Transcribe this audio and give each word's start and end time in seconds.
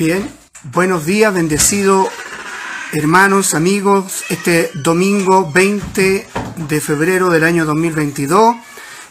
Bien, 0.00 0.26
buenos 0.72 1.04
días, 1.04 1.34
bendecidos 1.34 2.08
hermanos, 2.92 3.52
amigos, 3.52 4.24
este 4.30 4.70
domingo 4.72 5.52
20 5.52 6.26
de 6.56 6.80
febrero 6.80 7.28
del 7.28 7.44
año 7.44 7.66
2022. 7.66 8.56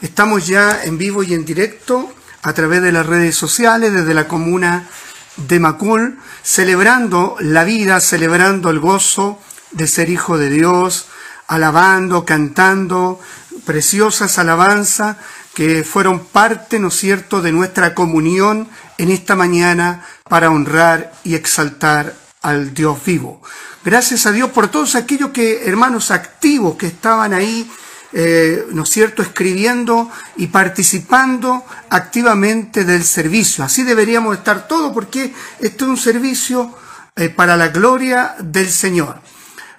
Estamos 0.02 0.48
ya 0.48 0.84
en 0.84 0.98
vivo 0.98 1.22
y 1.22 1.36
en 1.36 1.46
directo 1.46 2.12
a 2.42 2.54
través 2.54 2.82
de 2.82 2.92
las 2.92 3.06
redes 3.06 3.36
sociales 3.36 3.94
desde 3.94 4.16
la 4.16 4.28
comuna 4.28 4.90
de 5.38 5.60
Macul, 5.60 6.18
celebrando 6.42 7.36
la 7.40 7.66
vida, 7.66 8.00
celebrando 8.00 8.72
el 8.72 8.80
gozo 8.80 9.40
de 9.70 9.86
ser 9.86 10.10
hijo 10.10 10.40
de 10.40 10.50
Dios, 10.50 11.06
alabando, 11.48 12.26
cantando 12.26 13.20
preciosas 13.64 14.40
alabanzas 14.40 15.18
que 15.54 15.84
fueron 15.84 16.26
parte, 16.26 16.80
¿no 16.80 16.90
es 16.90 16.96
cierto?, 16.96 17.42
de 17.42 17.52
nuestra 17.52 17.94
comunión 17.94 18.70
en 18.98 19.12
esta 19.12 19.36
mañana 19.36 20.06
para 20.28 20.50
honrar 20.50 21.14
y 21.24 21.36
exaltar 21.36 22.16
al 22.42 22.74
Dios 22.74 23.04
vivo. 23.06 23.42
Gracias 23.84 24.26
a 24.26 24.32
Dios 24.32 24.50
por 24.52 24.70
todos 24.70 24.96
aquellos 24.96 25.32
que, 25.32 25.66
hermanos 25.66 26.12
activos 26.12 26.76
que 26.76 26.88
estaban 26.88 27.34
ahí, 27.34 27.70
eh, 28.14 28.66
¿no 28.72 28.84
es 28.84 28.90
cierto?, 28.90 29.22
escribiendo 29.22 30.10
y 30.38 30.48
participando 30.48 31.66
activamente 31.90 32.86
del 32.86 33.04
servicio. 33.04 33.64
Así 33.64 33.84
deberíamos 33.84 34.38
estar 34.38 34.68
todos 34.68 34.94
porque 34.94 35.34
esto 35.60 35.86
es 35.86 35.90
un 35.90 35.98
servicio 35.98 36.74
eh, 37.16 37.30
para 37.30 37.58
la 37.58 37.70
gloria 37.70 38.36
del 38.40 38.70
Señor. 38.70 39.22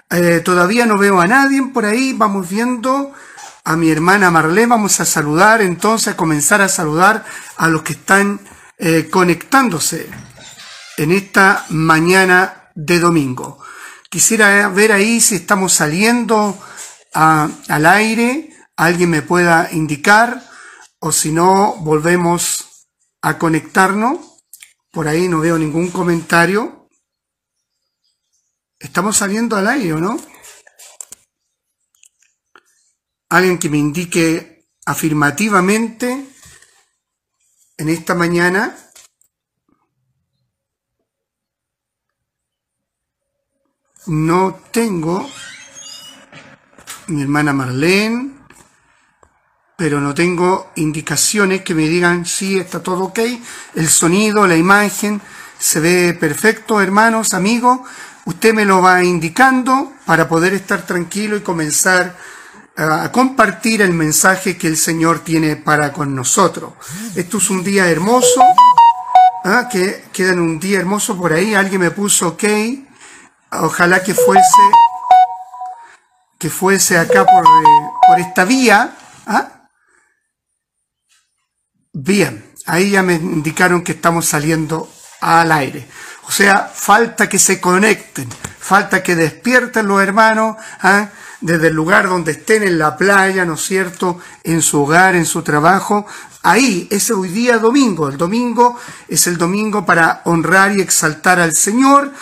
Eh, 0.09 0.41
todavía 0.43 0.85
no 0.85 0.97
veo 0.97 1.21
a 1.21 1.27
nadie 1.27 1.61
por 1.73 1.85
ahí, 1.85 2.13
vamos 2.13 2.49
viendo 2.49 3.13
a 3.63 3.75
mi 3.75 3.89
hermana 3.89 4.31
Marlene. 4.31 4.67
Vamos 4.67 4.99
a 4.99 5.05
saludar 5.05 5.61
entonces, 5.61 6.13
a 6.13 6.17
comenzar 6.17 6.61
a 6.61 6.69
saludar 6.69 7.25
a 7.57 7.67
los 7.67 7.83
que 7.83 7.93
están 7.93 8.39
eh, 8.77 9.09
conectándose 9.09 10.09
en 10.97 11.11
esta 11.11 11.65
mañana 11.69 12.71
de 12.75 12.99
domingo. 12.99 13.59
Quisiera 14.09 14.67
ver 14.69 14.91
ahí 14.91 15.21
si 15.21 15.35
estamos 15.35 15.73
saliendo 15.73 16.57
al 17.13 17.85
aire, 17.85 18.53
alguien 18.75 19.09
me 19.09 19.21
pueda 19.21 19.69
indicar, 19.71 20.43
o 20.99 21.11
si 21.11 21.31
no, 21.31 21.75
volvemos 21.77 22.87
a 23.21 23.37
conectarnos. 23.37 24.17
Por 24.91 25.07
ahí 25.07 25.27
no 25.27 25.39
veo 25.39 25.57
ningún 25.57 25.89
comentario. 25.91 26.89
Estamos 28.79 29.17
saliendo 29.17 29.55
al 29.55 29.67
aire, 29.67 29.93
¿o 29.93 29.99
no? 29.99 30.19
Alguien 33.31 33.57
que 33.57 33.69
me 33.69 33.77
indique 33.77 34.67
afirmativamente 34.85 36.27
en 37.77 37.89
esta 37.89 38.13
mañana. 38.13 38.75
No 44.07 44.59
tengo 44.71 45.29
mi 47.07 47.21
hermana 47.21 47.53
Marlene, 47.53 48.31
pero 49.77 50.01
no 50.01 50.13
tengo 50.13 50.73
indicaciones 50.75 51.61
que 51.61 51.73
me 51.73 51.87
digan 51.87 52.25
si 52.25 52.59
está 52.59 52.83
todo 52.83 53.05
ok. 53.05 53.19
El 53.75 53.87
sonido, 53.87 54.45
la 54.45 54.57
imagen, 54.57 55.21
se 55.57 55.79
ve 55.79 56.13
perfecto, 56.19 56.81
hermanos, 56.81 57.33
amigos. 57.33 57.79
Usted 58.25 58.53
me 58.53 58.65
lo 58.65 58.81
va 58.81 59.05
indicando 59.05 59.93
para 60.05 60.27
poder 60.27 60.53
estar 60.53 60.85
tranquilo 60.85 61.37
y 61.37 61.41
comenzar 61.41 62.17
a 62.75 63.11
compartir 63.11 63.81
el 63.81 63.93
mensaje 63.93 64.57
que 64.57 64.67
el 64.67 64.77
Señor 64.77 65.19
tiene 65.19 65.55
para 65.55 65.91
con 65.91 66.15
nosotros. 66.15 66.73
Esto 67.15 67.37
es 67.37 67.49
un 67.49 67.63
día 67.63 67.87
hermoso, 67.89 68.41
¿ah? 69.43 69.67
que 69.69 70.05
queda 70.13 70.33
un 70.33 70.59
día 70.59 70.79
hermoso 70.79 71.17
por 71.17 71.33
ahí. 71.33 71.53
Alguien 71.53 71.81
me 71.81 71.91
puso 71.91 72.29
ok. 72.29 72.43
Ojalá 73.51 74.01
que 74.01 74.13
fuese, 74.13 74.41
que 76.39 76.49
fuese 76.49 76.97
acá 76.97 77.25
por, 77.25 77.45
eh, 77.45 77.89
por 78.07 78.19
esta 78.19 78.45
vía. 78.45 78.95
¿ah? 79.27 79.67
Bien, 81.91 82.53
ahí 82.65 82.91
ya 82.91 83.03
me 83.03 83.15
indicaron 83.15 83.83
que 83.83 83.91
estamos 83.91 84.25
saliendo 84.25 84.89
al 85.19 85.51
aire. 85.51 85.87
O 86.23 86.31
sea, 86.31 86.71
falta 86.73 87.27
que 87.27 87.37
se 87.37 87.59
conecten, 87.59 88.29
falta 88.59 89.03
que 89.03 89.15
despierten 89.15 89.87
los 89.87 90.01
hermanos. 90.01 90.55
¿ah? 90.81 91.09
Desde 91.41 91.67
el 91.67 91.73
lugar 91.73 92.07
donde 92.07 92.33
estén 92.33 92.63
en 92.63 92.79
la 92.79 92.95
playa, 92.95 93.45
¿no 93.45 93.55
es 93.55 93.61
cierto?, 93.61 94.19
en 94.43 94.61
su 94.61 94.81
hogar, 94.81 95.15
en 95.15 95.25
su 95.25 95.41
trabajo. 95.41 96.05
Ahí 96.43 96.87
es 96.89 97.11
hoy 97.11 97.29
día 97.29 97.57
domingo. 97.57 98.09
El 98.09 98.17
domingo 98.17 98.77
es 99.07 99.27
el 99.27 99.37
domingo 99.37 99.85
para 99.85 100.21
honrar 100.25 100.77
y 100.77 100.81
exaltar 100.81 101.39
al 101.39 101.53
Señor. 101.53 102.13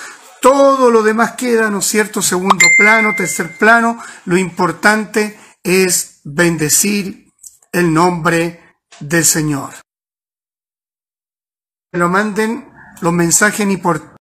Todo 0.42 0.90
lo 0.90 1.04
demás 1.04 1.34
queda, 1.34 1.70
¿no 1.70 1.80
es 1.80 1.86
cierto?, 1.86 2.22
segundo 2.22 2.66
plano, 2.78 3.14
tercer 3.16 3.58
plano. 3.58 4.02
Lo 4.26 4.38
importante 4.38 5.38
es 5.64 6.22
bendecir 6.24 7.30
el 7.72 7.94
nombre 7.94 8.78
del 9.00 9.26
Señor. 9.26 9.74
Lo 11.92 12.08
manden 12.08 12.72
los 13.02 13.14
mensajes 13.14 13.66
ni 13.66 13.78
por 13.78 14.16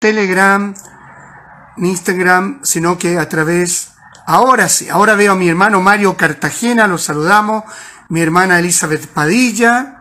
Telegram, 0.00 0.74
Instagram, 1.76 2.60
sino 2.62 2.98
que 2.98 3.18
a 3.18 3.28
través, 3.28 3.92
ahora 4.26 4.68
sí, 4.68 4.88
ahora 4.88 5.14
veo 5.14 5.32
a 5.32 5.36
mi 5.36 5.48
hermano 5.48 5.80
Mario 5.80 6.16
Cartagena, 6.16 6.86
lo 6.86 6.98
saludamos, 6.98 7.64
mi 8.08 8.20
hermana 8.20 8.58
Elizabeth 8.58 9.06
Padilla, 9.06 10.00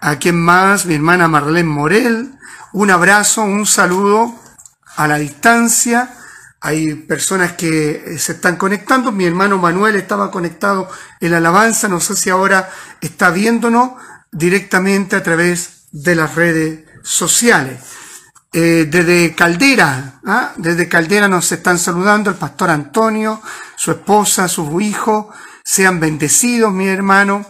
a 0.00 0.16
quien 0.16 0.40
más, 0.40 0.86
mi 0.86 0.94
hermana 0.94 1.28
Marlene 1.28 1.68
Morel, 1.68 2.38
un 2.72 2.90
abrazo, 2.90 3.42
un 3.42 3.66
saludo 3.66 4.34
a 4.96 5.08
la 5.08 5.18
distancia. 5.18 6.14
Hay 6.60 6.94
personas 6.94 7.52
que 7.52 8.16
se 8.18 8.32
están 8.32 8.56
conectando. 8.56 9.10
Mi 9.10 9.24
hermano 9.24 9.58
Manuel 9.58 9.96
estaba 9.96 10.30
conectado 10.30 10.88
en 11.20 11.30
la 11.30 11.38
alabanza. 11.38 11.88
No 11.88 12.00
sé 12.00 12.14
si 12.16 12.30
ahora 12.30 12.68
está 13.00 13.30
viéndonos 13.30 13.92
directamente 14.32 15.16
a 15.16 15.22
través 15.22 15.84
de 15.92 16.14
las 16.14 16.34
redes 16.34 16.84
sociales. 17.02 17.80
Eh, 18.50 18.86
desde 18.90 19.34
Caldera, 19.34 20.20
¿ah? 20.24 20.52
desde 20.56 20.88
Caldera 20.88 21.28
nos 21.28 21.52
están 21.52 21.78
saludando 21.78 22.30
el 22.30 22.36
pastor 22.36 22.70
Antonio, 22.70 23.42
su 23.76 23.90
esposa, 23.90 24.48
su 24.48 24.80
hijo. 24.80 25.30
Sean 25.62 26.00
bendecidos, 26.00 26.72
mi 26.72 26.88
hermano. 26.88 27.44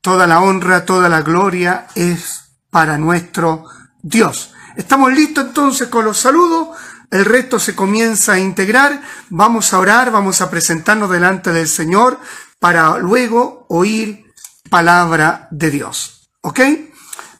Toda 0.00 0.28
la 0.28 0.40
honra, 0.40 0.84
toda 0.84 1.08
la 1.08 1.22
gloria 1.22 1.88
es 1.96 2.52
para 2.70 2.98
nuestro 2.98 3.64
Dios. 4.00 4.52
Estamos 4.76 5.12
listos 5.12 5.46
entonces 5.46 5.88
con 5.88 6.04
los 6.04 6.18
saludos. 6.18 6.68
El 7.10 7.24
resto 7.24 7.58
se 7.58 7.74
comienza 7.74 8.34
a 8.34 8.38
integrar. 8.38 9.02
Vamos 9.30 9.72
a 9.72 9.78
orar, 9.80 10.12
vamos 10.12 10.40
a 10.40 10.50
presentarnos 10.50 11.10
delante 11.10 11.52
del 11.52 11.66
Señor 11.66 12.20
para 12.60 12.98
luego 12.98 13.66
oír 13.68 14.24
palabra 14.70 15.48
de 15.50 15.70
Dios. 15.72 16.30
¿Ok? 16.42 16.60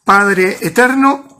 Padre 0.03 0.57
eterno, 0.61 1.38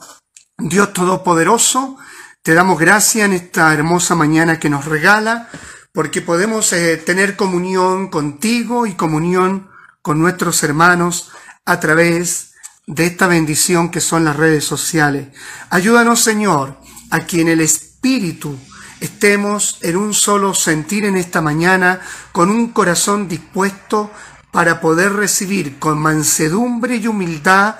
Dios 0.59 0.91
Todopoderoso, 0.91 1.97
te 2.41 2.53
damos 2.53 2.79
gracias 2.79 3.25
en 3.25 3.33
esta 3.33 3.73
hermosa 3.73 4.15
mañana 4.15 4.59
que 4.59 4.69
nos 4.69 4.85
regala, 4.85 5.49
porque 5.93 6.21
podemos 6.21 6.73
eh, 6.73 6.97
tener 6.97 7.37
comunión 7.37 8.09
contigo 8.09 8.85
y 8.85 8.93
comunión 8.93 9.69
con 10.01 10.19
nuestros 10.19 10.61
hermanos 10.63 11.31
a 11.65 11.79
través 11.79 12.51
de 12.87 13.05
esta 13.05 13.27
bendición 13.27 13.89
que 13.89 14.01
son 14.01 14.25
las 14.25 14.35
redes 14.35 14.65
sociales. 14.65 15.29
Ayúdanos, 15.69 16.21
Señor, 16.21 16.77
a 17.09 17.21
que 17.21 17.39
en 17.39 17.47
el 17.47 17.61
Espíritu 17.61 18.57
estemos 18.99 19.77
en 19.81 19.95
un 19.95 20.13
solo 20.13 20.53
sentir 20.53 21.05
en 21.05 21.15
esta 21.15 21.41
mañana, 21.41 22.01
con 22.33 22.49
un 22.49 22.73
corazón 22.73 23.29
dispuesto 23.29 24.11
para 24.51 24.81
poder 24.81 25.13
recibir 25.13 25.79
con 25.79 25.99
mansedumbre 25.99 26.97
y 26.97 27.07
humildad 27.07 27.75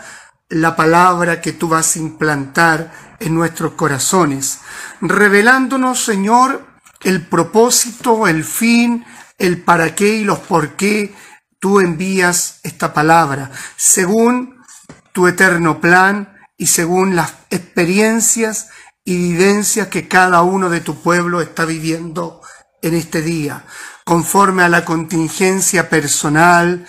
la 0.50 0.76
palabra 0.76 1.42
que 1.42 1.54
tú 1.54 1.70
vas 1.70 1.96
a 1.96 2.00
implantar 2.00 3.16
en 3.20 3.36
nuestros 3.36 3.74
corazones, 3.74 4.60
revelándonos, 5.00 6.04
Señor, 6.04 6.66
el 7.02 7.26
propósito, 7.26 8.28
el 8.28 8.44
fin, 8.44 9.06
el 9.38 9.62
para 9.62 9.96
qué 9.96 10.16
y 10.16 10.24
los 10.24 10.40
por 10.40 10.76
qué 10.76 11.14
tú 11.60 11.80
envías 11.80 12.60
esta 12.64 12.94
palabra, 12.94 13.52
según 13.76 14.60
tu 15.14 15.28
eterno 15.28 15.80
plan 15.80 16.38
y 16.58 16.68
según 16.68 17.16
las 17.16 17.34
experiencias 17.50 18.70
y 19.06 19.16
vivencias 19.16 19.88
que 19.88 20.08
cada 20.08 20.42
uno 20.42 20.70
de 20.70 20.82
tu 20.82 21.02
pueblo 21.02 21.42
está 21.42 21.66
viviendo 21.66 22.42
en 22.82 22.96
este 22.96 23.22
día, 23.22 23.66
conforme 24.04 24.64
a 24.64 24.70
la 24.70 24.86
contingencia 24.86 25.90
personal, 25.90 26.88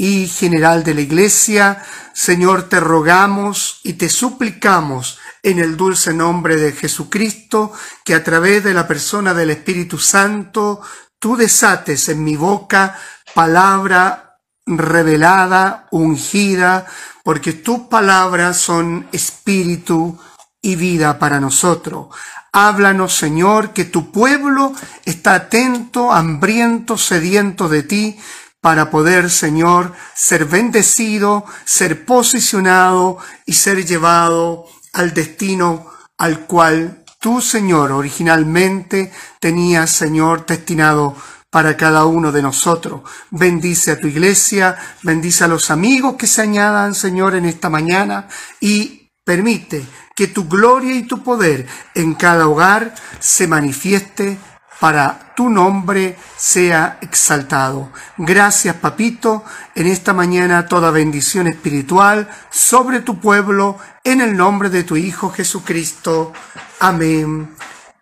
y 0.00 0.28
general 0.28 0.82
de 0.82 0.94
la 0.94 1.02
Iglesia, 1.02 1.84
Señor, 2.14 2.70
te 2.70 2.80
rogamos 2.80 3.80
y 3.82 3.92
te 3.92 4.08
suplicamos 4.08 5.18
en 5.42 5.58
el 5.58 5.76
dulce 5.76 6.14
nombre 6.14 6.56
de 6.56 6.72
Jesucristo, 6.72 7.70
que 8.02 8.14
a 8.14 8.24
través 8.24 8.64
de 8.64 8.72
la 8.72 8.88
persona 8.88 9.34
del 9.34 9.50
Espíritu 9.50 9.98
Santo, 9.98 10.80
tú 11.18 11.36
desates 11.36 12.08
en 12.08 12.24
mi 12.24 12.34
boca 12.34 12.96
palabra 13.34 14.38
revelada, 14.64 15.86
ungida, 15.90 16.86
porque 17.22 17.52
tus 17.52 17.80
palabras 17.80 18.56
son 18.56 19.06
espíritu 19.12 20.18
y 20.62 20.76
vida 20.76 21.18
para 21.18 21.40
nosotros. 21.40 22.06
Háblanos, 22.52 23.14
Señor, 23.14 23.74
que 23.74 23.84
tu 23.84 24.10
pueblo 24.10 24.72
está 25.04 25.34
atento, 25.34 26.10
hambriento, 26.10 26.96
sediento 26.96 27.68
de 27.68 27.82
ti, 27.82 28.18
para 28.60 28.90
poder, 28.90 29.30
Señor, 29.30 29.94
ser 30.14 30.44
bendecido, 30.44 31.44
ser 31.64 32.04
posicionado 32.04 33.18
y 33.46 33.54
ser 33.54 33.84
llevado 33.86 34.66
al 34.92 35.14
destino 35.14 35.86
al 36.18 36.46
cual 36.46 37.04
tú, 37.18 37.40
Señor, 37.40 37.92
originalmente 37.92 39.12
tenías, 39.40 39.90
Señor, 39.90 40.44
destinado 40.44 41.16
para 41.50 41.76
cada 41.76 42.04
uno 42.04 42.30
de 42.30 42.42
nosotros. 42.42 43.02
Bendice 43.30 43.92
a 43.92 43.98
tu 43.98 44.06
iglesia, 44.06 44.76
bendice 45.02 45.44
a 45.44 45.48
los 45.48 45.70
amigos 45.70 46.16
que 46.16 46.26
se 46.26 46.42
añadan, 46.42 46.94
Señor, 46.94 47.34
en 47.34 47.46
esta 47.46 47.70
mañana 47.70 48.28
y 48.60 49.08
permite 49.24 49.84
que 50.14 50.28
tu 50.28 50.48
gloria 50.48 50.94
y 50.94 51.04
tu 51.04 51.22
poder 51.22 51.66
en 51.94 52.14
cada 52.14 52.46
hogar 52.46 52.94
se 53.18 53.46
manifieste 53.46 54.38
para 54.80 55.34
tu 55.36 55.50
nombre 55.50 56.18
sea 56.36 56.98
exaltado. 57.02 57.92
Gracias, 58.16 58.74
papito, 58.76 59.44
en 59.74 59.86
esta 59.86 60.14
mañana 60.14 60.66
toda 60.66 60.90
bendición 60.90 61.46
espiritual 61.46 62.28
sobre 62.50 63.00
tu 63.00 63.20
pueblo, 63.20 63.78
en 64.02 64.22
el 64.22 64.36
nombre 64.36 64.70
de 64.70 64.82
tu 64.82 64.96
Hijo 64.96 65.30
Jesucristo. 65.30 66.32
Amén 66.80 67.54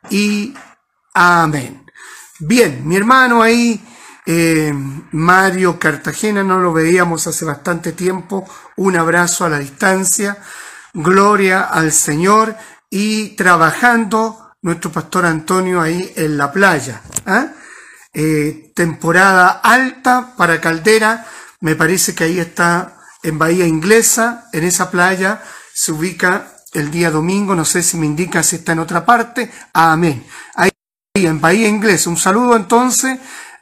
y 0.09 0.55
amén. 1.15 1.85
Bien, 2.39 2.87
mi 2.87 2.95
hermano 2.95 3.43
ahí, 3.43 3.85
eh, 4.25 4.73
Mario 5.11 5.81
Cartagena, 5.81 6.45
no 6.45 6.59
lo 6.59 6.73
veíamos 6.73 7.27
hace 7.27 7.45
bastante 7.45 7.93
tiempo. 7.93 8.49
Un 8.77 8.97
abrazo 8.97 9.45
a 9.45 9.49
la 9.49 9.59
distancia. 9.59 10.39
Gloria 10.95 11.63
al 11.63 11.91
Señor 11.91 12.57
y 12.89 13.31
trabajando 13.31 14.48
nuestro 14.63 14.91
pastor 14.91 15.27
Antonio 15.27 15.81
ahí 15.81 16.13
en 16.17 16.37
la 16.37 16.53
playa. 16.53 17.03
¿ah? 17.27 17.49
Eh, 18.13 18.73
temporada 18.75 19.61
alta 19.63 20.35
para 20.37 20.61
Caldera, 20.61 21.27
me 21.61 21.77
parece 21.77 22.15
que 22.15 22.25
ahí 22.25 22.39
está 22.39 22.97
en 23.23 23.39
Bahía 23.39 23.67
Inglesa, 23.67 24.49
en 24.53 24.65
esa 24.65 24.91
playa 24.91 25.43
se 25.75 25.93
ubica 25.93 26.53
el 26.73 26.91
día 26.91 27.11
domingo, 27.11 27.55
no 27.55 27.65
sé 27.65 27.83
si 27.83 27.97
me 27.97 28.07
indica 28.07 28.43
si 28.43 28.57
está 28.57 28.73
en 28.73 28.81
otra 28.81 29.05
parte, 29.05 29.51
amén. 29.73 30.27
Ahí 30.55 30.71
en 31.15 31.41
Bahía 31.41 31.69
Inglesa, 31.69 32.11
un 32.11 32.17
saludo 32.17 32.57
entonces 32.57 33.19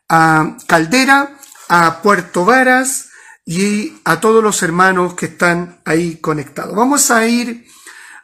a 0.09 0.57
Caldera, 0.67 1.37
a 1.69 2.03
Puerto 2.03 2.45
Varas 2.45 3.09
y 3.45 4.01
a 4.05 4.21
todos 4.21 4.43
los 4.43 4.63
hermanos 4.63 5.15
que 5.15 5.27
están 5.27 5.81
ahí 5.85 6.17
conectados. 6.17 6.75
Vamos 6.75 7.11
a 7.11 7.27
ir 7.27 7.67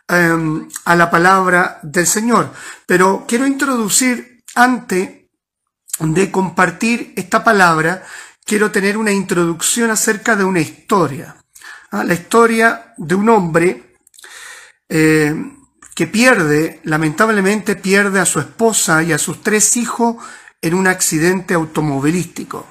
Em, 0.08 0.68
a 0.84 0.96
la 0.96 1.10
palabra 1.10 1.78
del 1.82 2.06
Señor. 2.06 2.52
Pero 2.86 3.24
quiero 3.26 3.46
introducir, 3.46 4.42
antes 4.54 5.08
de 6.00 6.30
compartir 6.30 7.14
esta 7.16 7.42
palabra, 7.44 8.02
quiero 8.44 8.70
tener 8.70 8.98
una 8.98 9.12
introducción 9.12 9.90
acerca 9.90 10.36
de 10.36 10.44
una 10.44 10.60
historia. 10.60 11.36
¿ah? 11.92 12.04
La 12.04 12.14
historia 12.14 12.94
de 12.98 13.14
un 13.14 13.28
hombre 13.28 13.96
eh, 14.88 15.34
que 15.94 16.06
pierde, 16.06 16.80
lamentablemente 16.84 17.76
pierde 17.76 18.20
a 18.20 18.26
su 18.26 18.40
esposa 18.40 19.02
y 19.02 19.12
a 19.12 19.18
sus 19.18 19.42
tres 19.42 19.76
hijos 19.76 20.16
en 20.60 20.74
un 20.74 20.88
accidente 20.88 21.54
automovilístico. 21.54 22.66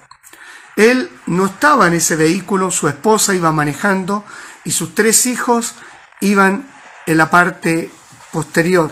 Él 0.76 1.10
no 1.28 1.48
estaba 1.48 1.88
en 1.88 1.94
ese 1.94 2.16
vehículo, 2.16 2.72
su 2.72 2.88
esposa 2.88 3.34
iba 3.34 3.52
manejando 3.52 4.24
y 4.64 4.72
sus 4.72 4.94
tres 4.94 5.26
hijos 5.26 5.76
iban 6.20 6.68
en 7.06 7.18
la 7.18 7.30
parte 7.30 7.92
posterior. 8.32 8.92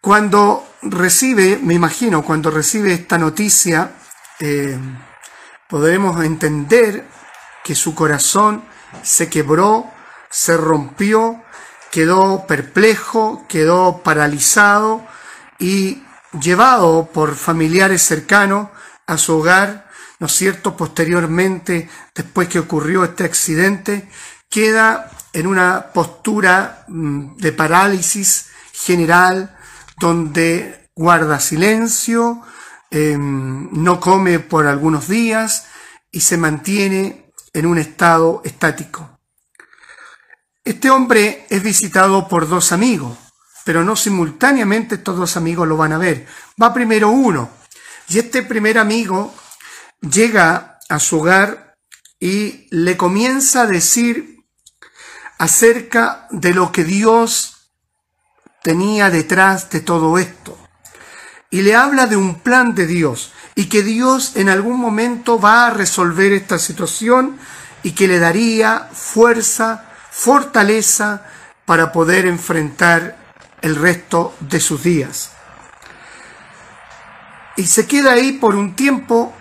Cuando 0.00 0.66
recibe, 0.82 1.58
me 1.62 1.74
imagino, 1.74 2.22
cuando 2.22 2.50
recibe 2.50 2.92
esta 2.92 3.18
noticia, 3.18 3.92
eh, 4.38 4.78
podremos 5.68 6.24
entender 6.24 7.06
que 7.62 7.74
su 7.74 7.94
corazón 7.94 8.64
se 9.02 9.28
quebró, 9.28 9.90
se 10.30 10.56
rompió, 10.56 11.42
quedó 11.90 12.46
perplejo, 12.46 13.44
quedó 13.48 14.02
paralizado 14.02 15.06
y 15.58 16.02
llevado 16.40 17.10
por 17.12 17.34
familiares 17.34 18.02
cercanos 18.02 18.68
a 19.06 19.18
su 19.18 19.38
hogar, 19.38 19.88
¿no 20.18 20.26
es 20.26 20.32
cierto? 20.32 20.76
Posteriormente, 20.76 21.90
después 22.14 22.48
que 22.48 22.60
ocurrió 22.60 23.04
este 23.04 23.24
accidente, 23.24 24.08
queda 24.48 25.10
en 25.32 25.46
una 25.46 25.92
postura 25.92 26.84
mm, 26.88 27.36
de 27.36 27.52
parálisis 27.52 28.46
general 28.72 29.56
donde 29.98 30.88
guarda 30.94 31.40
silencio, 31.40 32.42
em, 32.90 33.68
no 33.72 34.00
come 34.00 34.40
por 34.40 34.66
algunos 34.66 35.08
días 35.08 35.66
y 36.10 36.20
se 36.20 36.36
mantiene 36.36 37.30
en 37.52 37.66
un 37.66 37.78
estado 37.78 38.42
estático. 38.44 39.18
Este 40.64 40.90
hombre 40.90 41.46
es 41.48 41.62
visitado 41.62 42.28
por 42.28 42.48
dos 42.48 42.72
amigos, 42.72 43.16
pero 43.64 43.84
no 43.84 43.96
simultáneamente 43.96 44.96
estos 44.96 45.16
dos 45.16 45.36
amigos 45.36 45.68
lo 45.68 45.76
van 45.76 45.92
a 45.92 45.98
ver. 45.98 46.26
Va 46.60 46.72
primero 46.72 47.10
uno, 47.10 47.50
y 48.08 48.18
este 48.18 48.42
primer 48.42 48.78
amigo 48.78 49.32
llega 50.00 50.78
a 50.88 50.98
su 50.98 51.20
hogar 51.20 51.76
y 52.18 52.66
le 52.70 52.96
comienza 52.96 53.62
a 53.62 53.66
decir 53.66 54.39
acerca 55.40 56.26
de 56.30 56.52
lo 56.52 56.70
que 56.70 56.84
Dios 56.84 57.70
tenía 58.62 59.08
detrás 59.08 59.70
de 59.70 59.80
todo 59.80 60.18
esto. 60.18 60.58
Y 61.48 61.62
le 61.62 61.74
habla 61.74 62.06
de 62.06 62.16
un 62.16 62.40
plan 62.40 62.74
de 62.74 62.86
Dios 62.86 63.32
y 63.54 63.70
que 63.70 63.82
Dios 63.82 64.36
en 64.36 64.50
algún 64.50 64.78
momento 64.78 65.40
va 65.40 65.66
a 65.66 65.70
resolver 65.70 66.34
esta 66.34 66.58
situación 66.58 67.38
y 67.82 67.92
que 67.92 68.06
le 68.06 68.18
daría 68.18 68.90
fuerza, 68.92 69.88
fortaleza 70.10 71.22
para 71.64 71.90
poder 71.90 72.26
enfrentar 72.26 73.16
el 73.62 73.76
resto 73.76 74.34
de 74.40 74.60
sus 74.60 74.82
días. 74.82 75.30
Y 77.56 77.66
se 77.66 77.86
queda 77.86 78.12
ahí 78.12 78.32
por 78.32 78.54
un 78.54 78.76
tiempo, 78.76 79.34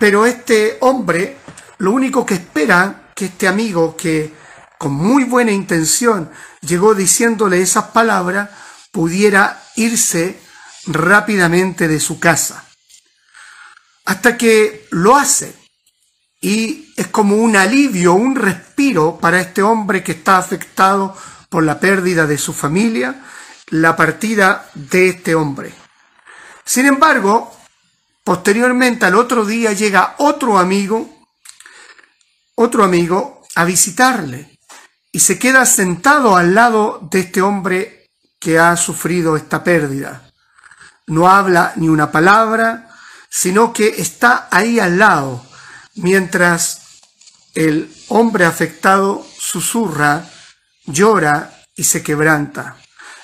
pero 0.00 0.26
este 0.26 0.78
hombre 0.80 1.36
lo 1.78 1.92
único 1.92 2.26
que 2.26 2.34
espera 2.34 3.12
que 3.14 3.26
este 3.26 3.46
amigo 3.46 3.96
que 3.96 4.45
con 4.78 4.92
muy 4.92 5.24
buena 5.24 5.52
intención, 5.52 6.30
llegó 6.60 6.94
diciéndole 6.94 7.60
esas 7.60 7.86
palabras, 7.86 8.50
pudiera 8.90 9.62
irse 9.76 10.40
rápidamente 10.86 11.88
de 11.88 12.00
su 12.00 12.18
casa. 12.18 12.64
Hasta 14.04 14.36
que 14.36 14.86
lo 14.90 15.16
hace. 15.16 15.54
Y 16.40 16.92
es 16.96 17.08
como 17.08 17.36
un 17.36 17.56
alivio, 17.56 18.14
un 18.14 18.36
respiro 18.36 19.18
para 19.18 19.40
este 19.40 19.62
hombre 19.62 20.04
que 20.04 20.12
está 20.12 20.38
afectado 20.38 21.16
por 21.48 21.64
la 21.64 21.80
pérdida 21.80 22.26
de 22.26 22.38
su 22.38 22.52
familia, 22.52 23.24
la 23.68 23.96
partida 23.96 24.70
de 24.74 25.08
este 25.08 25.34
hombre. 25.34 25.72
Sin 26.64 26.86
embargo, 26.86 27.56
posteriormente 28.22 29.06
al 29.06 29.14
otro 29.14 29.44
día 29.44 29.72
llega 29.72 30.14
otro 30.18 30.58
amigo, 30.58 31.26
otro 32.54 32.84
amigo 32.84 33.42
a 33.54 33.64
visitarle 33.64 34.55
y 35.16 35.20
se 35.20 35.38
queda 35.38 35.64
sentado 35.64 36.36
al 36.36 36.54
lado 36.54 37.00
de 37.10 37.20
este 37.20 37.40
hombre 37.40 38.10
que 38.38 38.58
ha 38.58 38.76
sufrido 38.76 39.34
esta 39.34 39.64
pérdida. 39.64 40.30
No 41.06 41.26
habla 41.26 41.72
ni 41.76 41.88
una 41.88 42.12
palabra, 42.12 42.90
sino 43.30 43.72
que 43.72 43.88
está 43.96 44.46
ahí 44.50 44.78
al 44.78 44.98
lado, 44.98 45.42
mientras 45.94 47.00
el 47.54 47.90
hombre 48.08 48.44
afectado 48.44 49.26
susurra, 49.38 50.28
llora 50.84 51.62
y 51.74 51.84
se 51.84 52.02
quebranta. 52.02 52.76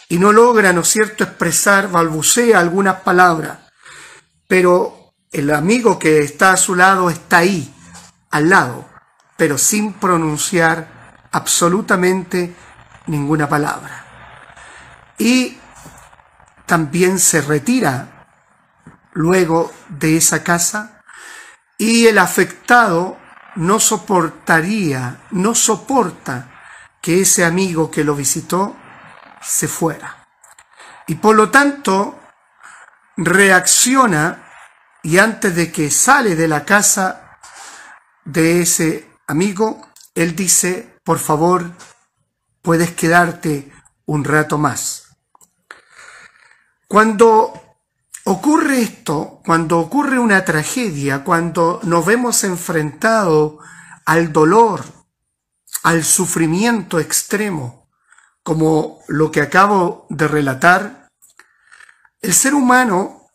Y 0.09 0.19
no 0.19 0.33
logra, 0.33 0.73
¿no 0.73 0.81
es 0.81 0.89
cierto?, 0.89 1.25
expresar, 1.25 1.91
balbucea 1.91 2.59
algunas 2.59 3.03
palabras, 3.03 3.59
pero 4.49 5.13
el 5.31 5.51
amigo 5.51 5.99
que 5.99 6.23
está 6.23 6.53
a 6.53 6.57
su 6.57 6.75
lado 6.75 7.11
está 7.11 7.37
ahí, 7.37 7.71
al 8.31 8.49
lado, 8.49 8.89
pero 9.37 9.59
sin 9.59 9.93
pronunciar 9.93 10.92
absolutamente 11.33 12.55
ninguna 13.07 13.49
palabra. 13.49 14.05
Y 15.19 15.59
también 16.67 17.19
se 17.19 17.41
retira 17.41 18.27
luego 19.13 19.73
de 19.89 20.17
esa 20.17 20.43
casa 20.43 21.03
y 21.79 22.07
el 22.07 22.19
afectado 22.19 23.19
no 23.57 23.81
soportaría, 23.81 25.23
no 25.31 25.55
soporta 25.55 26.49
que 27.01 27.21
ese 27.21 27.45
amigo 27.45 27.91
que 27.91 28.05
lo 28.05 28.15
visitó 28.15 28.77
se 29.43 29.69
fuera. 29.69 30.29
Y 31.09 31.17
por 31.17 31.35
lo 31.35 31.51
tanto 31.51 32.19
reacciona 33.17 34.49
y 35.03 35.19
antes 35.19 35.55
de 35.55 35.73
que 35.73 35.91
sale 35.91 36.37
de 36.37 36.49
la 36.49 36.65
casa 36.65 37.39
de 38.25 38.63
ese 38.63 39.11
amigo, 39.27 39.89
él 40.15 40.37
dice, 40.37 40.92
por 41.05 41.19
favor, 41.19 41.73
puedes 42.63 42.93
quedarte 42.93 43.73
un 44.07 44.25
rato 44.25 44.59
más. 44.59 45.17
Cuando 46.89 47.53
ocurre 48.25 48.83
esto, 48.83 49.41
cuando 49.45 49.79
ocurre 49.79 50.19
una 50.19 50.45
tragedia, 50.45 51.25
cuando 51.25 51.81
nos 51.85 52.05
vemos 52.05 52.45
enfrentados 52.45 53.55
al 54.05 54.33
dolor, 54.33 54.85
al 55.83 56.05
sufrimiento 56.05 57.01
extremo, 57.01 57.89
como 58.43 59.01
lo 59.09 59.31
que 59.31 59.41
acabo 59.41 60.07
de 60.11 60.29
relatar, 60.29 61.09
el 62.21 62.35
ser 62.35 62.55
humano, 62.55 63.31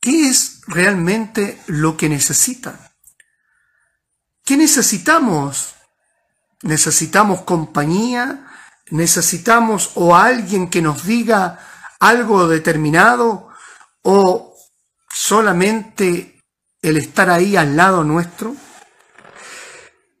¿qué 0.00 0.28
es 0.28 0.60
realmente 0.66 1.62
lo 1.66 1.96
que 1.96 2.08
necesita? 2.08 2.92
¿Qué 4.44 4.56
necesitamos? 4.56 5.74
¿Necesitamos 6.62 7.42
compañía? 7.42 8.46
¿Necesitamos 8.90 9.92
o 9.94 10.14
alguien 10.14 10.68
que 10.70 10.82
nos 10.82 11.04
diga 11.04 11.58
algo 11.98 12.46
determinado? 12.46 13.48
¿O 14.02 14.54
solamente 15.10 16.40
el 16.80 16.96
estar 16.96 17.30
ahí 17.30 17.56
al 17.56 17.76
lado 17.76 18.04
nuestro? 18.04 18.54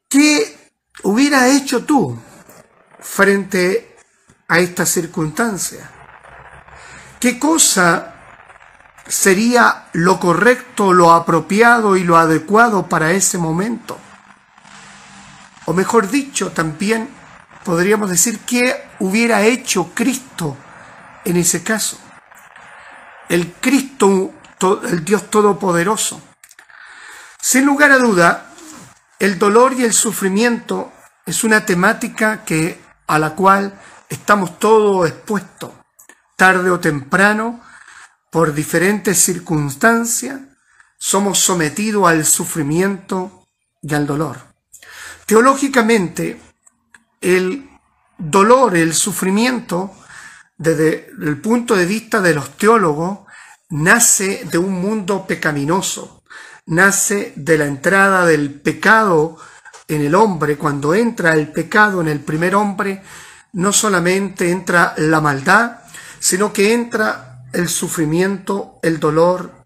¿Qué 0.08 0.72
hubiera 1.04 1.48
hecho 1.48 1.84
tú 1.84 2.18
frente 3.00 3.96
a 4.48 4.58
esta 4.58 4.84
circunstancia? 4.84 5.90
¿Qué 7.20 7.38
cosa 7.38 8.14
sería 9.06 9.88
lo 9.92 10.18
correcto, 10.18 10.92
lo 10.92 11.12
apropiado 11.12 11.96
y 11.96 12.04
lo 12.04 12.16
adecuado 12.16 12.88
para 12.88 13.12
ese 13.12 13.38
momento? 13.38 13.98
O 15.66 15.72
mejor 15.72 16.10
dicho, 16.10 16.52
también 16.52 17.08
podríamos 17.64 18.10
decir 18.10 18.40
qué 18.40 18.88
hubiera 18.98 19.42
hecho 19.42 19.92
Cristo 19.94 20.56
en 21.24 21.36
ese 21.36 21.62
caso. 21.62 21.98
El 23.28 23.52
Cristo, 23.54 24.32
el 24.88 25.04
Dios 25.04 25.30
Todopoderoso. 25.30 26.20
Sin 27.40 27.64
lugar 27.64 27.92
a 27.92 27.98
duda, 27.98 28.50
el 29.18 29.38
dolor 29.38 29.72
y 29.74 29.84
el 29.84 29.92
sufrimiento 29.92 30.92
es 31.24 31.44
una 31.44 31.64
temática 31.64 32.44
que, 32.44 32.80
a 33.06 33.18
la 33.18 33.34
cual 33.34 33.80
estamos 34.08 34.58
todos 34.58 35.08
expuestos, 35.08 35.70
tarde 36.36 36.70
o 36.70 36.80
temprano, 36.80 37.60
por 38.30 38.54
diferentes 38.54 39.18
circunstancias, 39.18 40.40
somos 40.98 41.38
sometidos 41.38 42.08
al 42.08 42.24
sufrimiento 42.24 43.46
y 43.82 43.94
al 43.94 44.06
dolor. 44.06 44.51
Teológicamente, 45.32 46.38
el 47.22 47.66
dolor, 48.18 48.76
el 48.76 48.92
sufrimiento, 48.92 49.90
desde 50.58 51.08
el 51.22 51.40
punto 51.40 51.74
de 51.74 51.86
vista 51.86 52.20
de 52.20 52.34
los 52.34 52.54
teólogos, 52.58 53.20
nace 53.70 54.46
de 54.50 54.58
un 54.58 54.72
mundo 54.74 55.26
pecaminoso, 55.26 56.22
nace 56.66 57.32
de 57.34 57.56
la 57.56 57.64
entrada 57.64 58.26
del 58.26 58.60
pecado 58.60 59.38
en 59.88 60.02
el 60.02 60.14
hombre. 60.14 60.58
Cuando 60.58 60.94
entra 60.94 61.32
el 61.32 61.50
pecado 61.50 62.02
en 62.02 62.08
el 62.08 62.20
primer 62.20 62.54
hombre, 62.54 63.02
no 63.54 63.72
solamente 63.72 64.50
entra 64.50 64.92
la 64.98 65.22
maldad, 65.22 65.78
sino 66.18 66.52
que 66.52 66.74
entra 66.74 67.46
el 67.54 67.70
sufrimiento, 67.70 68.80
el 68.82 69.00
dolor 69.00 69.64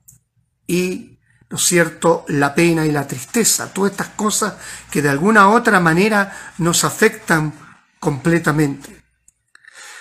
y, 0.64 1.15
¿no 1.50 1.56
es 1.56 1.62
cierto?, 1.62 2.24
la 2.28 2.54
pena 2.54 2.84
y 2.84 2.92
la 2.92 3.06
tristeza. 3.06 3.72
Todas 3.72 3.92
estas 3.92 4.08
cosas 4.08 4.54
que 4.90 5.02
de 5.02 5.08
alguna 5.08 5.48
u 5.48 5.52
otra 5.52 5.80
manera 5.80 6.54
nos 6.58 6.84
afectan 6.84 7.52
completamente. 8.00 9.02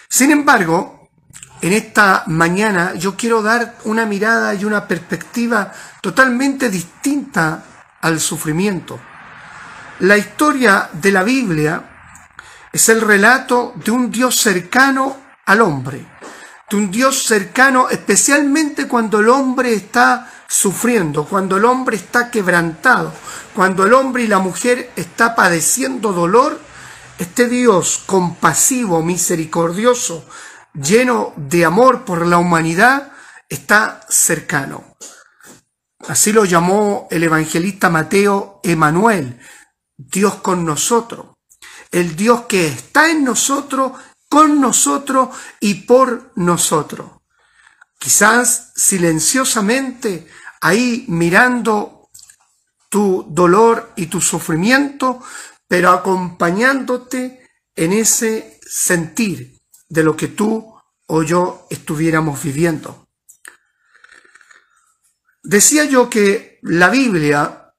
Sin 0.10 0.32
embargo, 0.32 1.10
en 1.62 1.74
esta 1.74 2.24
mañana 2.28 2.94
yo 2.96 3.16
quiero 3.16 3.42
dar 3.42 3.76
una 3.86 4.06
mirada 4.06 4.54
y 4.54 4.66
una 4.66 4.88
perspectiva 4.88 5.72
totalmente 6.02 6.70
distinta 6.70 7.64
al 8.02 8.20
sufrimiento. 8.20 9.00
La 10.00 10.18
historia 10.18 10.90
de 10.94 11.12
la 11.12 11.24
Biblia 11.24 11.82
es 12.72 12.90
el 12.90 13.02
relato 13.02 13.74
de 13.84 13.92
un 13.92 14.12
Dios 14.12 14.36
cercano 14.36 15.18
al 15.46 15.62
hombre, 15.62 16.06
de 16.70 16.76
un 16.76 16.92
Dios 16.92 17.24
cercano 17.24 17.90
especialmente 17.90 18.88
cuando 18.88 19.20
el 19.20 19.30
hombre 19.30 19.74
está 19.74 20.30
sufriendo, 20.48 21.26
cuando 21.26 21.58
el 21.58 21.66
hombre 21.66 21.98
está 21.98 22.30
quebrantado, 22.32 23.14
cuando 23.54 23.86
el 23.86 23.94
hombre 23.94 24.24
y 24.24 24.28
la 24.28 24.40
mujer 24.40 24.92
está 24.96 25.36
padeciendo 25.36 26.14
dolor, 26.14 26.60
este 27.18 27.48
Dios 27.48 28.04
compasivo, 28.06 29.02
misericordioso, 29.02 30.26
lleno 30.74 31.34
de 31.38 31.66
amor 31.66 32.04
por 32.06 32.26
la 32.26 32.38
humanidad, 32.38 33.12
está 33.50 34.02
cercano. 34.10 34.96
Así 36.08 36.32
lo 36.32 36.46
llamó 36.46 37.08
el 37.10 37.24
evangelista 37.24 37.90
Mateo 37.90 38.60
Emanuel, 38.64 39.40
Dios 39.98 40.36
con 40.36 40.66
nosotros, 40.66 41.28
el 41.92 42.16
Dios 42.16 42.42
que 42.42 42.68
está 42.68 43.10
en 43.10 43.24
nosotros, 43.24 43.94
con 44.30 44.60
nosotros 44.60 45.30
y 45.60 45.76
por 45.86 46.32
nosotros. 46.36 47.15
Quizás 48.06 48.72
silenciosamente, 48.76 50.28
ahí 50.62 51.06
mirando 51.08 52.12
tu 52.88 53.26
dolor 53.28 53.94
y 53.96 54.06
tu 54.06 54.22
sufrimiento, 54.22 55.24
pero 55.68 55.90
acompañándote 55.90 57.50
en 57.76 57.94
ese 57.94 58.60
sentir 58.62 59.60
de 59.90 60.04
lo 60.04 60.16
que 60.16 60.28
tú 60.28 60.72
o 61.08 61.24
yo 61.24 61.66
estuviéramos 61.72 62.44
viviendo. 62.44 63.08
Decía 65.42 65.86
yo 65.86 66.08
que 66.08 66.60
la 66.62 66.90
Biblia 66.90 67.74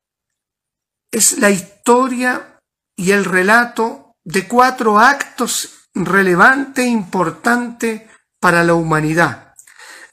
es 1.12 1.38
la 1.38 1.50
historia 1.50 2.59
y 2.97 3.12
el 3.12 3.25
relato 3.25 4.16
de 4.25 4.49
cuatro 4.49 4.99
actos 4.99 5.88
relevantes 5.95 6.85
e 6.85 6.88
importantes 6.88 8.02
para 8.40 8.64
la 8.64 8.75
humanidad. 8.75 9.45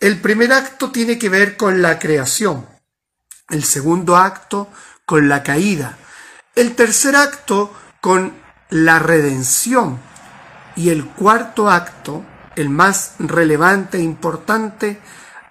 El 0.04 0.20
primer 0.20 0.52
acto 0.52 0.92
tiene 0.92 1.18
que 1.18 1.30
ver 1.30 1.56
con 1.56 1.82
la 1.82 1.98
creación, 1.98 2.68
el 3.48 3.64
segundo 3.64 4.18
acto 4.18 4.68
con 5.06 5.30
la 5.30 5.44
caída, 5.44 5.98
el 6.56 6.76
tercer 6.76 7.16
acto 7.16 7.74
con 8.02 8.34
la 8.70 9.00
redención 9.00 10.02
y 10.76 10.90
el 10.90 11.06
cuarto 11.06 11.70
acto 11.72 12.26
el 12.58 12.68
más 12.68 13.14
relevante 13.18 13.98
e 13.98 14.02
importante, 14.02 15.00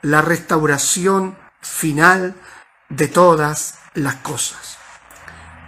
la 0.02 0.20
restauración 0.20 1.34
final 1.62 2.34
de 2.90 3.08
todas 3.08 3.76
las 3.94 4.16
cosas. 4.16 4.76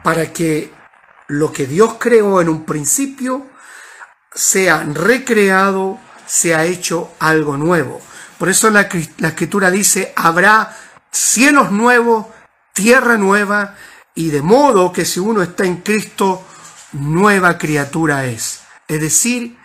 Para 0.03 0.31
que 0.31 0.75
lo 1.29 1.53
que 1.53 1.67
Dios 1.67 1.97
creó 1.99 2.43
en 2.43 2.51
un 2.51 2.67
principio 2.67 3.47
sea 4.35 4.85
recreado, 4.85 5.99
sea 6.27 6.67
hecho 6.67 7.15
algo 7.19 7.57
nuevo. 7.57 8.03
Por 8.39 8.49
eso 8.49 8.71
la, 8.71 8.89
la 9.19 9.29
escritura 9.29 9.71
dice, 9.71 10.13
habrá 10.17 10.77
cielos 11.11 11.71
nuevos, 11.71 12.27
tierra 12.73 13.17
nueva, 13.17 13.77
y 14.15 14.31
de 14.31 14.43
modo 14.43 14.93
que 14.93 15.05
si 15.05 15.21
uno 15.21 15.43
está 15.43 15.65
en 15.65 15.79
Cristo, 15.79 16.45
nueva 16.93 17.59
criatura 17.59 18.27
es. 18.27 18.61
Es 18.89 19.01
decir, 19.01 19.57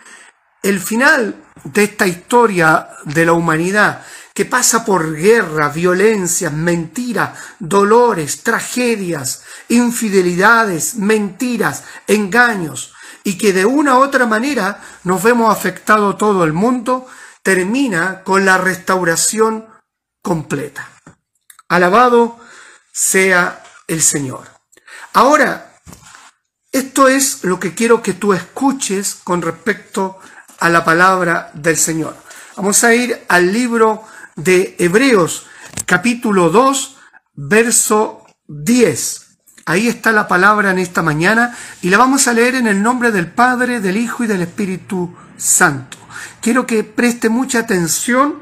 el 0.64 0.80
final 0.80 1.36
de 1.64 1.84
esta 1.84 2.08
historia 2.08 2.90
de 3.06 3.26
la 3.26 3.34
humanidad 3.34 4.02
que 4.34 4.46
pasa 4.46 4.86
por 4.86 5.16
guerra, 5.16 5.70
violencias, 5.70 6.54
mentiras, 6.54 7.38
dolores, 7.60 8.42
tragedias, 8.44 9.44
infidelidades, 9.68 10.96
mentiras, 10.96 11.84
engaños, 12.08 12.94
y 13.24 13.38
que 13.38 13.52
de 13.52 13.66
una 13.66 13.98
u 13.98 14.02
otra 14.02 14.26
manera 14.26 14.82
nos 15.04 15.22
vemos 15.22 15.52
afectado 15.52 16.16
todo 16.16 16.46
el 16.46 16.54
mundo, 16.54 17.06
termina 17.50 18.22
con 18.24 18.46
la 18.46 18.60
restauración 18.60 19.66
completa. 20.22 20.88
Alabado 21.68 22.38
sea 22.92 23.64
el 23.88 24.04
Señor. 24.04 24.44
Ahora, 25.14 25.74
esto 26.72 27.08
es 27.08 27.44
lo 27.44 27.60
que 27.60 27.74
quiero 27.74 28.04
que 28.04 28.14
tú 28.14 28.34
escuches 28.34 29.16
con 29.24 29.42
respecto 29.42 30.20
a 30.60 30.70
la 30.70 30.86
palabra 30.86 31.50
del 31.56 31.76
Señor. 31.76 32.16
Vamos 32.56 32.84
a 32.84 32.94
ir 32.94 33.20
al 33.28 33.52
libro 33.52 34.04
de 34.36 34.76
Hebreos, 34.78 35.48
capítulo 35.88 36.52
2, 36.52 36.98
verso 37.34 38.28
10. 38.46 39.26
Ahí 39.66 39.88
está 39.88 40.12
la 40.12 40.28
palabra 40.28 40.70
en 40.70 40.78
esta 40.78 41.02
mañana 41.02 41.58
y 41.82 41.90
la 41.90 41.98
vamos 41.98 42.28
a 42.28 42.34
leer 42.34 42.54
en 42.54 42.68
el 42.68 42.84
nombre 42.84 43.12
del 43.12 43.32
Padre, 43.32 43.80
del 43.80 43.98
Hijo 43.98 44.24
y 44.24 44.28
del 44.28 44.44
Espíritu 44.44 45.16
Santo. 45.36 45.98
Quiero 46.42 46.66
que 46.66 46.84
preste 46.84 47.30
mucha 47.30 47.60
atención 47.60 48.42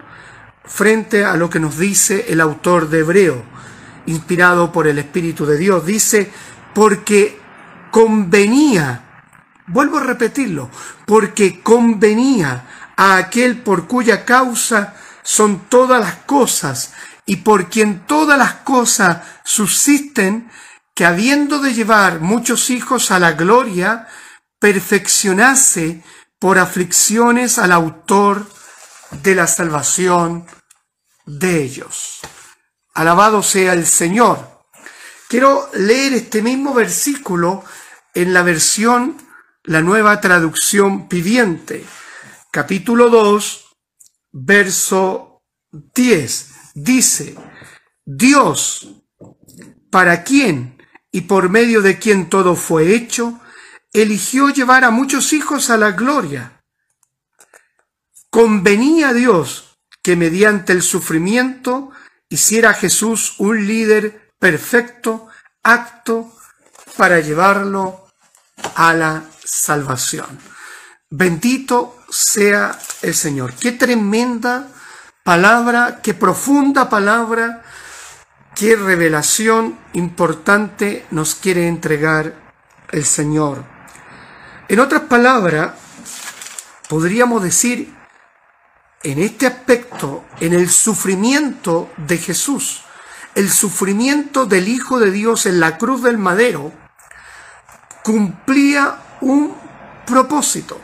frente 0.65 1.25
a 1.25 1.35
lo 1.35 1.49
que 1.49 1.59
nos 1.59 1.77
dice 1.77 2.25
el 2.29 2.41
autor 2.41 2.89
de 2.89 2.99
Hebreo, 2.99 3.43
inspirado 4.05 4.71
por 4.71 4.87
el 4.87 4.99
Espíritu 4.99 5.45
de 5.45 5.57
Dios. 5.57 5.85
Dice, 5.85 6.31
porque 6.73 7.39
convenía, 7.91 9.23
vuelvo 9.67 9.97
a 9.97 10.03
repetirlo, 10.03 10.69
porque 11.05 11.61
convenía 11.61 12.65
a 12.95 13.17
aquel 13.17 13.61
por 13.61 13.87
cuya 13.87 14.25
causa 14.25 14.95
son 15.23 15.67
todas 15.69 15.99
las 15.99 16.15
cosas 16.25 16.93
y 17.25 17.37
por 17.37 17.69
quien 17.69 18.05
todas 18.05 18.37
las 18.37 18.53
cosas 18.55 19.19
subsisten, 19.43 20.49
que 20.95 21.05
habiendo 21.05 21.59
de 21.59 21.73
llevar 21.73 22.21
muchos 22.21 22.69
hijos 22.69 23.11
a 23.11 23.19
la 23.19 23.33
gloria, 23.33 24.07
perfeccionase 24.59 26.03
por 26.39 26.59
aflicciones 26.59 27.57
al 27.57 27.71
autor 27.71 28.47
de 29.23 29.35
la 29.35 29.47
salvación 29.47 30.45
de 31.25 31.63
ellos. 31.63 32.19
Alabado 32.93 33.43
sea 33.43 33.73
el 33.73 33.85
Señor. 33.85 34.57
Quiero 35.27 35.69
leer 35.73 36.13
este 36.13 36.41
mismo 36.41 36.73
versículo 36.73 37.63
en 38.13 38.33
la 38.33 38.43
versión, 38.43 39.17
la 39.63 39.81
nueva 39.81 40.21
traducción 40.21 41.07
viviente, 41.09 41.85
capítulo 42.51 43.09
2, 43.09 43.65
verso 44.31 45.43
10. 45.71 46.49
Dice, 46.75 47.35
Dios, 48.05 48.87
para 49.91 50.23
quien 50.23 50.77
y 51.11 51.21
por 51.21 51.49
medio 51.49 51.81
de 51.81 51.99
quien 51.99 52.29
todo 52.29 52.55
fue 52.55 52.93
hecho, 52.93 53.39
eligió 53.93 54.49
llevar 54.49 54.83
a 54.83 54.91
muchos 54.91 55.33
hijos 55.33 55.69
a 55.69 55.77
la 55.77 55.91
gloria. 55.91 56.61
Convenía 58.29 59.09
a 59.09 59.13
Dios 59.13 59.77
que 60.01 60.15
mediante 60.15 60.73
el 60.73 60.83
sufrimiento 60.83 61.91
hiciera 62.29 62.71
a 62.71 62.73
Jesús 62.73 63.35
un 63.39 63.65
líder 63.65 64.31
perfecto, 64.39 65.27
apto 65.63 66.31
para 66.95 67.19
llevarlo 67.19 68.07
a 68.75 68.93
la 68.93 69.23
salvación. 69.43 70.39
Bendito 71.09 71.97
sea 72.09 72.77
el 73.01 73.15
Señor. 73.15 73.53
Qué 73.53 73.71
tremenda 73.71 74.67
palabra, 75.23 75.99
qué 76.01 76.13
profunda 76.13 76.89
palabra, 76.89 77.63
qué 78.55 78.75
revelación 78.75 79.77
importante 79.93 81.05
nos 81.11 81.35
quiere 81.35 81.67
entregar 81.67 82.33
el 82.91 83.05
Señor. 83.05 83.76
En 84.69 84.81
otras 84.81 85.03
palabras, 85.03 85.75
podríamos 86.89 87.41
decir, 87.41 87.93
en 89.01 89.19
este 89.19 89.47
aspecto, 89.47 90.25
en 90.41 90.53
el 90.53 90.69
sufrimiento 90.69 91.89
de 91.95 92.17
Jesús, 92.17 92.81
el 93.35 93.49
sufrimiento 93.49 94.45
del 94.45 94.67
Hijo 94.67 94.99
de 94.99 95.11
Dios 95.11 95.45
en 95.45 95.61
la 95.61 95.77
cruz 95.77 96.03
del 96.03 96.17
madero, 96.17 96.73
cumplía 98.03 98.99
un 99.21 99.55
propósito. 100.05 100.81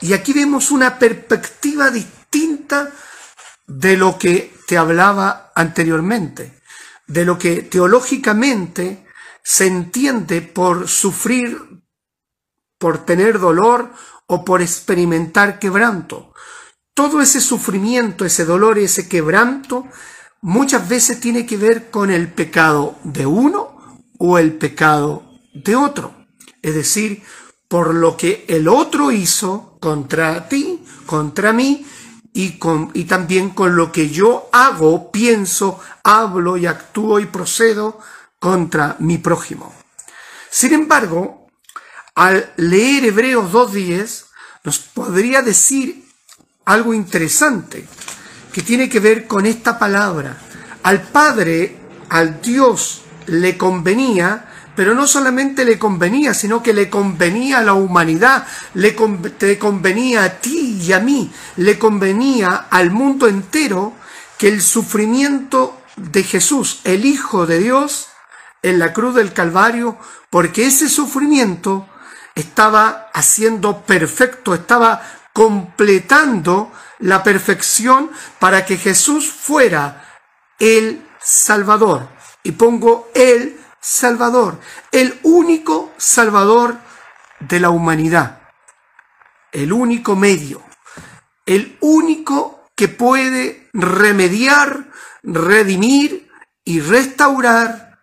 Y 0.00 0.14
aquí 0.14 0.32
vemos 0.32 0.70
una 0.70 0.98
perspectiva 0.98 1.90
distinta 1.90 2.90
de 3.66 3.96
lo 3.98 4.18
que 4.18 4.54
te 4.66 4.78
hablaba 4.78 5.52
anteriormente, 5.54 6.60
de 7.06 7.26
lo 7.26 7.38
que 7.38 7.62
teológicamente 7.62 9.04
se 9.42 9.66
entiende 9.66 10.40
por 10.40 10.88
sufrir 10.88 11.71
por 12.82 13.04
tener 13.04 13.38
dolor 13.38 13.92
o 14.26 14.44
por 14.44 14.60
experimentar 14.60 15.60
quebranto. 15.60 16.34
Todo 16.94 17.20
ese 17.20 17.40
sufrimiento, 17.40 18.24
ese 18.24 18.44
dolor 18.44 18.76
y 18.76 18.84
ese 18.84 19.08
quebranto 19.08 19.86
muchas 20.40 20.88
veces 20.88 21.20
tiene 21.20 21.46
que 21.46 21.56
ver 21.56 21.92
con 21.92 22.10
el 22.10 22.32
pecado 22.32 22.96
de 23.04 23.24
uno 23.24 24.00
o 24.18 24.36
el 24.36 24.54
pecado 24.54 25.22
de 25.54 25.76
otro. 25.76 26.12
Es 26.60 26.74
decir, 26.74 27.22
por 27.68 27.94
lo 27.94 28.16
que 28.16 28.46
el 28.48 28.66
otro 28.66 29.12
hizo 29.12 29.78
contra 29.78 30.48
ti, 30.48 30.84
contra 31.06 31.52
mí, 31.52 31.86
y, 32.32 32.58
con, 32.58 32.90
y 32.94 33.04
también 33.04 33.50
con 33.50 33.76
lo 33.76 33.92
que 33.92 34.10
yo 34.10 34.48
hago, 34.50 35.12
pienso, 35.12 35.78
hablo 36.02 36.56
y 36.56 36.66
actúo 36.66 37.20
y 37.20 37.26
procedo 37.26 38.00
contra 38.40 38.96
mi 38.98 39.18
prójimo. 39.18 39.72
Sin 40.50 40.72
embargo, 40.72 41.41
al 42.14 42.52
leer 42.56 43.06
Hebreos 43.06 43.50
2.10, 43.52 44.24
nos 44.64 44.78
podría 44.78 45.42
decir 45.42 46.04
algo 46.64 46.94
interesante 46.94 47.86
que 48.52 48.62
tiene 48.62 48.88
que 48.88 49.00
ver 49.00 49.26
con 49.26 49.46
esta 49.46 49.78
palabra. 49.78 50.36
Al 50.82 51.02
Padre, 51.02 51.76
al 52.10 52.40
Dios, 52.42 53.02
le 53.26 53.56
convenía, 53.56 54.48
pero 54.76 54.94
no 54.94 55.06
solamente 55.06 55.64
le 55.64 55.78
convenía, 55.78 56.34
sino 56.34 56.62
que 56.62 56.72
le 56.72 56.90
convenía 56.90 57.58
a 57.58 57.62
la 57.62 57.74
humanidad, 57.74 58.46
le 58.74 58.92
te 59.38 59.58
convenía 59.58 60.24
a 60.24 60.40
ti 60.40 60.80
y 60.82 60.92
a 60.92 61.00
mí, 61.00 61.32
le 61.56 61.78
convenía 61.78 62.66
al 62.70 62.90
mundo 62.90 63.26
entero 63.26 63.94
que 64.38 64.48
el 64.48 64.60
sufrimiento 64.60 65.80
de 65.96 66.22
Jesús, 66.22 66.80
el 66.84 67.04
Hijo 67.04 67.46
de 67.46 67.58
Dios, 67.58 68.08
en 68.62 68.78
la 68.78 68.92
cruz 68.92 69.14
del 69.14 69.32
Calvario, 69.32 69.98
porque 70.30 70.66
ese 70.66 70.88
sufrimiento 70.88 71.86
estaba 72.34 73.10
haciendo 73.12 73.82
perfecto, 73.82 74.54
estaba 74.54 75.02
completando 75.32 76.72
la 76.98 77.22
perfección 77.22 78.10
para 78.38 78.64
que 78.64 78.76
Jesús 78.76 79.30
fuera 79.30 80.04
el 80.58 81.06
Salvador. 81.22 82.08
Y 82.42 82.52
pongo 82.52 83.10
el 83.14 83.60
Salvador, 83.80 84.58
el 84.90 85.18
único 85.22 85.92
Salvador 85.96 86.76
de 87.40 87.60
la 87.60 87.70
humanidad, 87.70 88.40
el 89.50 89.72
único 89.72 90.16
medio, 90.16 90.62
el 91.46 91.76
único 91.80 92.68
que 92.76 92.88
puede 92.88 93.68
remediar, 93.72 94.90
redimir 95.22 96.30
y 96.64 96.80
restaurar 96.80 97.98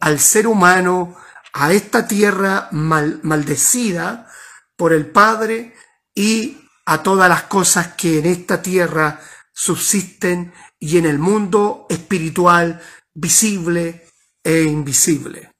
al 0.00 0.20
ser 0.20 0.46
humano 0.46 1.16
a 1.54 1.72
esta 1.72 2.06
tierra 2.06 2.68
maldecida 2.72 4.28
por 4.76 4.92
el 4.92 5.06
Padre 5.06 5.74
y 6.12 6.58
a 6.84 7.02
todas 7.02 7.28
las 7.28 7.44
cosas 7.44 7.94
que 7.94 8.18
en 8.18 8.26
esta 8.26 8.60
tierra 8.60 9.20
subsisten 9.52 10.52
y 10.80 10.98
en 10.98 11.06
el 11.06 11.18
mundo 11.18 11.86
espiritual 11.88 12.82
visible 13.14 14.08
e 14.42 14.62
invisible. 14.62 15.52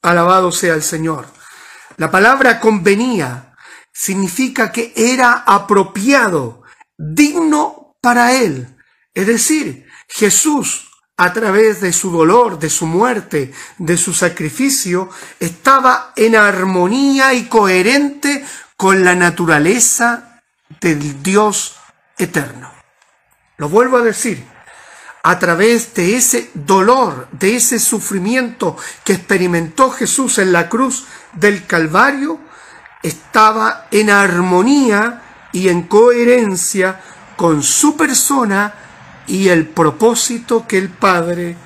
Alabado 0.00 0.50
sea 0.50 0.74
el 0.74 0.82
Señor. 0.82 1.26
La 1.98 2.10
palabra 2.10 2.58
convenía 2.58 3.54
significa 3.92 4.72
que 4.72 4.94
era 4.96 5.44
apropiado, 5.46 6.62
digno 6.96 7.96
para 8.00 8.32
él. 8.32 8.66
Es 9.12 9.26
decir, 9.26 9.86
Jesús 10.08 10.90
a 11.16 11.32
través 11.32 11.80
de 11.80 11.92
su 11.92 12.10
dolor, 12.10 12.58
de 12.58 12.70
su 12.70 12.86
muerte, 12.86 13.52
de 13.78 13.96
su 13.96 14.12
sacrificio, 14.14 15.10
estaba 15.38 16.12
en 16.16 16.36
armonía 16.36 17.34
y 17.34 17.44
coherente 17.44 18.44
con 18.76 19.04
la 19.04 19.14
naturaleza 19.14 20.40
del 20.80 21.22
Dios 21.22 21.76
eterno. 22.18 22.72
Lo 23.58 23.68
vuelvo 23.68 23.98
a 23.98 24.02
decir, 24.02 24.44
a 25.22 25.38
través 25.38 25.94
de 25.94 26.16
ese 26.16 26.50
dolor, 26.54 27.28
de 27.30 27.56
ese 27.56 27.78
sufrimiento 27.78 28.76
que 29.04 29.12
experimentó 29.12 29.90
Jesús 29.90 30.38
en 30.38 30.52
la 30.52 30.68
cruz 30.68 31.06
del 31.34 31.66
Calvario, 31.66 32.40
estaba 33.02 33.86
en 33.90 34.10
armonía 34.10 35.22
y 35.52 35.68
en 35.68 35.84
coherencia 35.84 37.00
con 37.36 37.62
su 37.62 37.96
persona 37.96 38.74
y 39.26 39.48
el 39.48 39.66
propósito 39.66 40.66
que 40.66 40.78
el 40.78 40.88
Padre 40.88 41.56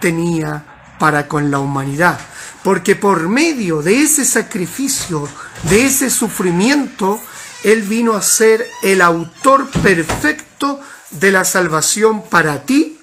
tenía 0.00 0.94
para 0.98 1.28
con 1.28 1.50
la 1.50 1.58
humanidad. 1.58 2.18
Porque 2.62 2.96
por 2.96 3.28
medio 3.28 3.82
de 3.82 4.02
ese 4.02 4.24
sacrificio, 4.24 5.28
de 5.64 5.86
ese 5.86 6.10
sufrimiento, 6.10 7.20
Él 7.62 7.82
vino 7.82 8.14
a 8.14 8.22
ser 8.22 8.66
el 8.82 9.00
autor 9.02 9.70
perfecto 9.70 10.80
de 11.10 11.30
la 11.30 11.44
salvación 11.44 12.22
para 12.28 12.64
ti 12.64 13.00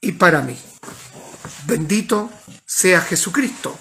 y 0.00 0.12
para 0.12 0.40
mí. 0.40 0.58
Bendito 1.66 2.30
sea 2.66 3.00
Jesucristo. 3.02 3.78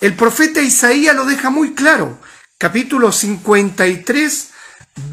El 0.00 0.14
profeta 0.14 0.60
Isaías 0.60 1.16
lo 1.16 1.24
deja 1.24 1.50
muy 1.50 1.74
claro. 1.74 2.18
Capítulo 2.58 3.12
53, 3.12 4.50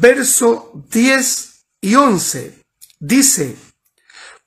verso 0.00 0.72
10 0.90 1.64
y 1.80 1.94
11. 1.94 2.63
Dice, 3.06 3.54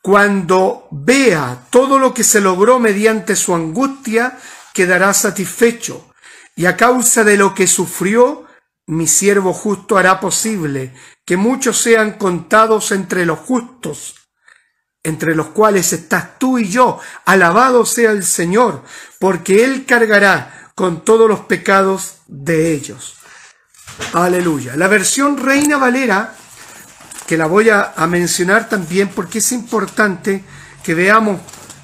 cuando 0.01 0.87
vea 0.89 1.67
todo 1.69 1.99
lo 1.99 2.11
que 2.11 2.23
se 2.23 2.41
logró 2.41 2.79
mediante 2.79 3.35
su 3.35 3.53
angustia, 3.53 4.39
quedará 4.73 5.13
satisfecho, 5.13 6.09
y 6.55 6.65
a 6.65 6.75
causa 6.75 7.23
de 7.23 7.37
lo 7.37 7.53
que 7.53 7.67
sufrió, 7.67 8.47
mi 8.87 9.05
siervo 9.05 9.53
justo 9.53 9.95
hará 9.95 10.19
posible 10.19 10.95
que 11.23 11.37
muchos 11.37 11.77
sean 11.77 12.13
contados 12.13 12.91
entre 12.91 13.27
los 13.27 13.37
justos. 13.37 14.15
entre 15.03 15.35
los 15.35 15.47
cuales 15.47 15.93
estás 15.93 16.37
tú 16.37 16.57
y 16.57 16.67
yo. 16.67 16.99
Alabado 17.23 17.85
sea 17.85 18.11
el 18.11 18.23
Señor, 18.25 18.83
porque 19.19 19.63
Él 19.63 19.85
cargará 19.85 20.71
con 20.75 21.05
todos 21.05 21.29
los 21.29 21.41
pecados 21.41 22.17
de 22.27 22.73
ellos. 22.73 23.15
Aleluya. 24.13 24.75
La 24.75 24.87
versión 24.89 25.37
Reina 25.37 25.77
Valera, 25.77 26.35
que 27.27 27.37
la 27.37 27.45
voy 27.45 27.69
a, 27.69 27.93
mencionar 28.07 28.69
también 28.69 29.09
porque 29.09 29.39
es 29.39 29.51
importante 29.51 30.43
que 30.81 30.93
veamos 30.93 31.41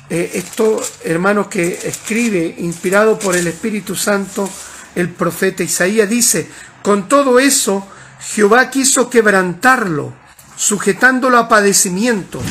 eh, 0.10 0.32
esto, 0.36 0.82
hermanos, 1.03 1.47
que 1.47 1.79
escribe, 1.84 2.56
inspirado 2.60 3.19
por 3.19 3.36
el 3.36 3.47
Espíritu 3.47 3.95
Santo, 3.95 4.49
el 4.95 5.10
profeta 5.10 5.62
Isaías, 5.62 6.10
dice, 6.10 6.49
con 6.82 7.10
todo 7.10 7.39
eso, 7.39 7.86
Jehová 8.21 8.69
quiso 8.69 9.10
quebrantarlo, 9.10 10.13
sujetándolo 10.56 11.38
a 11.38 11.49
padecimiento. 11.49 12.41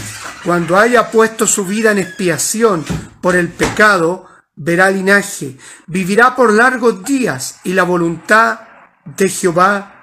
Cuando 0.44 0.76
haya 0.76 1.10
puesto 1.10 1.46
su 1.46 1.64
vida 1.64 1.92
en 1.92 1.98
expiación 1.98 2.84
por 3.22 3.36
el 3.36 3.48
pecado, 3.48 4.26
verá 4.54 4.90
linaje, 4.90 5.56
vivirá 5.86 6.36
por 6.36 6.52
largos 6.52 7.04
días 7.04 7.60
y 7.64 7.72
la 7.72 7.84
voluntad 7.84 8.60
de 9.04 9.28
Jehová 9.28 9.94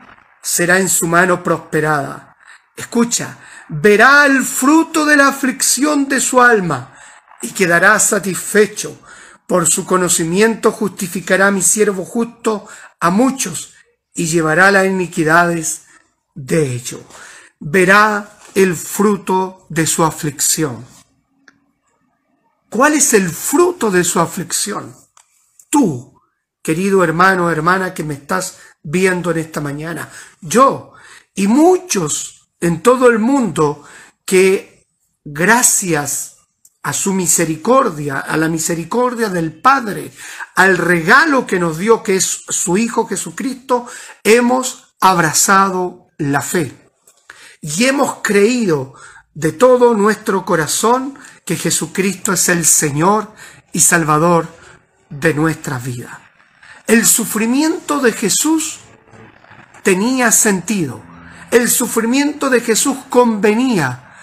será 0.42 0.80
en 0.80 0.90
su 0.90 1.08
mano 1.08 1.44
prosperada. 1.44 2.29
Escucha, 2.80 3.38
verá 3.68 4.26
el 4.26 4.42
fruto 4.42 5.06
de 5.06 5.18
la 5.18 5.28
aflicción 5.28 6.08
de 6.08 6.22
su 6.22 6.42
alma 6.42 6.98
y 7.42 7.50
quedará 7.50 8.00
satisfecho. 8.00 8.98
Por 9.46 9.68
su 9.68 9.86
conocimiento 9.86 10.72
justificará 10.72 11.52
mi 11.52 11.62
siervo 11.62 12.06
justo 12.06 12.70
a 13.02 13.10
muchos 13.10 13.74
y 14.14 14.28
llevará 14.28 14.72
las 14.72 14.86
iniquidades 14.86 15.88
de 16.34 16.72
ellos. 16.72 17.02
Verá 17.60 18.40
el 18.56 18.78
fruto 18.78 19.66
de 19.68 19.86
su 19.86 20.06
aflicción. 20.06 20.86
¿Cuál 22.70 22.94
es 22.94 23.14
el 23.14 23.30
fruto 23.30 23.92
de 23.92 24.06
su 24.06 24.22
aflicción? 24.22 24.96
Tú, 25.70 26.18
querido 26.64 27.04
hermano 27.04 27.48
o 27.48 27.52
hermana 27.52 27.94
que 27.94 28.06
me 28.06 28.14
estás 28.14 28.58
viendo 28.82 29.32
en 29.32 29.40
esta 29.40 29.60
mañana, 29.60 30.10
yo 30.40 30.94
y 31.36 31.48
muchos 31.48 32.39
en 32.60 32.82
todo 32.82 33.10
el 33.10 33.20
mundo 33.20 33.84
que 34.26 34.86
gracias 35.24 36.38
a 36.82 36.94
su 36.94 37.14
misericordia, 37.14 38.20
a 38.20 38.38
la 38.38 38.48
misericordia 38.48 39.30
del 39.30 39.54
Padre, 39.54 40.12
al 40.56 40.78
regalo 40.78 41.46
que 41.46 41.60
nos 41.60 41.78
dio 41.78 42.04
que 42.04 42.16
es 42.16 42.44
su 42.48 42.78
Hijo 42.78 43.06
Jesucristo, 43.06 43.86
hemos 44.24 44.96
abrazado 45.02 46.08
la 46.18 46.42
fe 46.42 46.92
y 47.62 47.86
hemos 47.86 48.18
creído 48.22 48.94
de 49.34 49.52
todo 49.52 49.94
nuestro 49.94 50.46
corazón 50.46 51.18
que 51.46 51.56
Jesucristo 51.56 52.34
es 52.34 52.50
el 52.50 52.66
Señor 52.66 53.34
y 53.74 53.82
Salvador 53.82 54.48
de 55.10 55.34
nuestra 55.34 55.80
vida. 55.80 56.22
El 56.88 57.06
sufrimiento 57.06 58.00
de 58.00 58.12
Jesús 58.12 58.80
tenía 59.84 60.32
sentido. 60.32 61.09
El 61.52 61.68
sufrimiento 61.70 62.50
de 62.50 62.62
Jesús 62.62 62.98
convenía 63.10 64.14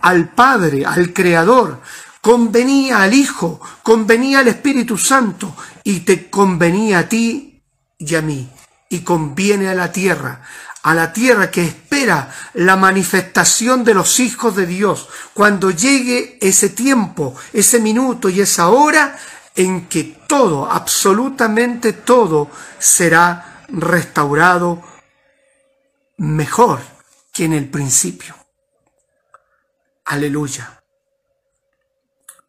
al 0.00 0.30
Padre, 0.30 0.84
al 0.84 1.12
Creador, 1.12 1.80
convenía 2.20 3.02
al 3.02 3.14
Hijo, 3.14 3.60
convenía 3.82 4.40
al 4.40 4.48
Espíritu 4.48 4.98
Santo 4.98 5.54
y 5.84 6.00
te 6.00 6.28
convenía 6.30 7.00
a 7.00 7.08
ti 7.08 7.62
y 7.98 8.14
a 8.14 8.22
mí. 8.22 8.50
Y 8.90 9.00
conviene 9.00 9.68
a 9.68 9.74
la 9.74 9.92
tierra, 9.92 10.42
a 10.82 10.94
la 10.94 11.12
tierra 11.12 11.50
que 11.50 11.64
espera 11.64 12.30
la 12.54 12.76
manifestación 12.76 13.84
de 13.84 13.94
los 13.94 14.20
hijos 14.20 14.54
de 14.56 14.66
Dios, 14.66 15.08
cuando 15.32 15.70
llegue 15.70 16.38
ese 16.40 16.68
tiempo, 16.68 17.34
ese 17.52 17.80
minuto 17.80 18.28
y 18.28 18.40
esa 18.40 18.68
hora 18.68 19.16
en 19.54 19.86
que 19.86 20.18
todo, 20.26 20.70
absolutamente 20.70 21.92
todo, 21.92 22.50
será 22.78 23.64
restaurado 23.68 24.82
mejor 26.16 26.80
que 27.32 27.44
en 27.44 27.52
el 27.52 27.68
principio. 27.68 28.34
Aleluya. 30.04 30.82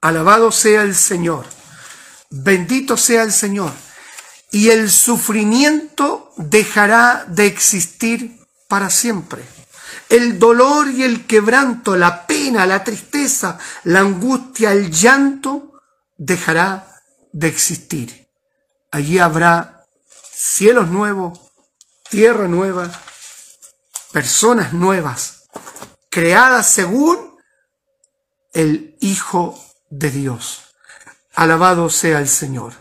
Alabado 0.02 0.52
sea 0.52 0.84
el 0.84 0.96
Señor. 0.96 1.46
Bendito 2.30 2.98
sea 2.98 3.24
el 3.24 3.32
Señor. 3.32 3.72
Y 4.52 4.70
el 4.70 4.92
sufrimiento 4.92 6.32
dejará 6.38 7.26
de 7.28 7.48
existir 7.48 8.40
para 8.68 8.90
siempre. 8.90 9.44
El 10.10 10.38
dolor 10.38 10.90
y 10.90 11.04
el 11.04 11.26
quebranto, 11.26 11.96
la 11.96 12.28
pena, 12.28 12.66
la 12.66 12.84
tristeza, 12.84 13.58
la 13.84 14.02
angustia, 14.02 14.72
el 14.72 14.92
llanto, 14.92 15.82
dejará 16.18 17.02
de 17.32 17.48
existir. 17.48 18.28
Allí 18.92 19.18
habrá 19.18 19.86
cielos 20.32 20.90
nuevos, 20.90 21.40
tierra 22.10 22.48
nueva, 22.48 22.92
personas 24.16 24.72
nuevas, 24.72 25.50
creadas 26.10 26.72
según 26.72 27.36
el 28.54 28.96
Hijo 29.02 29.62
de 29.90 30.10
Dios. 30.10 30.74
Alabado 31.36 31.90
sea 31.90 32.20
el 32.20 32.30
Señor. 32.30 32.72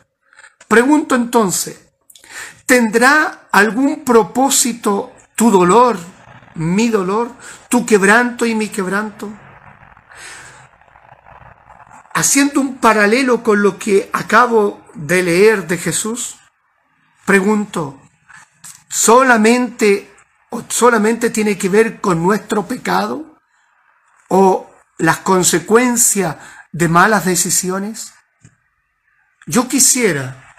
Pregunto 0.68 1.16
entonces, 1.16 1.76
¿tendrá 2.66 3.48
algún 3.50 4.04
propósito 4.04 5.12
tu 5.34 5.50
dolor, 5.50 5.98
mi 6.54 6.88
dolor, 6.88 7.32
tu 7.68 7.84
quebranto 7.84 8.46
y 8.46 8.54
mi 8.54 8.68
quebranto? 8.68 9.28
Haciendo 12.14 12.60
un 12.60 12.76
paralelo 12.76 13.42
con 13.42 13.60
lo 13.60 13.76
que 13.76 14.08
acabo 14.12 14.84
de 14.94 15.24
leer 15.24 15.66
de 15.66 15.78
Jesús, 15.78 16.36
pregunto, 17.26 18.00
¿solamente, 18.88 20.13
solamente 20.68 21.30
tiene 21.30 21.56
que 21.58 21.68
ver 21.68 22.00
con 22.00 22.22
nuestro 22.22 22.66
pecado? 22.66 23.38
¿O 24.28 24.70
las 24.98 25.18
consecuencias 25.18 26.36
de 26.72 26.88
malas 26.88 27.24
decisiones? 27.24 28.12
Yo 29.46 29.68
quisiera 29.68 30.56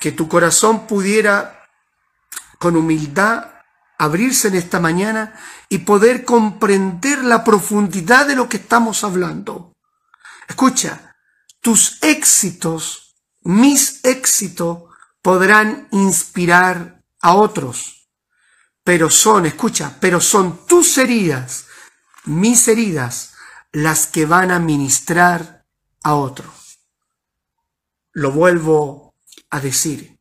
que 0.00 0.12
tu 0.12 0.28
corazón 0.28 0.86
pudiera 0.86 1.68
con 2.58 2.76
humildad 2.76 3.50
abrirse 3.98 4.48
en 4.48 4.56
esta 4.56 4.80
mañana 4.80 5.34
y 5.68 5.78
poder 5.78 6.24
comprender 6.24 7.24
la 7.24 7.44
profundidad 7.44 8.26
de 8.26 8.36
lo 8.36 8.48
que 8.48 8.56
estamos 8.56 9.04
hablando. 9.04 9.72
Escucha, 10.48 11.14
tus 11.60 12.02
éxitos, 12.02 13.14
mis 13.42 14.04
éxitos, 14.04 14.84
podrán 15.22 15.88
inspirar 15.90 17.02
a 17.20 17.34
otros, 17.34 17.93
pero 18.84 19.08
son, 19.08 19.46
escucha, 19.46 19.96
pero 19.98 20.20
son 20.20 20.66
tus 20.66 20.98
heridas, 20.98 21.66
mis 22.26 22.68
heridas, 22.68 23.32
las 23.72 24.06
que 24.06 24.26
van 24.26 24.50
a 24.50 24.58
ministrar 24.58 25.66
a 26.02 26.14
otro. 26.14 26.52
Lo 28.12 28.30
vuelvo 28.30 29.14
a 29.50 29.58
decir. 29.58 30.20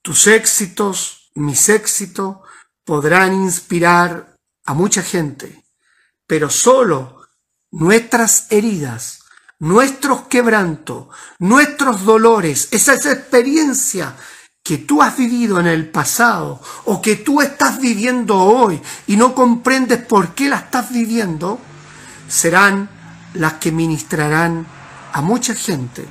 Tus 0.00 0.28
éxitos, 0.28 1.30
mis 1.34 1.68
éxitos, 1.68 2.38
podrán 2.84 3.34
inspirar 3.34 4.36
a 4.64 4.72
mucha 4.72 5.02
gente, 5.02 5.64
pero 6.26 6.48
solo 6.48 7.26
nuestras 7.72 8.46
heridas, 8.50 9.24
nuestros 9.58 10.22
quebrantos, 10.28 11.08
nuestros 11.40 12.04
dolores, 12.04 12.68
esa, 12.70 12.94
esa 12.94 13.12
experiencia 13.12 14.16
que 14.66 14.78
tú 14.78 15.00
has 15.00 15.16
vivido 15.16 15.60
en 15.60 15.68
el 15.68 15.88
pasado 15.88 16.60
o 16.86 17.00
que 17.00 17.14
tú 17.14 17.40
estás 17.40 17.80
viviendo 17.80 18.36
hoy 18.36 18.82
y 19.06 19.16
no 19.16 19.32
comprendes 19.32 20.04
por 20.04 20.34
qué 20.34 20.48
la 20.48 20.56
estás 20.56 20.90
viviendo, 20.90 21.60
serán 22.26 22.90
las 23.34 23.54
que 23.54 23.70
ministrarán 23.70 24.66
a 25.12 25.20
mucha 25.20 25.54
gente 25.54 26.04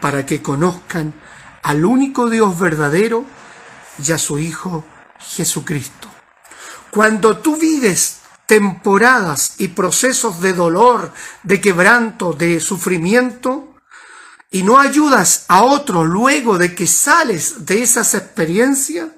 para 0.00 0.26
que 0.26 0.42
conozcan 0.42 1.14
al 1.62 1.84
único 1.84 2.28
Dios 2.28 2.58
verdadero 2.58 3.24
y 4.04 4.10
a 4.10 4.18
su 4.18 4.40
Hijo 4.40 4.84
Jesucristo. 5.20 6.08
Cuando 6.90 7.38
tú 7.38 7.58
vives 7.58 8.22
temporadas 8.46 9.54
y 9.58 9.68
procesos 9.68 10.40
de 10.40 10.52
dolor, 10.52 11.12
de 11.44 11.60
quebranto, 11.60 12.32
de 12.32 12.58
sufrimiento, 12.58 13.67
y 14.50 14.62
no 14.62 14.78
ayudas 14.78 15.44
a 15.48 15.62
otro 15.62 16.04
luego 16.04 16.58
de 16.58 16.74
que 16.74 16.86
sales 16.86 17.66
de 17.66 17.82
esas 17.82 18.14
experiencias, 18.14 19.08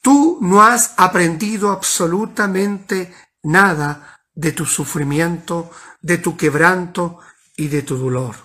tú 0.00 0.38
no 0.40 0.62
has 0.62 0.94
aprendido 0.96 1.70
absolutamente 1.70 3.14
nada 3.42 4.20
de 4.34 4.52
tu 4.52 4.64
sufrimiento, 4.64 5.70
de 6.00 6.18
tu 6.18 6.36
quebranto 6.36 7.18
y 7.56 7.68
de 7.68 7.82
tu 7.82 7.96
dolor. 7.96 8.36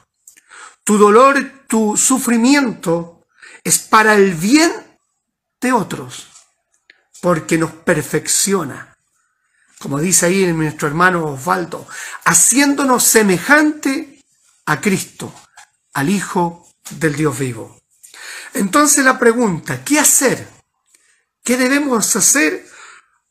Tu 0.83 0.97
dolor, 0.97 1.65
tu 1.67 1.97
sufrimiento 1.97 3.27
es 3.63 3.79
para 3.79 4.15
el 4.15 4.33
bien 4.33 4.71
de 5.59 5.73
otros, 5.73 6.27
porque 7.21 7.57
nos 7.57 7.71
perfecciona. 7.71 8.95
como 9.79 9.99
dice 9.99 10.25
ahí 10.25 10.51
nuestro 10.53 10.87
hermano 10.87 11.33
Osvaldo, 11.33 11.87
haciéndonos 12.25 13.03
semejante 13.03 14.23
a 14.65 14.81
Cristo, 14.81 15.31
al 15.97 16.09
Hijo 16.09 16.67
del 16.91 17.15
Dios 17.15 17.39
vivo. 17.39 17.81
Entonces 18.53 19.03
la 19.03 19.17
pregunta, 19.17 19.83
¿qué 19.83 19.99
hacer? 19.99 20.47
¿Qué 21.43 21.57
debemos 21.57 22.15
hacer 22.15 22.67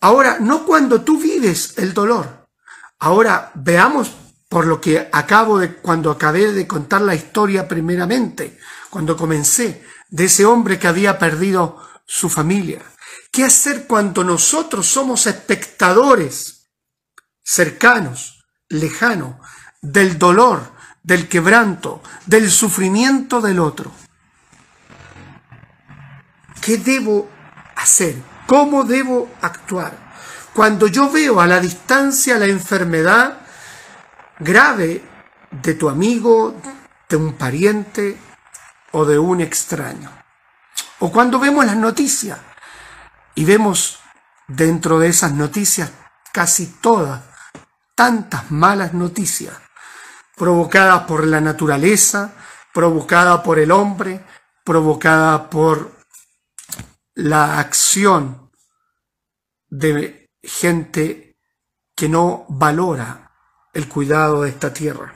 ahora? 0.01 0.39
No 0.41 0.67
cuando 0.67 1.03
tú 1.03 1.17
vives 1.17 1.75
el 1.77 1.95
dolor. 1.95 2.49
Ahora 2.99 3.53
veamos 3.55 4.11
por 4.49 4.67
lo 4.67 4.81
que 4.81 5.09
acabo 5.13 5.61
de, 5.61 5.77
cuando 5.77 6.11
acabé 6.11 6.53
de 6.53 6.67
contar 6.67 7.03
la 7.03 7.15
historia 7.15 7.69
primeramente, 7.69 8.59
cuando 8.91 9.17
comencé, 9.17 9.85
de 10.09 10.25
ese 10.25 10.45
hombre 10.45 10.81
que 10.81 10.89
había 10.89 11.21
perdido 11.21 11.81
su 12.05 12.29
familia. 12.29 12.83
¿Qué 13.31 13.45
hacer 13.45 13.87
cuando 13.87 14.25
nosotros 14.25 14.89
somos 14.89 15.29
espectadores 15.29 16.67
cercanos, 17.45 18.45
lejanos, 18.69 19.37
del 19.81 20.19
dolor, 20.19 20.76
del 21.07 21.29
quebranto, 21.29 22.03
del 22.27 22.51
sufrimiento 22.51 23.41
del 23.41 23.61
otro? 23.61 23.93
¿Qué 26.61 26.79
debo 26.79 27.31
hacer? 27.77 28.17
¿Cómo 28.47 28.83
debo 28.83 29.31
actuar? 29.41 29.97
Cuando 30.53 30.89
yo 30.89 31.11
veo 31.11 31.41
a 31.41 31.47
la 31.47 31.61
distancia 31.61 32.39
la 32.39 32.47
enfermedad 32.47 33.39
grave 34.41 35.05
de 35.51 35.75
tu 35.75 35.89
amigo, 35.89 36.61
de 37.09 37.17
un 37.17 37.35
pariente 37.35 38.19
o 38.91 39.05
de 39.05 39.19
un 39.19 39.41
extraño. 39.41 40.11
O 40.99 41.13
cuando 41.13 41.39
vemos 41.39 41.65
las 41.65 41.77
noticias 41.77 42.39
y 43.37 43.45
vemos 43.45 44.01
dentro 44.49 44.99
de 44.99 45.09
esas 45.09 45.33
noticias 45.33 45.93
casi 46.33 46.67
todas 46.67 47.23
tantas 47.95 48.51
malas 48.51 48.93
noticias 48.93 49.55
provocadas 50.37 51.05
por 51.05 51.27
la 51.27 51.41
naturaleza, 51.41 52.35
provocadas 52.73 53.41
por 53.41 53.59
el 53.59 53.73
hombre, 53.73 54.23
provocadas 54.63 55.49
por 55.49 55.97
la 57.15 57.59
acción 57.59 58.51
de 59.69 60.31
gente 60.43 61.39
que 61.95 62.09
no 62.09 62.45
valora 62.51 63.33
el 63.73 63.89
cuidado 63.89 64.43
de 64.43 64.51
esta 64.51 64.73
tierra. 64.73 65.15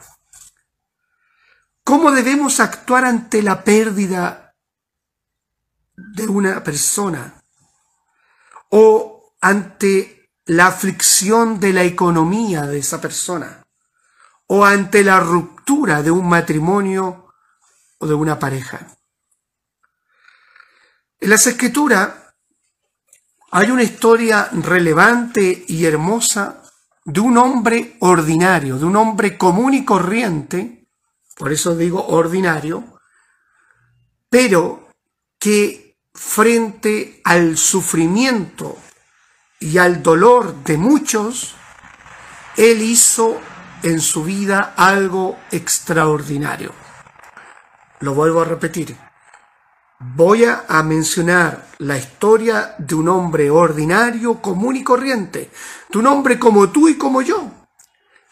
¿Cómo 1.84 2.10
debemos 2.12 2.58
actuar 2.58 3.04
ante 3.04 3.42
la 3.42 3.62
pérdida 3.62 4.54
de 5.94 6.26
una 6.28 6.64
persona 6.64 7.42
o 8.70 9.34
ante 9.42 10.30
la 10.46 10.68
aflicción 10.68 11.60
de 11.60 11.74
la 11.74 11.84
economía 11.84 12.62
de 12.62 12.78
esa 12.78 13.00
persona 13.00 13.59
o 14.52 14.64
ante 14.64 15.04
la 15.04 15.20
ruptura 15.20 16.02
de 16.02 16.10
un 16.10 16.28
matrimonio 16.28 17.32
o 17.98 18.06
de 18.06 18.14
una 18.14 18.36
pareja? 18.36 18.84
En 21.20 21.30
las 21.30 21.46
escrituras 21.46 22.10
hay 23.52 23.70
una 23.70 23.84
historia 23.84 24.48
relevante 24.52 25.64
y 25.68 25.84
hermosa 25.84 26.62
de 27.04 27.20
un 27.20 27.38
hombre 27.38 27.96
ordinario, 28.00 28.76
de 28.76 28.86
un 28.86 28.96
hombre 28.96 29.38
común 29.38 29.74
y 29.74 29.84
corriente, 29.84 30.88
por 31.36 31.52
eso 31.52 31.76
digo 31.76 32.04
ordinario, 32.08 32.98
pero 34.28 34.88
que 35.38 35.96
frente 36.12 37.20
al 37.22 37.56
sufrimiento 37.56 38.76
y 39.60 39.78
al 39.78 40.02
dolor 40.02 40.64
de 40.64 40.76
muchos, 40.76 41.54
él 42.56 42.82
hizo 42.82 43.40
en 43.82 44.00
su 44.00 44.24
vida 44.24 44.74
algo 44.76 45.38
extraordinario. 45.50 46.72
Lo 48.00 48.14
vuelvo 48.14 48.40
a 48.40 48.44
repetir 48.44 48.96
voy 50.00 50.44
a 50.44 50.82
mencionar 50.82 51.66
la 51.78 51.98
historia 51.98 52.74
de 52.78 52.94
un 52.94 53.08
hombre 53.08 53.50
ordinario, 53.50 54.40
común 54.40 54.76
y 54.76 54.82
corriente, 54.82 55.50
de 55.90 55.98
un 55.98 56.06
hombre 56.06 56.38
como 56.38 56.70
tú 56.70 56.88
y 56.88 56.96
como 56.96 57.20
yo, 57.20 57.50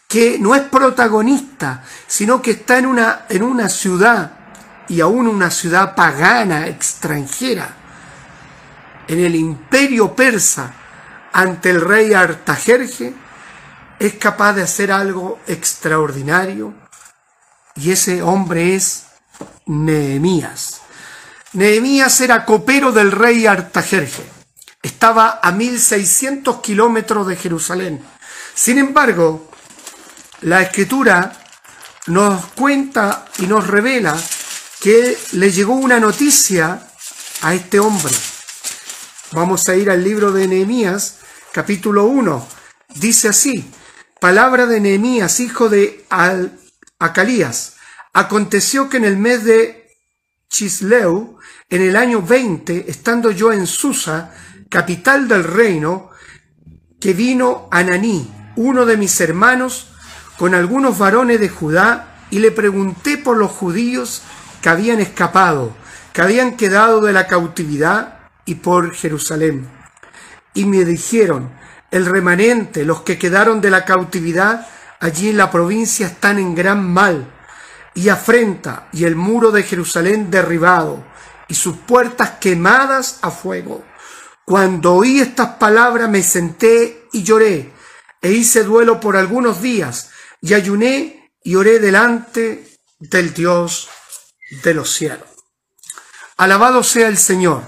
que 0.08 0.38
no 0.38 0.54
es 0.54 0.62
protagonista, 0.62 1.84
sino 2.06 2.40
que 2.40 2.52
está 2.52 2.78
en 2.78 2.86
una, 2.86 3.26
en 3.28 3.42
una 3.42 3.68
ciudad, 3.68 4.32
y 4.88 5.02
aún 5.02 5.28
una 5.28 5.50
ciudad 5.50 5.94
pagana, 5.94 6.66
extranjera, 6.66 7.68
en 9.06 9.20
el 9.20 9.34
imperio 9.34 10.16
persa, 10.16 10.72
ante 11.34 11.68
el 11.68 11.82
rey 11.82 12.14
Artajerje, 12.14 13.12
es 13.98 14.14
capaz 14.14 14.54
de 14.54 14.62
hacer 14.62 14.92
algo 14.92 15.40
extraordinario, 15.46 16.74
y 17.76 17.92
ese 17.92 18.22
hombre 18.22 18.74
es 18.74 19.04
Nehemías. 19.66 20.80
Nehemías 21.52 22.20
era 22.20 22.44
copero 22.44 22.92
del 22.92 23.12
rey 23.12 23.46
Artajerje. 23.46 24.22
Estaba 24.82 25.40
a 25.42 25.52
1600 25.52 26.60
kilómetros 26.60 27.26
de 27.26 27.36
Jerusalén. 27.36 28.02
Sin 28.54 28.78
embargo, 28.78 29.50
la 30.42 30.62
escritura 30.62 31.32
nos 32.06 32.46
cuenta 32.46 33.26
y 33.38 33.46
nos 33.46 33.66
revela 33.66 34.16
que 34.80 35.18
le 35.32 35.50
llegó 35.50 35.74
una 35.74 36.00
noticia 36.00 36.80
a 37.42 37.54
este 37.54 37.80
hombre. 37.80 38.14
Vamos 39.32 39.68
a 39.68 39.74
ir 39.74 39.90
al 39.90 40.02
libro 40.02 40.32
de 40.32 40.48
Nehemías, 40.48 41.18
capítulo 41.52 42.04
1. 42.04 42.48
Dice 42.94 43.28
así, 43.28 43.70
palabra 44.20 44.66
de 44.66 44.80
Nehemías, 44.80 45.40
hijo 45.40 45.68
de 45.68 46.04
Acalías. 46.98 47.76
Aconteció 48.12 48.88
que 48.88 48.96
en 48.96 49.04
el 49.04 49.16
mes 49.16 49.44
de 49.44 49.88
Chisleu, 50.48 51.38
en 51.68 51.82
el 51.82 51.96
año 51.96 52.22
20, 52.22 52.90
estando 52.90 53.30
yo 53.30 53.52
en 53.52 53.66
Susa, 53.66 54.34
capital 54.68 55.28
del 55.28 55.44
reino, 55.44 56.10
que 57.00 57.12
vino 57.12 57.68
Ananí, 57.70 58.30
uno 58.56 58.86
de 58.86 58.96
mis 58.96 59.20
hermanos, 59.20 59.88
con 60.36 60.54
algunos 60.54 60.98
varones 60.98 61.40
de 61.40 61.48
Judá, 61.48 62.26
y 62.30 62.40
le 62.40 62.50
pregunté 62.50 63.16
por 63.18 63.36
los 63.36 63.50
judíos 63.50 64.22
que 64.60 64.68
habían 64.68 65.00
escapado, 65.00 65.76
que 66.12 66.22
habían 66.22 66.56
quedado 66.56 67.00
de 67.00 67.12
la 67.12 67.26
cautividad 67.26 68.18
y 68.44 68.56
por 68.56 68.94
Jerusalén. 68.94 69.68
Y 70.54 70.64
me 70.64 70.84
dijeron, 70.84 71.52
el 71.90 72.06
remanente, 72.06 72.84
los 72.84 73.02
que 73.02 73.18
quedaron 73.18 73.60
de 73.60 73.70
la 73.70 73.84
cautividad, 73.84 74.66
allí 75.00 75.30
en 75.30 75.36
la 75.36 75.50
provincia 75.50 76.06
están 76.06 76.38
en 76.38 76.54
gran 76.54 76.84
mal 76.84 77.34
y 77.94 78.10
afrenta, 78.10 78.88
y 78.92 79.04
el 79.04 79.16
muro 79.16 79.50
de 79.50 79.64
Jerusalén 79.64 80.30
derribado, 80.30 81.04
y 81.48 81.54
sus 81.54 81.76
puertas 81.78 82.32
quemadas 82.40 83.18
a 83.22 83.30
fuego. 83.30 83.84
Cuando 84.44 84.94
oí 84.94 85.20
estas 85.20 85.56
palabras 85.56 86.08
me 86.08 86.22
senté 86.22 87.08
y 87.12 87.22
lloré, 87.24 87.72
e 88.22 88.30
hice 88.30 88.62
duelo 88.62 89.00
por 89.00 89.16
algunos 89.16 89.60
días, 89.60 90.10
y 90.40 90.54
ayuné 90.54 91.32
y 91.42 91.56
oré 91.56 91.80
delante 91.80 92.68
del 93.00 93.34
Dios 93.34 93.88
de 94.62 94.74
los 94.74 94.92
cielos. 94.92 95.26
Alabado 96.36 96.84
sea 96.84 97.08
el 97.08 97.18
Señor. 97.18 97.62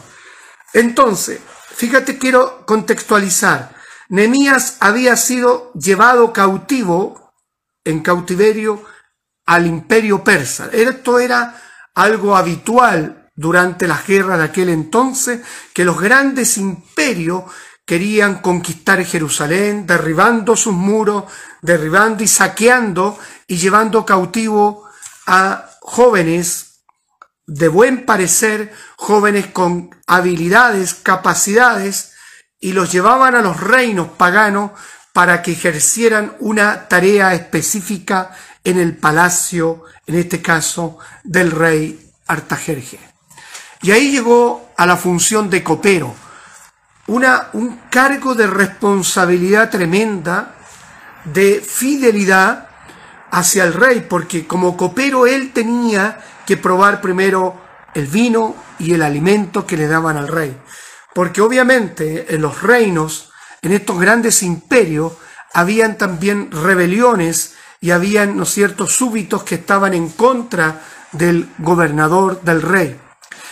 Entonces, 0.72 1.40
fíjate, 1.74 2.18
quiero 2.18 2.64
contextualizar. 2.66 3.79
Nemías 4.10 4.76
había 4.80 5.16
sido 5.16 5.72
llevado 5.72 6.32
cautivo, 6.32 7.32
en 7.84 8.00
cautiverio, 8.00 8.82
al 9.46 9.66
imperio 9.66 10.24
persa. 10.24 10.68
Esto 10.72 11.20
era 11.20 11.54
algo 11.94 12.36
habitual 12.36 13.30
durante 13.36 13.86
la 13.86 14.02
guerra 14.02 14.36
de 14.36 14.44
aquel 14.44 14.68
entonces 14.68 15.40
que 15.72 15.84
los 15.84 16.00
grandes 16.00 16.58
imperios 16.58 17.44
querían 17.86 18.42
conquistar 18.42 19.04
Jerusalén, 19.04 19.86
derribando 19.86 20.56
sus 20.56 20.74
muros, 20.74 21.24
derribando 21.62 22.24
y 22.24 22.28
saqueando 22.28 23.16
y 23.46 23.58
llevando 23.58 24.04
cautivo 24.04 24.88
a 25.28 25.70
jóvenes 25.80 26.82
de 27.46 27.68
buen 27.68 28.04
parecer, 28.04 28.74
jóvenes 28.96 29.46
con 29.46 29.90
habilidades, 30.08 30.94
capacidades, 30.94 32.09
y 32.60 32.72
los 32.72 32.92
llevaban 32.92 33.34
a 33.34 33.42
los 33.42 33.58
reinos 33.58 34.08
paganos 34.16 34.72
para 35.12 35.42
que 35.42 35.52
ejercieran 35.52 36.36
una 36.40 36.86
tarea 36.88 37.34
específica 37.34 38.30
en 38.62 38.78
el 38.78 38.96
palacio, 38.96 39.84
en 40.06 40.16
este 40.16 40.42
caso, 40.42 40.98
del 41.24 41.50
rey 41.50 42.10
Artajerje. 42.26 43.00
Y 43.82 43.90
ahí 43.90 44.12
llegó 44.12 44.70
a 44.76 44.86
la 44.86 44.96
función 44.96 45.48
de 45.50 45.64
copero, 45.64 46.14
un 47.06 47.80
cargo 47.90 48.34
de 48.34 48.46
responsabilidad 48.46 49.70
tremenda, 49.70 50.54
de 51.24 51.60
fidelidad 51.60 52.68
hacia 53.32 53.64
el 53.64 53.74
rey, 53.74 54.06
porque 54.08 54.46
como 54.46 54.76
copero 54.76 55.26
él 55.26 55.52
tenía 55.52 56.20
que 56.46 56.56
probar 56.56 57.00
primero 57.00 57.60
el 57.94 58.06
vino 58.06 58.54
y 58.78 58.94
el 58.94 59.02
alimento 59.02 59.66
que 59.66 59.76
le 59.76 59.88
daban 59.88 60.16
al 60.16 60.28
rey. 60.28 60.56
Porque 61.14 61.40
obviamente 61.40 62.34
en 62.34 62.42
los 62.42 62.62
reinos 62.62 63.30
en 63.62 63.72
estos 63.72 64.00
grandes 64.00 64.42
imperios, 64.42 65.12
habían 65.52 65.98
también 65.98 66.50
rebeliones 66.50 67.54
y 67.80 67.90
habían, 67.90 68.36
¿no 68.36 68.44
es 68.44 68.50
cierto?, 68.50 68.86
súbitos 68.86 69.42
que 69.42 69.56
estaban 69.56 69.94
en 69.94 70.10
contra 70.10 70.82
del 71.12 71.48
gobernador, 71.58 72.40
del 72.42 72.62
rey. 72.62 72.98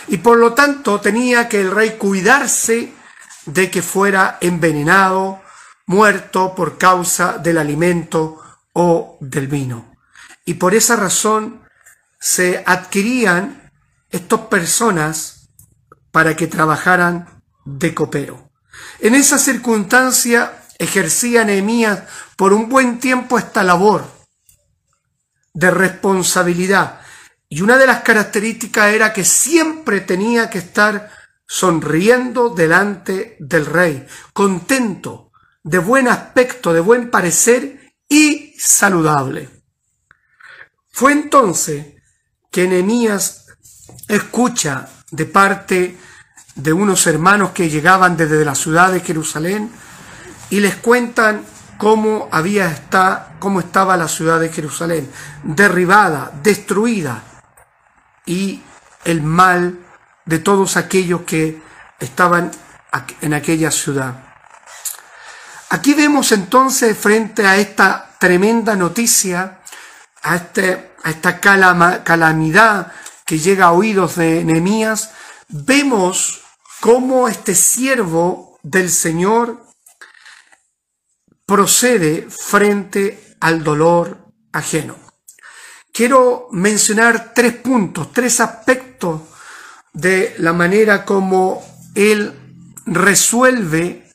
Y 0.07 0.17
por 0.17 0.37
lo 0.37 0.53
tanto 0.53 0.99
tenía 0.99 1.47
que 1.47 1.61
el 1.61 1.71
rey 1.71 1.97
cuidarse 1.97 2.93
de 3.45 3.69
que 3.69 3.81
fuera 3.81 4.37
envenenado, 4.41 5.41
muerto 5.85 6.53
por 6.55 6.77
causa 6.77 7.37
del 7.37 7.57
alimento 7.57 8.39
o 8.73 9.17
del 9.19 9.47
vino. 9.47 9.95
Y 10.45 10.55
por 10.55 10.73
esa 10.73 10.95
razón 10.95 11.61
se 12.19 12.63
adquirían 12.65 13.71
estas 14.09 14.41
personas 14.41 15.49
para 16.11 16.35
que 16.35 16.47
trabajaran 16.47 17.38
de 17.65 17.93
copero. 17.93 18.51
En 18.99 19.15
esa 19.15 19.37
circunstancia 19.37 20.63
ejercía 20.77 21.43
Nehemías 21.43 22.03
por 22.37 22.53
un 22.53 22.69
buen 22.69 22.99
tiempo 22.99 23.37
esta 23.37 23.63
labor 23.63 24.05
de 25.53 25.71
responsabilidad. 25.71 27.01
Y 27.49 27.61
una 27.61 27.77
de 27.77 27.87
las 27.87 28.01
características 28.01 28.93
era 28.93 29.11
que 29.11 29.25
siempre 29.25 30.01
tenía 30.01 30.49
que 30.49 30.59
estar 30.59 31.11
sonriendo 31.45 32.49
delante 32.49 33.35
del 33.39 33.65
rey, 33.65 34.05
contento, 34.33 35.31
de 35.63 35.79
buen 35.79 36.07
aspecto, 36.07 36.73
de 36.73 36.79
buen 36.79 37.09
parecer 37.09 37.95
y 38.07 38.53
saludable. 38.57 39.49
Fue 40.91 41.11
entonces 41.11 41.95
que 42.51 42.67
Nehemías 42.67 43.47
escucha 44.07 44.87
de 45.11 45.25
parte 45.25 45.97
de 46.55 46.73
unos 46.73 47.07
hermanos 47.07 47.51
que 47.51 47.69
llegaban 47.69 48.17
desde 48.17 48.43
la 48.43 48.55
ciudad 48.55 48.91
de 48.91 49.01
Jerusalén 49.01 49.71
y 50.49 50.59
les 50.59 50.75
cuentan 50.75 51.45
cómo 51.77 52.27
había 52.31 52.69
está, 52.69 53.33
cómo 53.39 53.59
estaba 53.59 53.95
la 53.95 54.07
ciudad 54.07 54.39
de 54.39 54.49
Jerusalén, 54.49 55.09
derribada, 55.43 56.31
destruida, 56.43 57.23
y 58.29 58.61
el 59.05 59.23
mal 59.23 59.79
de 60.25 60.37
todos 60.37 60.77
aquellos 60.77 61.21
que 61.21 61.59
estaban 61.99 62.51
en 63.21 63.33
aquella 63.33 63.71
ciudad. 63.71 64.13
Aquí 65.71 65.95
vemos 65.95 66.31
entonces 66.31 66.95
frente 66.95 67.47
a 67.47 67.57
esta 67.57 68.11
tremenda 68.19 68.75
noticia, 68.75 69.59
a, 70.21 70.35
este, 70.35 70.91
a 71.03 71.09
esta 71.09 71.39
calamidad 71.39 72.91
que 73.25 73.39
llega 73.39 73.65
a 73.65 73.71
oídos 73.71 74.15
de 74.15 74.43
Nehemías, 74.43 75.11
vemos 75.49 76.41
cómo 76.79 77.27
este 77.27 77.55
siervo 77.55 78.59
del 78.63 78.89
Señor 78.89 79.65
procede 81.45 82.27
frente 82.29 83.35
al 83.39 83.63
dolor 83.63 84.31
ajeno. 84.53 84.95
Quiero 85.91 86.47
mencionar 86.51 87.33
tres 87.33 87.55
puntos, 87.55 88.13
tres 88.13 88.39
aspectos 88.39 89.21
de 89.91 90.35
la 90.37 90.53
manera 90.53 91.03
como 91.03 91.61
él 91.95 92.35
resuelve 92.85 94.09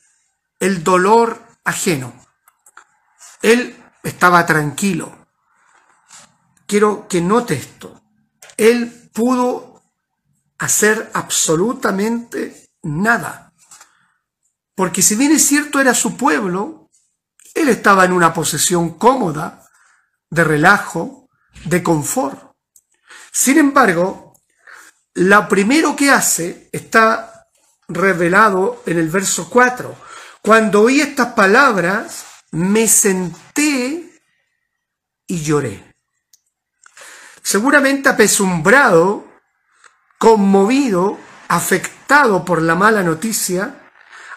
el 0.59 0.83
dolor 0.83 1.41
ajeno. 1.63 2.13
Él 3.41 3.75
estaba 4.03 4.45
tranquilo. 4.45 5.27
Quiero 6.65 7.07
que 7.07 7.21
note 7.21 7.55
esto. 7.55 8.01
Él 8.57 9.09
pudo 9.13 9.74
hacer 10.65 11.09
absolutamente 11.13 12.69
nada. 12.83 13.53
Porque 14.75 15.01
si 15.01 15.15
bien 15.15 15.31
es 15.31 15.45
cierto 15.45 15.79
era 15.79 15.93
su 15.93 16.17
pueblo, 16.17 16.89
él 17.53 17.69
estaba 17.69 18.03
en 18.03 18.11
una 18.11 18.33
posición 18.33 18.97
cómoda, 18.97 19.65
de 20.29 20.43
relajo, 20.43 21.29
de 21.65 21.81
confort. 21.81 22.51
Sin 23.31 23.57
embargo, 23.57 24.33
lo 25.13 25.47
primero 25.47 25.95
que 25.95 26.11
hace 26.11 26.69
está 26.71 27.47
revelado 27.87 28.83
en 28.85 28.97
el 28.99 29.09
verso 29.09 29.49
4. 29.49 29.95
Cuando 30.41 30.81
oí 30.81 30.99
estas 30.99 31.33
palabras, 31.33 32.25
me 32.51 32.87
senté 32.87 34.21
y 35.27 35.41
lloré. 35.41 35.95
Seguramente 37.41 38.09
apesumbrado, 38.09 39.34
conmovido, 40.25 41.19
afectado 41.49 42.43
por 42.43 42.59
la 42.59 42.73
mala 42.73 43.03
noticia, 43.03 43.75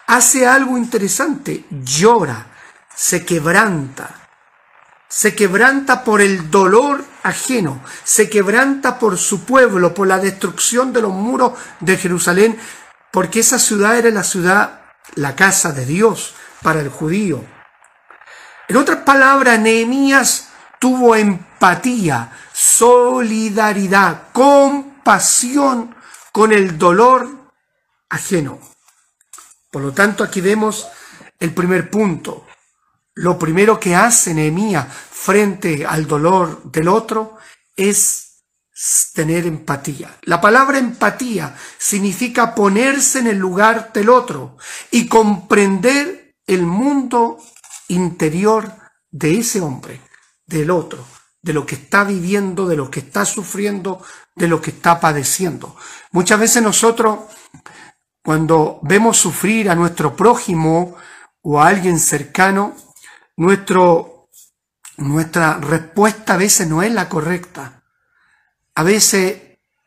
hace 0.05 0.45
algo 0.45 0.77
interesante, 0.77 1.65
llora 1.71 2.45
se 2.95 3.25
quebranta, 3.25 4.07
se 5.07 5.33
quebranta 5.33 6.03
por 6.03 6.21
el 6.21 6.51
dolor 6.51 7.03
ajeno, 7.23 7.81
se 8.03 8.29
quebranta 8.29 8.99
por 8.99 9.17
su 9.17 9.45
pueblo, 9.45 9.95
por 9.95 10.07
la 10.07 10.19
destrucción 10.19 10.93
de 10.93 11.01
los 11.01 11.11
muros 11.11 11.53
de 11.79 11.97
Jerusalén, 11.97 12.59
porque 13.09 13.39
esa 13.39 13.57
ciudad 13.57 13.97
era 13.97 14.11
la 14.11 14.23
ciudad, 14.23 14.81
la 15.15 15.35
casa 15.35 15.71
de 15.71 15.87
Dios 15.87 16.35
para 16.61 16.81
el 16.81 16.89
judío. 16.89 17.43
En 18.67 18.77
otras 18.77 18.99
palabras, 18.99 19.57
Nehemías 19.57 20.49
tuvo 20.77 21.15
empatía, 21.15 22.31
solidaridad, 22.53 24.25
compasión 24.33 24.88
con 26.31 26.51
el 26.51 26.77
dolor 26.77 27.51
ajeno. 28.09 28.59
Por 29.71 29.81
lo 29.81 29.91
tanto, 29.91 30.23
aquí 30.23 30.39
vemos 30.39 30.87
el 31.39 31.51
primer 31.53 31.89
punto. 31.89 32.45
Lo 33.15 33.37
primero 33.39 33.79
que 33.79 33.95
hace 33.95 34.33
Nehemías 34.35 34.87
frente 34.87 35.85
al 35.85 36.05
dolor 36.05 36.71
del 36.71 36.87
otro 36.87 37.37
es 37.75 38.43
tener 39.13 39.47
empatía. 39.47 40.15
La 40.23 40.39
palabra 40.39 40.77
empatía 40.77 41.55
significa 41.77 42.53
ponerse 42.53 43.19
en 43.19 43.27
el 43.27 43.37
lugar 43.37 43.91
del 43.93 44.09
otro 44.09 44.57
y 44.91 45.07
comprender 45.07 46.35
el 46.45 46.61
mundo 46.61 47.39
interior 47.87 48.71
de 49.09 49.39
ese 49.39 49.59
hombre, 49.59 50.01
del 50.45 50.69
otro, 50.69 51.05
de 51.41 51.53
lo 51.53 51.65
que 51.65 51.75
está 51.75 52.03
viviendo, 52.03 52.67
de 52.67 52.75
lo 52.75 52.91
que 52.91 52.99
está 52.99 53.25
sufriendo, 53.25 54.03
de 54.35 54.47
lo 54.47 54.61
que 54.61 54.71
está 54.71 54.99
padeciendo. 54.99 55.75
Muchas 56.11 56.39
veces 56.39 56.61
nosotros, 56.61 57.19
cuando 58.23 58.79
vemos 58.83 59.17
sufrir 59.17 59.69
a 59.69 59.75
nuestro 59.75 60.15
prójimo 60.15 60.95
o 61.41 61.61
a 61.61 61.67
alguien 61.67 61.99
cercano, 61.99 62.75
nuestro, 63.37 64.29
nuestra 64.97 65.57
respuesta 65.57 66.33
a 66.33 66.37
veces 66.37 66.67
no 66.67 66.83
es 66.83 66.91
la 66.91 67.07
correcta. 67.07 67.83
A 68.75 68.83
veces 68.83 69.41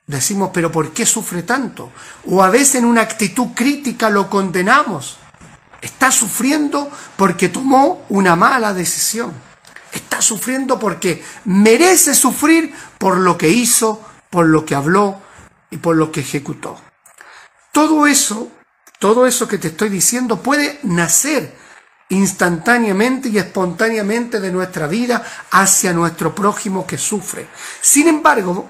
decimos, 0.06 0.50
pero 0.52 0.72
¿por 0.72 0.92
qué 0.92 1.04
sufre 1.04 1.42
tanto? 1.42 1.92
O 2.26 2.42
a 2.42 2.50
veces 2.50 2.76
en 2.76 2.86
una 2.86 3.02
actitud 3.02 3.48
crítica 3.54 4.08
lo 4.08 4.30
condenamos. 4.30 5.18
Está 5.82 6.10
sufriendo 6.10 6.90
porque 7.16 7.48
tomó 7.48 8.06
una 8.08 8.36
mala 8.36 8.72
decisión. 8.72 9.51
Está 9.92 10.22
sufriendo 10.22 10.78
porque 10.78 11.22
merece 11.44 12.14
sufrir 12.14 12.74
por 12.98 13.18
lo 13.18 13.36
que 13.36 13.50
hizo, 13.50 14.02
por 14.30 14.46
lo 14.46 14.64
que 14.64 14.74
habló 14.74 15.20
y 15.70 15.76
por 15.76 15.96
lo 15.96 16.10
que 16.10 16.20
ejecutó. 16.20 16.80
Todo 17.72 18.06
eso, 18.06 18.50
todo 18.98 19.26
eso 19.26 19.46
que 19.46 19.58
te 19.58 19.68
estoy 19.68 19.90
diciendo 19.90 20.42
puede 20.42 20.80
nacer 20.82 21.56
instantáneamente 22.08 23.28
y 23.28 23.38
espontáneamente 23.38 24.38
de 24.40 24.52
nuestra 24.52 24.86
vida 24.86 25.24
hacia 25.50 25.92
nuestro 25.92 26.34
prójimo 26.34 26.86
que 26.86 26.98
sufre. 26.98 27.48
Sin 27.80 28.08
embargo, 28.08 28.68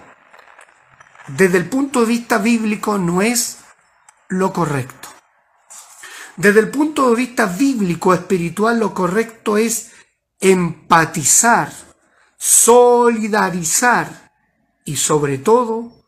desde 1.28 1.58
el 1.58 1.68
punto 1.68 2.00
de 2.00 2.06
vista 2.06 2.38
bíblico 2.38 2.98
no 2.98 3.22
es 3.22 3.58
lo 4.28 4.52
correcto. 4.52 5.08
Desde 6.36 6.60
el 6.60 6.70
punto 6.70 7.10
de 7.10 7.16
vista 7.16 7.46
bíblico 7.46 8.14
espiritual 8.14 8.78
lo 8.80 8.94
correcto 8.94 9.56
es 9.56 9.91
empatizar, 10.42 11.72
solidarizar 12.36 14.32
y 14.84 14.96
sobre 14.96 15.38
todo 15.38 16.04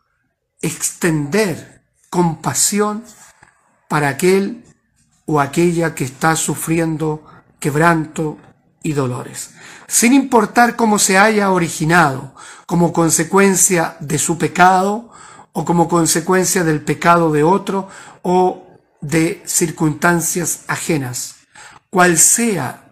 extender 0.60 1.82
compasión 2.10 3.04
para 3.88 4.08
aquel 4.08 4.64
o 5.24 5.40
aquella 5.40 5.94
que 5.94 6.04
está 6.04 6.36
sufriendo 6.36 7.24
quebranto 7.60 8.36
y 8.82 8.92
dolores, 8.92 9.54
sin 9.86 10.12
importar 10.12 10.76
cómo 10.76 10.98
se 10.98 11.16
haya 11.16 11.50
originado, 11.50 12.34
como 12.66 12.92
consecuencia 12.92 13.96
de 14.00 14.18
su 14.18 14.36
pecado 14.36 15.10
o 15.52 15.64
como 15.64 15.88
consecuencia 15.88 16.64
del 16.64 16.82
pecado 16.82 17.30
de 17.30 17.44
otro 17.44 17.88
o 18.22 18.66
de 19.00 19.42
circunstancias 19.46 20.64
ajenas, 20.66 21.36
cual 21.90 22.18
sea 22.18 22.83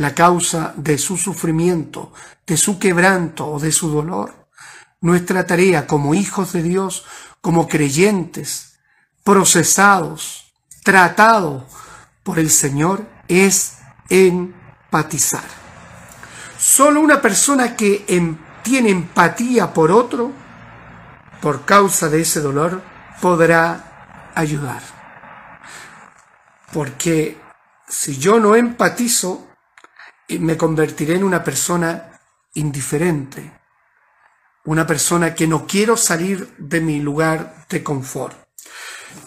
la 0.00 0.14
causa 0.14 0.72
de 0.78 0.96
su 0.96 1.18
sufrimiento, 1.18 2.10
de 2.46 2.56
su 2.56 2.78
quebranto 2.78 3.46
o 3.46 3.60
de 3.60 3.70
su 3.70 3.90
dolor, 3.90 4.48
nuestra 5.02 5.44
tarea 5.44 5.86
como 5.86 6.14
hijos 6.14 6.54
de 6.54 6.62
Dios, 6.62 7.04
como 7.42 7.68
creyentes, 7.68 8.78
procesados, 9.22 10.54
tratado 10.82 11.66
por 12.22 12.38
el 12.38 12.48
Señor 12.48 13.06
es 13.28 13.76
empatizar. 14.08 15.44
Solo 16.58 17.02
una 17.02 17.20
persona 17.20 17.76
que 17.76 18.06
em, 18.08 18.38
tiene 18.62 18.88
empatía 18.88 19.74
por 19.74 19.92
otro, 19.92 20.32
por 21.42 21.66
causa 21.66 22.08
de 22.08 22.22
ese 22.22 22.40
dolor, 22.40 22.80
podrá 23.20 24.30
ayudar. 24.34 24.80
Porque 26.72 27.38
si 27.86 28.16
yo 28.16 28.40
no 28.40 28.56
empatizo, 28.56 29.49
me 30.38 30.56
convertiré 30.56 31.16
en 31.16 31.24
una 31.24 31.42
persona 31.42 32.20
indiferente, 32.54 33.52
una 34.64 34.86
persona 34.86 35.34
que 35.34 35.46
no 35.46 35.66
quiero 35.66 35.96
salir 35.96 36.54
de 36.58 36.80
mi 36.80 37.00
lugar 37.00 37.66
de 37.68 37.82
confort. 37.82 38.36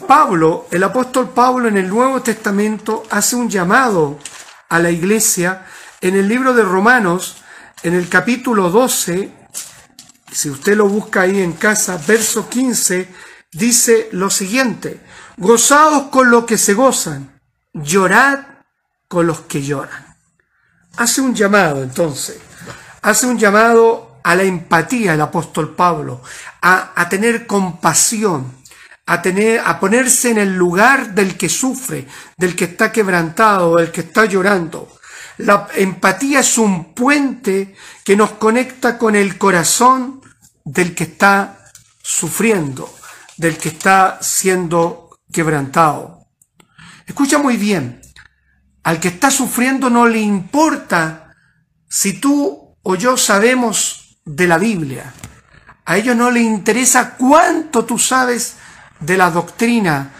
Pablo, 0.07 0.67
el 0.71 0.83
apóstol 0.83 1.29
Pablo 1.29 1.67
en 1.67 1.77
el 1.77 1.89
Nuevo 1.89 2.21
Testamento 2.21 3.03
hace 3.09 3.35
un 3.35 3.49
llamado 3.49 4.19
a 4.69 4.79
la 4.79 4.91
iglesia 4.91 5.65
en 6.01 6.15
el 6.15 6.27
libro 6.27 6.53
de 6.53 6.63
Romanos, 6.63 7.37
en 7.83 7.93
el 7.93 8.09
capítulo 8.09 8.69
12, 8.69 9.31
si 10.31 10.49
usted 10.49 10.75
lo 10.75 10.87
busca 10.87 11.21
ahí 11.21 11.41
en 11.41 11.53
casa, 11.53 12.01
verso 12.07 12.49
15, 12.49 13.07
dice 13.51 14.09
lo 14.11 14.29
siguiente, 14.29 14.99
gozaos 15.37 16.09
con 16.09 16.29
lo 16.29 16.45
que 16.45 16.57
se 16.57 16.73
gozan, 16.73 17.39
llorad 17.73 18.39
con 19.07 19.27
los 19.27 19.41
que 19.41 19.61
lloran. 19.61 20.12
Hace 20.97 21.21
un 21.21 21.33
llamado 21.33 21.81
entonces, 21.81 22.37
hace 23.01 23.25
un 23.25 23.37
llamado 23.37 24.19
a 24.23 24.35
la 24.35 24.43
empatía 24.43 25.13
el 25.13 25.21
apóstol 25.21 25.75
Pablo, 25.75 26.21
a, 26.61 27.09
tener 27.09 27.47
compasión, 27.47 28.57
a, 29.05 29.21
tener, 29.21 29.61
a 29.65 29.79
ponerse 29.79 30.29
en 30.31 30.37
el 30.37 30.55
lugar 30.55 31.13
del 31.13 31.35
que 31.35 31.49
sufre, 31.49 32.07
del 32.37 32.55
que 32.55 32.65
está 32.65 32.91
quebrantado, 32.91 33.77
del 33.77 33.91
que 33.91 34.01
está 34.01 34.25
llorando. 34.25 34.97
La 35.37 35.67
empatía 35.75 36.41
es 36.41 36.57
un 36.57 36.93
puente 36.93 37.75
que 38.05 38.15
nos 38.15 38.31
conecta 38.33 38.97
con 38.97 39.15
el 39.15 39.37
corazón 39.37 40.21
del 40.63 40.93
que 40.93 41.05
está 41.05 41.71
sufriendo, 42.01 42.93
del 43.35 43.57
que 43.57 43.69
está 43.69 44.19
siendo 44.21 45.09
quebrantado. 45.31 46.27
Escucha 47.05 47.39
muy 47.39 47.57
bien, 47.57 48.02
al 48.83 48.99
que 48.99 49.07
está 49.07 49.31
sufriendo 49.31 49.89
no 49.89 50.07
le 50.07 50.19
importa 50.19 51.35
si 51.87 52.19
tú 52.19 52.75
o 52.81 52.95
yo 52.95 53.17
sabemos 53.17 54.17
de 54.25 54.47
la 54.47 54.57
Biblia. 54.57 55.13
A 55.85 55.97
ellos 55.97 56.15
no 56.15 56.31
le 56.31 56.41
interesa 56.41 57.15
cuánto 57.15 57.85
tú 57.85 57.97
sabes 57.97 58.57
de 58.99 59.17
la 59.17 59.31
doctrina 59.31 60.11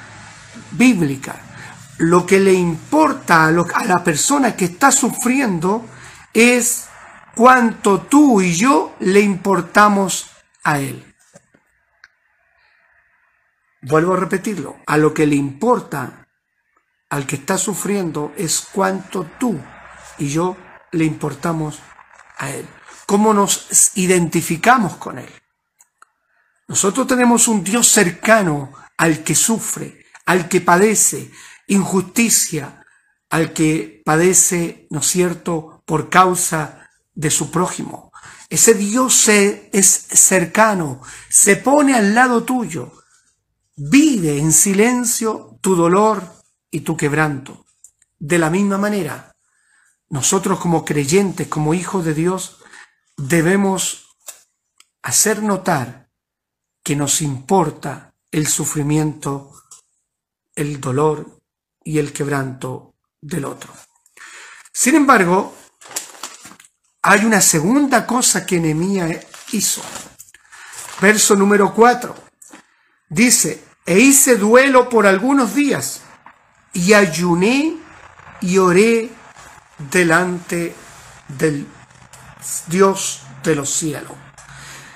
bíblica. 0.71 1.35
Lo 1.97 2.25
que 2.25 2.39
le 2.39 2.53
importa 2.53 3.45
a, 3.47 3.51
la 3.51 4.03
persona 4.03 4.55
que 4.55 4.65
está 4.65 4.91
sufriendo 4.91 5.85
es 6.33 6.87
cuánto 7.35 8.01
tú 8.01 8.41
y 8.41 8.53
yo 8.53 8.95
le 8.99 9.21
importamos 9.21 10.29
a 10.63 10.79
él. 10.79 11.13
Vuelvo 13.81 14.13
a 14.13 14.17
repetirlo, 14.17 14.77
a 14.87 14.97
lo 14.97 15.13
que 15.13 15.27
le 15.27 15.35
importa 15.35 16.22
al 17.13 17.27
que 17.27 17.35
está 17.35 17.59
sufriendo 17.59 18.33
es 18.35 18.65
cuánto 18.71 19.29
tú 19.39 19.55
y 20.17 20.29
yo 20.29 20.57
le 20.93 21.05
importamos 21.05 21.77
a 22.39 22.49
él. 22.49 22.67
Cómo 23.05 23.35
nos 23.35 23.91
identificamos 23.93 24.95
con 24.95 25.19
él. 25.19 25.29
Nosotros 26.67 27.05
tenemos 27.05 27.47
un 27.47 27.63
Dios 27.63 27.87
cercano 27.87 28.73
al 28.97 29.23
que 29.23 29.35
sufre, 29.35 30.05
al 30.25 30.49
que 30.49 30.59
padece 30.61 31.29
injusticia, 31.67 32.83
al 33.29 33.53
que 33.53 34.01
padece, 34.03 34.87
¿no 34.89 35.01
es 35.01 35.05
cierto?, 35.05 35.83
por 35.85 36.09
causa 36.09 36.89
de 37.13 37.29
su 37.29 37.51
prójimo. 37.51 38.11
Ese 38.49 38.73
Dios 38.73 39.27
es 39.27 39.87
cercano, 39.87 40.99
se 41.29 41.57
pone 41.57 41.93
al 41.93 42.15
lado 42.15 42.43
tuyo, 42.43 42.91
vive 43.75 44.39
en 44.39 44.51
silencio 44.51 45.59
tu 45.61 45.75
dolor 45.75 46.32
y 46.73 46.81
tu 46.81 46.97
quebranto. 46.97 47.65
De 48.17 48.39
la 48.39 48.49
misma 48.49 48.79
manera, 48.79 49.35
nosotros 50.09 50.59
como 50.59 50.83
creyentes, 50.83 51.47
como 51.47 51.75
hijos 51.75 52.03
de 52.03 52.15
Dios, 52.15 52.57
debemos 53.15 54.17
hacer 55.03 55.43
notar 55.43 56.09
que 56.83 56.95
nos 56.95 57.21
importa 57.21 58.15
el 58.31 58.47
sufrimiento, 58.47 59.53
el 60.55 60.81
dolor 60.81 61.39
y 61.83 61.99
el 61.99 62.11
quebranto 62.11 62.95
del 63.21 63.45
otro. 63.45 63.71
Sin 64.73 64.95
embargo, 64.95 65.55
hay 67.03 67.23
una 67.23 67.41
segunda 67.41 68.07
cosa 68.07 68.47
que 68.47 68.59
Nehemías 68.59 69.27
hizo. 69.51 69.83
Verso 70.99 71.35
número 71.35 71.71
4. 71.75 72.15
Dice, 73.09 73.63
e 73.85 73.99
hice 73.99 74.37
duelo 74.37 74.89
por 74.89 75.05
algunos 75.05 75.53
días 75.53 76.02
y 76.73 76.93
ayuné 76.93 77.77
y 78.41 78.57
oré 78.57 79.09
delante 79.91 80.75
del 81.27 81.67
Dios 82.67 83.21
de 83.43 83.55
los 83.55 83.69
cielos. 83.69 84.11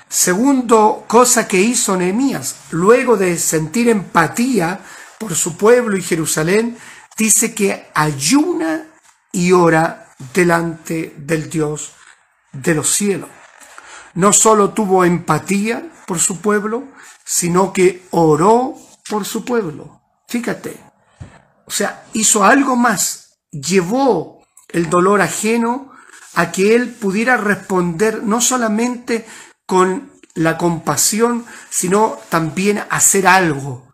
Segundo 0.09 1.05
cosa 1.07 1.47
que 1.47 1.59
hizo 1.59 1.95
Nehemías, 1.95 2.55
luego 2.71 3.17
de 3.17 3.38
sentir 3.38 3.89
empatía 3.89 4.80
por 5.19 5.36
su 5.36 5.57
pueblo 5.57 5.97
y 5.97 6.01
Jerusalén, 6.01 6.78
dice 7.17 7.53
que 7.53 7.89
ayuna 7.93 8.86
y 9.32 9.51
ora 9.51 10.09
delante 10.34 11.13
del 11.17 11.49
Dios 11.49 11.93
de 12.51 12.73
los 12.73 12.89
cielos. 12.89 13.30
No 14.13 14.34
solo 14.34 14.71
tuvo 14.71 15.05
empatía 15.05 15.91
por 16.07 16.19
su 16.19 16.39
pueblo, 16.39 16.86
sino 17.23 17.73
que 17.73 18.07
oró 18.11 18.75
por 19.09 19.25
su 19.25 19.43
pueblo. 19.43 20.01
Fíjate, 20.28 20.87
o 21.68 21.72
sea, 21.72 22.05
hizo 22.13 22.45
algo 22.45 22.78
más, 22.78 23.39
llevó 23.51 24.41
el 24.70 24.89
dolor 24.89 25.22
ajeno 25.22 25.91
a 26.34 26.49
que 26.51 26.76
él 26.76 26.89
pudiera 26.89 27.36
responder 27.36 28.24
no 28.24 28.39
solamente 28.39 29.28
con 29.65 30.13
la 30.34 30.57
compasión, 30.57 31.45
sino 31.70 32.20
también 32.30 32.84
hacer 32.89 33.28
algo. 33.28 33.91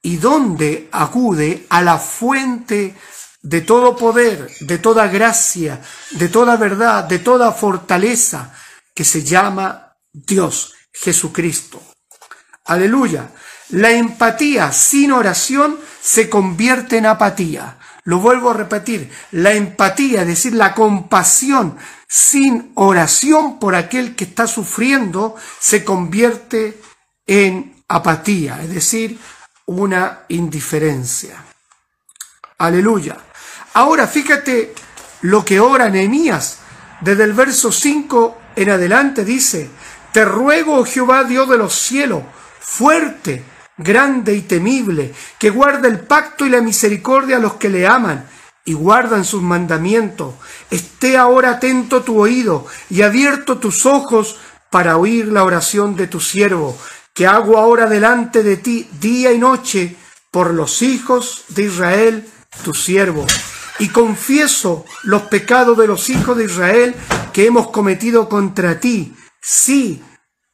¿Y 0.00 0.18
dónde 0.18 0.88
acude? 0.92 1.66
A 1.70 1.82
la 1.82 1.98
fuente 1.98 2.94
de 3.42 3.60
todo 3.62 3.96
poder, 3.96 4.48
de 4.60 4.78
toda 4.78 5.08
gracia, 5.08 5.82
de 6.12 6.28
toda 6.28 6.56
verdad, 6.56 7.04
de 7.04 7.18
toda 7.18 7.50
fortaleza, 7.50 8.54
que 8.94 9.04
se 9.04 9.24
llama 9.24 9.96
Dios, 10.12 10.74
Jesucristo. 10.92 11.82
Aleluya. 12.64 13.28
La 13.70 13.90
empatía 13.90 14.72
sin 14.72 15.12
oración 15.12 15.78
se 16.00 16.30
convierte 16.30 16.98
en 16.98 17.06
apatía. 17.06 17.78
Lo 18.04 18.18
vuelvo 18.20 18.50
a 18.50 18.54
repetir, 18.54 19.10
la 19.32 19.52
empatía, 19.52 20.22
es 20.22 20.28
decir, 20.28 20.54
la 20.54 20.74
compasión 20.74 21.76
sin 22.08 22.72
oración 22.74 23.58
por 23.58 23.74
aquel 23.74 24.16
que 24.16 24.24
está 24.24 24.46
sufriendo, 24.46 25.36
se 25.60 25.84
convierte 25.84 26.80
en 27.26 27.84
apatía, 27.86 28.62
es 28.62 28.72
decir, 28.72 29.18
una 29.66 30.20
indiferencia. 30.28 31.44
Aleluya. 32.56 33.18
Ahora 33.74 34.06
fíjate 34.06 34.74
lo 35.22 35.44
que 35.44 35.60
ora 35.60 35.90
Nehemías. 35.90 36.60
Desde 37.02 37.24
el 37.24 37.34
verso 37.34 37.70
5 37.70 38.38
en 38.56 38.70
adelante 38.70 39.24
dice, 39.24 39.70
Te 40.12 40.24
ruego, 40.24 40.78
oh 40.78 40.84
Jehová 40.84 41.24
Dios 41.24 41.48
de 41.48 41.58
los 41.58 41.74
cielos, 41.74 42.22
fuerte, 42.58 43.44
grande 43.78 44.34
y 44.34 44.42
temible, 44.42 45.14
que 45.38 45.50
guarda 45.50 45.88
el 45.88 46.00
pacto 46.00 46.44
y 46.44 46.50
la 46.50 46.60
misericordia 46.60 47.36
a 47.36 47.40
los 47.40 47.54
que 47.54 47.68
le 47.68 47.86
aman 47.86 48.28
y 48.64 48.74
guardan 48.74 49.24
sus 49.24 49.40
mandamientos. 49.40 50.34
Esté 50.70 51.16
ahora 51.16 51.52
atento 51.52 52.02
tu 52.02 52.20
oído 52.20 52.66
y 52.90 53.02
abierto 53.02 53.58
tus 53.58 53.86
ojos 53.86 54.36
para 54.70 54.98
oír 54.98 55.28
la 55.28 55.44
oración 55.44 55.96
de 55.96 56.06
tu 56.06 56.20
siervo, 56.20 56.76
que 57.14 57.26
hago 57.26 57.56
ahora 57.56 57.88
delante 57.88 58.42
de 58.42 58.58
ti 58.58 58.86
día 59.00 59.32
y 59.32 59.38
noche 59.38 59.96
por 60.30 60.52
los 60.52 60.82
hijos 60.82 61.44
de 61.48 61.62
Israel, 61.62 62.28
tu 62.62 62.74
siervo. 62.74 63.26
Y 63.78 63.88
confieso 63.88 64.84
los 65.04 65.22
pecados 65.22 65.78
de 65.78 65.86
los 65.86 66.10
hijos 66.10 66.36
de 66.36 66.44
Israel 66.44 66.94
que 67.32 67.46
hemos 67.46 67.70
cometido 67.70 68.28
contra 68.28 68.80
ti. 68.80 69.14
Sí, 69.40 70.02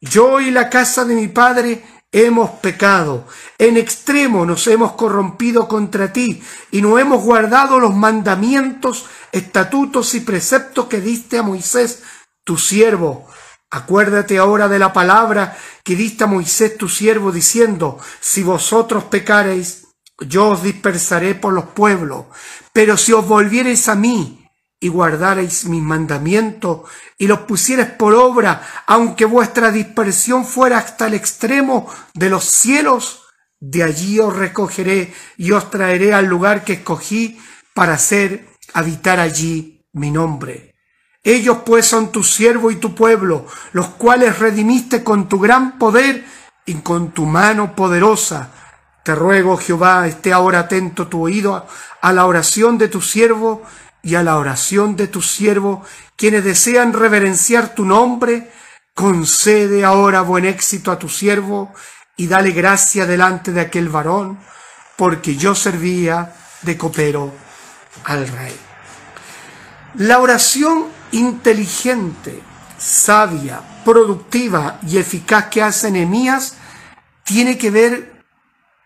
yo 0.00 0.40
y 0.40 0.50
la 0.50 0.68
casa 0.68 1.04
de 1.04 1.14
mi 1.14 1.28
padre 1.28 1.82
hemos 2.14 2.50
pecado, 2.60 3.26
en 3.58 3.76
extremo 3.76 4.46
nos 4.46 4.68
hemos 4.68 4.92
corrompido 4.92 5.66
contra 5.66 6.12
ti 6.12 6.40
y 6.70 6.80
no 6.80 6.96
hemos 7.00 7.24
guardado 7.24 7.80
los 7.80 7.92
mandamientos, 7.92 9.06
estatutos 9.32 10.14
y 10.14 10.20
preceptos 10.20 10.86
que 10.86 11.00
diste 11.00 11.38
a 11.38 11.42
Moisés, 11.42 12.04
tu 12.44 12.56
siervo. 12.56 13.26
Acuérdate 13.68 14.38
ahora 14.38 14.68
de 14.68 14.78
la 14.78 14.92
palabra 14.92 15.58
que 15.82 15.96
diste 15.96 16.22
a 16.22 16.28
Moisés, 16.28 16.78
tu 16.78 16.88
siervo, 16.88 17.32
diciendo, 17.32 17.98
si 18.20 18.44
vosotros 18.44 19.04
pecareis, 19.04 19.88
yo 20.20 20.50
os 20.50 20.62
dispersaré 20.62 21.34
por 21.34 21.52
los 21.52 21.64
pueblos, 21.64 22.26
Pero 22.72 22.96
si 22.96 23.12
os 23.12 23.26
volviereis 23.26 23.88
a 23.88 23.96
mí 23.96 24.43
y 24.84 24.88
guardareis 24.88 25.64
mis 25.64 25.82
mandamientos 25.82 26.82
y 27.16 27.26
los 27.26 27.38
pusiereis 27.40 27.88
por 27.88 28.12
obra, 28.12 28.60
aunque 28.86 29.24
vuestra 29.24 29.70
dispersión 29.70 30.44
fuera 30.44 30.76
hasta 30.76 31.06
el 31.06 31.14
extremo 31.14 31.88
de 32.12 32.28
los 32.28 32.44
cielos, 32.44 33.22
de 33.58 33.82
allí 33.82 34.20
os 34.20 34.36
recogeré 34.36 35.14
y 35.38 35.52
os 35.52 35.70
traeré 35.70 36.12
al 36.12 36.26
lugar 36.26 36.64
que 36.64 36.74
escogí 36.74 37.40
para 37.72 37.94
hacer 37.94 38.46
habitar 38.74 39.20
allí 39.20 39.80
mi 39.94 40.10
nombre. 40.10 40.74
Ellos 41.22 41.60
pues 41.64 41.86
son 41.86 42.12
tu 42.12 42.22
siervo 42.22 42.70
y 42.70 42.76
tu 42.76 42.94
pueblo, 42.94 43.46
los 43.72 43.86
cuales 43.86 44.38
redimiste 44.38 45.02
con 45.02 45.30
tu 45.30 45.40
gran 45.40 45.78
poder 45.78 46.26
y 46.66 46.74
con 46.74 47.12
tu 47.12 47.24
mano 47.24 47.74
poderosa. 47.74 48.50
Te 49.02 49.14
ruego, 49.14 49.56
Jehová, 49.56 50.06
esté 50.06 50.34
ahora 50.34 50.58
atento 50.60 51.08
tu 51.08 51.22
oído 51.22 51.66
a 52.02 52.12
la 52.12 52.26
oración 52.26 52.76
de 52.76 52.88
tu 52.88 53.00
siervo 53.00 53.62
y 54.04 54.14
a 54.14 54.22
la 54.22 54.36
oración 54.36 54.96
de 54.96 55.08
tu 55.08 55.22
siervo, 55.22 55.82
quienes 56.16 56.44
desean 56.44 56.92
reverenciar 56.92 57.74
tu 57.74 57.84
nombre. 57.84 58.52
Concede 58.94 59.84
ahora 59.84 60.20
buen 60.20 60.44
éxito 60.44 60.92
a 60.92 60.98
tu 60.98 61.08
siervo 61.08 61.72
y 62.16 62.26
dale 62.28 62.52
gracia 62.52 63.06
delante 63.06 63.50
de 63.52 63.62
aquel 63.62 63.88
varón, 63.88 64.38
porque 64.96 65.36
yo 65.36 65.54
servía 65.54 66.34
de 66.62 66.76
copero 66.76 67.32
al 68.04 68.28
rey. 68.28 68.56
La 69.94 70.18
oración 70.18 70.86
inteligente, 71.12 72.40
sabia, 72.78 73.60
productiva 73.84 74.78
y 74.86 74.98
eficaz 74.98 75.46
que 75.46 75.62
hace 75.62 75.90
Nehemías 75.90 76.56
tiene 77.24 77.58
que 77.58 77.70
ver 77.70 78.24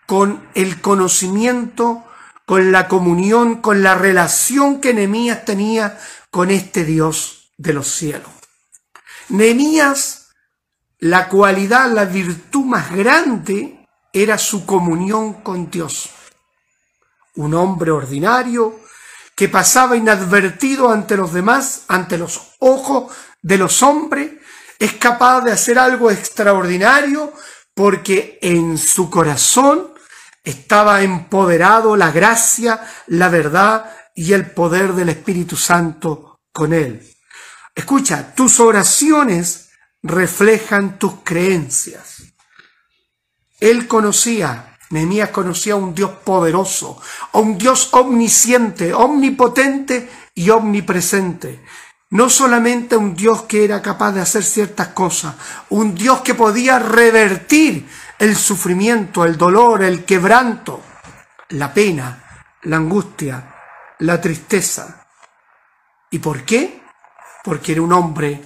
con 0.07 0.49
el 0.55 0.81
conocimiento, 0.81 2.05
con 2.49 2.73
la 2.73 2.89
comunión, 2.89 3.61
con 3.61 3.83
la 3.83 3.95
relación 3.95 4.81
que 4.81 4.95
Nehemías 4.95 5.45
tenía 5.45 5.99
con 6.31 6.51
este 6.51 6.83
Dios 6.83 7.53
de 7.59 7.75
los 7.75 7.89
cielos. 7.89 8.31
Nehemías, 9.29 10.31
la 10.99 11.29
cualidad, 11.29 11.91
la 11.93 12.07
virtud 12.07 12.65
más 12.65 12.91
grande 12.91 13.87
era 14.15 14.39
su 14.39 14.65
comunión 14.65 15.43
con 15.43 15.71
Dios. 15.71 16.09
Un 17.37 17.53
hombre 17.53 17.91
ordinario, 17.91 18.81
que 19.37 19.51
pasaba 19.51 19.99
inadvertido 19.99 20.89
ante 20.89 21.19
los 21.19 21.35
demás, 21.35 21.83
ante 21.89 22.17
los 22.17 22.55
ojos 22.61 23.13
de 23.43 23.59
los 23.59 23.83
hombres, 23.83 24.33
es 24.79 24.95
capaz 24.95 25.43
de 25.43 25.53
hacer 25.53 25.79
algo 25.79 26.11
extraordinario 26.11 27.31
porque 27.75 28.39
en 28.41 28.79
su 28.79 29.11
corazón 29.11 29.98
estaba 30.51 31.03
empoderado 31.03 31.97
la 31.97 32.11
gracia, 32.11 32.81
la 33.07 33.29
verdad 33.29 33.91
y 34.15 34.33
el 34.33 34.51
poder 34.51 34.95
del 34.95 35.11
Espíritu 35.11 35.57
Santo 35.57 36.41
con 36.53 36.73
él. 36.73 37.07
Escucha, 37.75 38.35
tus 38.35 38.59
oraciones 38.61 39.71
reflejan 40.03 40.99
tus 40.99 41.15
creencias. 41.23 42.23
Él 43.61 43.87
conocía 43.87 44.69
Nehemías 44.91 45.31
conocía 45.31 45.75
a 45.75 45.77
un 45.77 45.95
Dios 45.95 46.11
poderoso, 46.25 47.01
a 47.33 47.39
un 47.39 47.59
Dios 47.59 47.91
omnisciente, 47.93 48.95
omnipotente 48.95 50.09
y 50.35 50.49
omnipresente. 50.49 51.63
No 52.11 52.31
solamente 52.31 52.97
un 52.97 53.15
Dios 53.15 53.43
que 53.43 53.65
era 53.65 53.83
capaz 53.83 54.13
de 54.13 54.23
hacer 54.23 54.43
ciertas 54.43 54.89
cosas, 54.89 55.35
un 55.69 55.95
Dios 55.95 56.23
que 56.23 56.35
podía 56.35 56.79
revertir 56.79 57.87
el 58.19 58.37
sufrimiento, 58.37 59.25
el 59.25 59.37
dolor, 59.37 59.83
el 59.83 60.05
quebranto, 60.05 60.83
la 61.51 61.73
pena, 61.73 62.45
la 62.62 62.77
angustia, 62.77 63.55
la 64.01 64.21
tristeza. 64.21 65.07
¿Y 66.11 66.19
por 66.19 66.45
qué? 66.45 66.83
Porque 67.45 67.73
era 67.73 67.83
un 67.83 67.93
hombre 67.93 68.43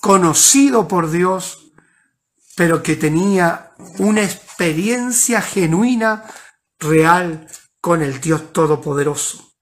conocido 0.00 0.86
por 0.86 1.10
Dios, 1.10 1.72
pero 2.56 2.82
que 2.82 2.96
tenía 2.96 3.72
una 3.98 4.22
experiencia 4.22 5.40
genuina, 5.40 6.24
real, 6.78 7.48
con 7.80 8.02
el 8.02 8.20
Dios 8.20 8.52
Todopoderoso. 8.52 9.54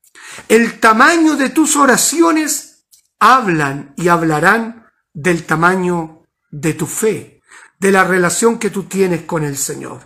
El 0.48 0.80
tamaño 0.80 1.36
de 1.36 1.50
tus 1.50 1.76
oraciones 1.76 2.86
hablan 3.18 3.94
y 3.96 4.08
hablarán 4.08 4.86
del 5.12 5.44
tamaño 5.44 6.22
de 6.50 6.74
tu 6.74 6.86
fe, 6.86 7.41
de 7.82 7.90
la 7.90 8.04
relación 8.04 8.60
que 8.60 8.70
tú 8.70 8.84
tienes 8.84 9.22
con 9.22 9.42
el 9.42 9.56
Señor. 9.56 9.98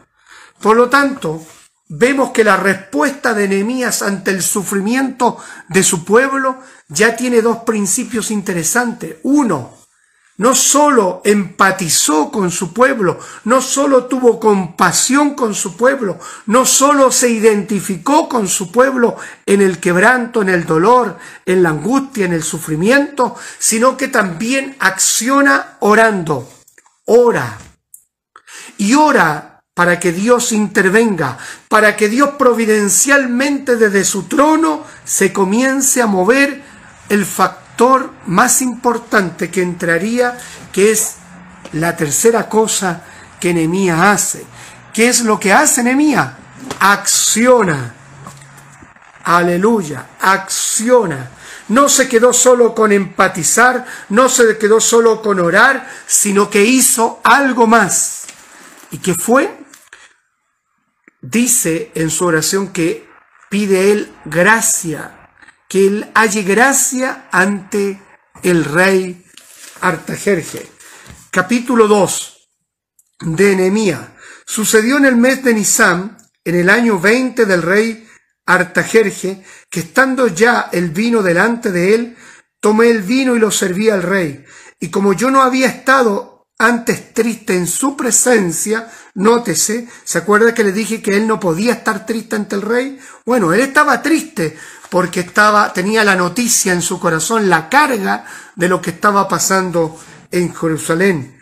Por 0.62 0.78
lo 0.78 0.88
tanto, 0.88 1.44
vemos 1.88 2.30
que 2.30 2.42
la 2.42 2.56
respuesta 2.56 3.34
de 3.34 3.48
Nehemías 3.48 4.00
ante 4.00 4.30
el 4.30 4.42
sufrimiento 4.42 5.36
de 5.68 5.82
su 5.82 6.02
pueblo 6.02 6.58
ya 6.88 7.16
tiene 7.16 7.42
dos 7.42 7.58
principios 7.58 8.30
interesantes. 8.30 9.16
Uno, 9.24 9.74
no 10.38 10.54
solo 10.54 11.20
empatizó 11.22 12.30
con 12.30 12.50
su 12.50 12.72
pueblo, 12.72 13.18
no 13.44 13.60
solo 13.60 14.06
tuvo 14.06 14.40
compasión 14.40 15.34
con 15.34 15.54
su 15.54 15.76
pueblo, 15.76 16.18
no 16.46 16.64
solo 16.64 17.12
se 17.12 17.28
identificó 17.28 18.26
con 18.26 18.48
su 18.48 18.72
pueblo 18.72 19.16
en 19.44 19.60
el 19.60 19.80
quebranto, 19.80 20.40
en 20.40 20.48
el 20.48 20.64
dolor, 20.64 21.18
en 21.44 21.62
la 21.62 21.68
angustia, 21.68 22.24
en 22.24 22.32
el 22.32 22.42
sufrimiento, 22.42 23.36
sino 23.58 23.98
que 23.98 24.08
también 24.08 24.76
acciona 24.78 25.76
orando. 25.80 26.55
Ora. 27.06 27.58
Y 28.78 28.94
ora 28.94 29.62
para 29.74 30.00
que 30.00 30.12
Dios 30.12 30.52
intervenga, 30.52 31.36
para 31.68 31.96
que 31.96 32.08
Dios 32.08 32.30
providencialmente 32.38 33.76
desde 33.76 34.04
su 34.04 34.24
trono 34.24 34.84
se 35.04 35.32
comience 35.32 36.00
a 36.00 36.06
mover 36.06 36.62
el 37.08 37.26
factor 37.26 38.10
más 38.26 38.62
importante 38.62 39.50
que 39.50 39.62
entraría, 39.62 40.38
que 40.72 40.92
es 40.92 41.16
la 41.72 41.96
tercera 41.96 42.48
cosa 42.48 43.02
que 43.38 43.52
Nehemías 43.52 44.00
hace. 44.00 44.46
¿Qué 44.94 45.08
es 45.08 45.20
lo 45.20 45.38
que 45.38 45.52
hace 45.52 45.82
Nehemías? 45.82 46.32
Acciona. 46.80 47.94
Aleluya, 49.24 50.06
acciona. 50.20 51.30
No 51.68 51.88
se 51.88 52.08
quedó 52.08 52.32
solo 52.32 52.74
con 52.74 52.92
empatizar, 52.92 53.86
no 54.08 54.28
se 54.28 54.56
quedó 54.58 54.80
solo 54.80 55.20
con 55.20 55.40
orar, 55.40 55.90
sino 56.06 56.48
que 56.48 56.64
hizo 56.64 57.20
algo 57.24 57.66
más. 57.66 58.24
¿Y 58.90 58.98
qué 58.98 59.14
fue? 59.14 59.58
Dice 61.20 61.90
en 61.94 62.10
su 62.10 62.24
oración 62.24 62.68
que 62.68 63.08
pide 63.50 63.90
él 63.90 64.12
gracia 64.24 65.16
que 65.68 65.86
él 65.86 66.10
halle 66.14 66.42
gracia 66.42 67.28
ante 67.30 68.00
el 68.42 68.64
rey 68.64 69.24
Artajerje. 69.80 70.66
Capítulo 71.30 71.88
2 71.88 72.48
de 73.20 73.56
Nehemías. 73.56 74.00
Sucedió 74.46 74.96
en 74.96 75.06
el 75.06 75.16
mes 75.16 75.42
de 75.42 75.54
Nisam, 75.54 76.16
en 76.44 76.54
el 76.54 76.70
año 76.70 77.00
20 77.00 77.44
del 77.46 77.62
rey 77.62 78.05
Artajerje, 78.46 79.42
que 79.68 79.80
estando 79.80 80.28
ya 80.28 80.70
el 80.72 80.90
vino 80.90 81.22
delante 81.22 81.72
de 81.72 81.94
él, 81.94 82.16
tomé 82.60 82.90
el 82.90 83.02
vino 83.02 83.36
y 83.36 83.40
lo 83.40 83.50
serví 83.50 83.90
al 83.90 84.02
rey. 84.02 84.44
Y 84.80 84.88
como 84.88 85.12
yo 85.12 85.30
no 85.30 85.42
había 85.42 85.66
estado 85.66 86.46
antes 86.58 87.12
triste 87.12 87.54
en 87.54 87.66
su 87.66 87.96
presencia, 87.96 88.90
nótese, 89.14 89.88
¿se 90.04 90.18
acuerda 90.18 90.54
que 90.54 90.64
le 90.64 90.72
dije 90.72 91.02
que 91.02 91.16
él 91.16 91.26
no 91.26 91.38
podía 91.38 91.74
estar 91.74 92.06
triste 92.06 92.36
ante 92.36 92.56
el 92.56 92.62
rey? 92.62 92.98
Bueno, 93.26 93.52
él 93.52 93.60
estaba 93.60 94.00
triste 94.00 94.56
porque 94.90 95.20
estaba, 95.20 95.72
tenía 95.72 96.04
la 96.04 96.16
noticia 96.16 96.72
en 96.72 96.82
su 96.82 96.98
corazón, 96.98 97.50
la 97.50 97.68
carga 97.68 98.24
de 98.54 98.68
lo 98.68 98.80
que 98.80 98.90
estaba 98.90 99.28
pasando 99.28 99.98
en 100.30 100.54
Jerusalén. 100.54 101.40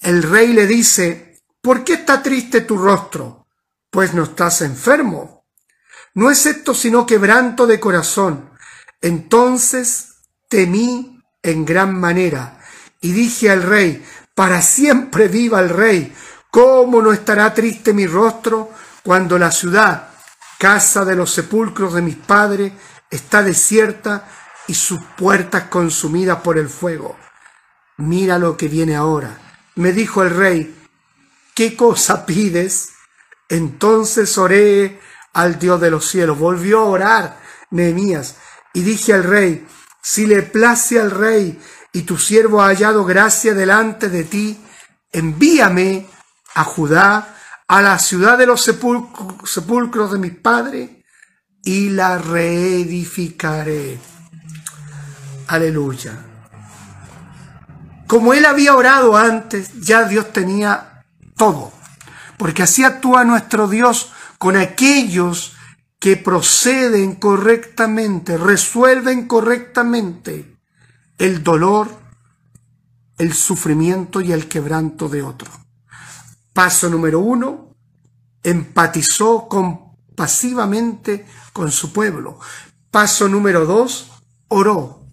El 0.00 0.22
rey 0.22 0.52
le 0.52 0.66
dice, 0.66 1.38
¿por 1.60 1.84
qué 1.84 1.94
está 1.94 2.22
triste 2.22 2.60
tu 2.62 2.76
rostro? 2.76 3.46
Pues 3.90 4.12
no 4.14 4.24
estás 4.24 4.62
enfermo. 4.62 5.35
No 6.16 6.30
es 6.30 6.44
esto 6.46 6.74
sino 6.74 7.06
quebranto 7.06 7.66
de 7.66 7.78
corazón. 7.78 8.50
Entonces 9.00 10.16
temí 10.48 11.22
en 11.42 11.64
gran 11.64 11.98
manera 11.98 12.58
y 13.00 13.12
dije 13.12 13.50
al 13.50 13.62
rey, 13.62 14.04
para 14.34 14.60
siempre 14.60 15.28
viva 15.28 15.60
el 15.60 15.68
rey, 15.68 16.12
¿cómo 16.50 17.00
no 17.00 17.12
estará 17.12 17.54
triste 17.54 17.92
mi 17.92 18.06
rostro 18.06 18.70
cuando 19.04 19.38
la 19.38 19.52
ciudad 19.52 20.08
casa 20.58 21.04
de 21.04 21.16
los 21.16 21.32
sepulcros 21.32 21.94
de 21.94 22.02
mis 22.02 22.16
padres 22.16 22.72
está 23.10 23.42
desierta 23.42 24.28
y 24.66 24.74
sus 24.74 25.00
puertas 25.16 25.64
consumidas 25.64 26.38
por 26.40 26.58
el 26.58 26.68
fuego. 26.68 27.16
Mira 27.98 28.38
lo 28.38 28.56
que 28.56 28.68
viene 28.68 28.96
ahora. 28.96 29.38
Me 29.74 29.92
dijo 29.92 30.22
el 30.22 30.30
rey, 30.30 30.88
¿qué 31.54 31.76
cosa 31.76 32.26
pides? 32.26 32.90
Entonces 33.48 34.36
oré 34.38 35.00
al 35.36 35.58
Dios 35.58 35.78
de 35.80 35.90
los 35.90 36.08
cielos. 36.08 36.38
Volvió 36.38 36.80
a 36.80 36.84
orar 36.84 37.36
Nehemías 37.70 38.36
y 38.72 38.80
dije 38.80 39.12
al 39.12 39.24
rey, 39.24 39.66
si 40.02 40.26
le 40.26 40.42
place 40.42 40.98
al 40.98 41.10
rey 41.10 41.60
y 41.92 42.02
tu 42.02 42.16
siervo 42.16 42.62
ha 42.62 42.68
hallado 42.68 43.04
gracia 43.04 43.52
delante 43.52 44.08
de 44.08 44.24
ti, 44.24 44.58
envíame 45.12 46.06
a 46.54 46.64
Judá 46.64 47.36
a 47.68 47.82
la 47.82 47.98
ciudad 47.98 48.38
de 48.38 48.46
los 48.46 48.62
sepulcros 48.62 50.12
de 50.12 50.18
mis 50.18 50.34
padres 50.36 50.90
y 51.62 51.90
la 51.90 52.16
reedificaré. 52.16 53.98
Aleluya. 55.48 56.12
Como 58.06 58.32
él 58.32 58.46
había 58.46 58.74
orado 58.74 59.16
antes, 59.16 59.80
ya 59.80 60.04
Dios 60.04 60.32
tenía 60.32 61.04
todo. 61.36 61.72
Porque 62.38 62.62
así 62.62 62.84
actúa 62.84 63.24
nuestro 63.24 63.68
Dios 63.68 64.12
con 64.38 64.56
aquellos 64.56 65.54
que 65.98 66.16
proceden 66.16 67.16
correctamente, 67.16 68.36
resuelven 68.36 69.26
correctamente 69.26 70.56
el 71.18 71.42
dolor, 71.42 71.88
el 73.18 73.32
sufrimiento 73.32 74.20
y 74.20 74.32
el 74.32 74.46
quebranto 74.48 75.08
de 75.08 75.22
otro. 75.22 75.50
Paso 76.52 76.88
número 76.88 77.20
uno, 77.20 77.74
empatizó 78.42 79.48
compasivamente 79.48 81.26
con 81.52 81.72
su 81.72 81.92
pueblo. 81.92 82.38
Paso 82.90 83.28
número 83.28 83.66
dos, 83.66 84.10
oró. 84.48 85.06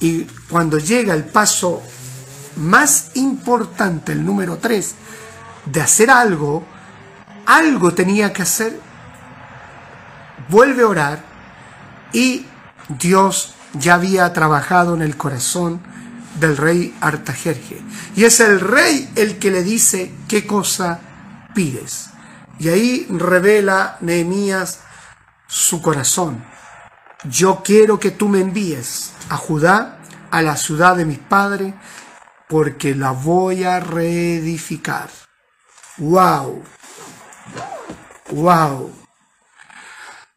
Y 0.00 0.24
cuando 0.48 0.78
llega 0.78 1.14
el 1.14 1.24
paso 1.24 1.82
más 2.56 3.10
importante, 3.14 4.12
el 4.12 4.24
número 4.24 4.58
tres, 4.58 4.94
de 5.66 5.80
hacer 5.80 6.10
algo, 6.10 6.64
algo 7.46 7.94
tenía 7.94 8.32
que 8.32 8.42
hacer, 8.42 8.80
vuelve 10.48 10.82
a 10.82 10.88
orar 10.88 11.24
y 12.12 12.46
Dios 12.88 13.54
ya 13.74 13.94
había 13.94 14.32
trabajado 14.32 14.94
en 14.94 15.02
el 15.02 15.16
corazón 15.16 15.80
del 16.38 16.56
rey 16.56 16.94
Artajerje. 17.00 17.82
Y 18.16 18.24
es 18.24 18.40
el 18.40 18.60
rey 18.60 19.10
el 19.16 19.38
que 19.38 19.50
le 19.50 19.62
dice 19.62 20.12
qué 20.28 20.46
cosa 20.46 21.00
pides. 21.54 22.10
Y 22.58 22.68
ahí 22.68 23.06
revela 23.10 23.96
Nehemías 24.00 24.80
su 25.46 25.82
corazón. 25.82 26.44
Yo 27.24 27.62
quiero 27.64 27.98
que 27.98 28.10
tú 28.10 28.28
me 28.28 28.40
envíes 28.40 29.12
a 29.28 29.36
Judá, 29.36 29.98
a 30.30 30.42
la 30.42 30.56
ciudad 30.56 30.96
de 30.96 31.04
mis 31.04 31.18
padres, 31.18 31.74
porque 32.48 32.94
la 32.94 33.12
voy 33.12 33.64
a 33.64 33.80
reedificar. 33.80 35.08
¡Wow! 35.96 36.62
¡Wow! 38.30 38.92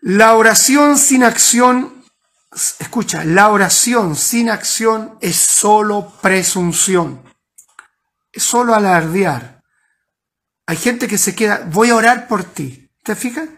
La 0.01 0.35
oración 0.35 0.97
sin 0.97 1.23
acción, 1.23 2.03
escucha, 2.79 3.23
la 3.23 3.49
oración 3.49 4.15
sin 4.15 4.49
acción 4.49 5.17
es 5.21 5.35
solo 5.35 6.13
presunción, 6.21 7.23
es 8.31 8.43
solo 8.43 8.75
alardear. 8.75 9.63
Hay 10.67 10.77
gente 10.77 11.07
que 11.07 11.17
se 11.17 11.33
queda, 11.33 11.63
voy 11.65 11.89
a 11.89 11.95
orar 11.95 12.27
por 12.27 12.43
ti. 12.43 12.91
¿Te 13.03 13.15
fijas? 13.15 13.49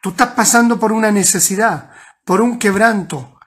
Tú 0.00 0.10
estás 0.10 0.30
pasando 0.30 0.78
por 0.78 0.92
una 0.92 1.10
necesidad, 1.10 1.90
por 2.24 2.40
un 2.40 2.58
quebranto. 2.58 3.38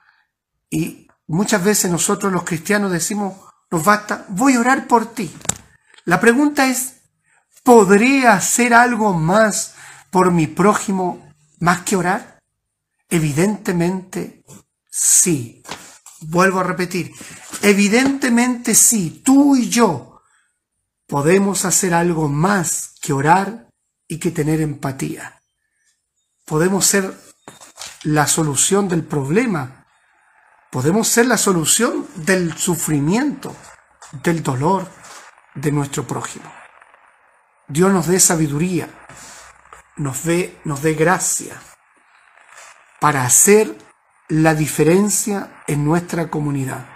Y 0.68 1.08
muchas 1.26 1.64
veces 1.64 1.90
nosotros 1.90 2.32
los 2.32 2.44
cristianos 2.44 2.92
decimos, 2.92 3.34
nos 3.70 3.84
basta, 3.84 4.26
voy 4.28 4.54
a 4.54 4.60
orar 4.60 4.86
por 4.86 5.06
ti. 5.06 5.34
La 6.04 6.20
pregunta 6.20 6.66
es, 6.66 6.99
¿podría 7.62 8.34
hacer 8.34 8.74
algo 8.74 9.12
más 9.12 9.74
por 10.10 10.30
mi 10.32 10.46
prójimo 10.46 11.32
más 11.60 11.82
que 11.82 11.96
orar? 11.96 12.38
Evidentemente 13.08 14.44
sí. 14.88 15.62
Vuelvo 16.22 16.60
a 16.60 16.64
repetir, 16.64 17.12
evidentemente 17.62 18.74
sí, 18.74 19.22
tú 19.24 19.56
y 19.56 19.70
yo 19.70 20.20
podemos 21.06 21.64
hacer 21.64 21.94
algo 21.94 22.28
más 22.28 22.94
que 23.00 23.14
orar 23.14 23.68
y 24.06 24.18
que 24.18 24.30
tener 24.30 24.60
empatía. 24.60 25.40
Podemos 26.44 26.84
ser 26.84 27.14
la 28.02 28.26
solución 28.26 28.88
del 28.88 29.04
problema. 29.04 29.86
Podemos 30.70 31.08
ser 31.08 31.26
la 31.26 31.38
solución 31.38 32.06
del 32.16 32.56
sufrimiento, 32.56 33.56
del 34.22 34.42
dolor 34.42 34.88
de 35.54 35.72
nuestro 35.72 36.06
prójimo. 36.06 36.59
Dios 37.70 37.92
nos 37.92 38.06
dé 38.06 38.20
sabiduría 38.20 38.88
nos 40.00 40.24
dé, 40.24 40.58
nos 40.64 40.82
dé 40.82 40.94
gracia 40.94 41.60
para 43.00 43.24
hacer 43.24 43.76
la 44.28 44.54
diferencia 44.54 45.62
en 45.66 45.84
nuestra 45.84 46.30
comunidad. 46.30 46.86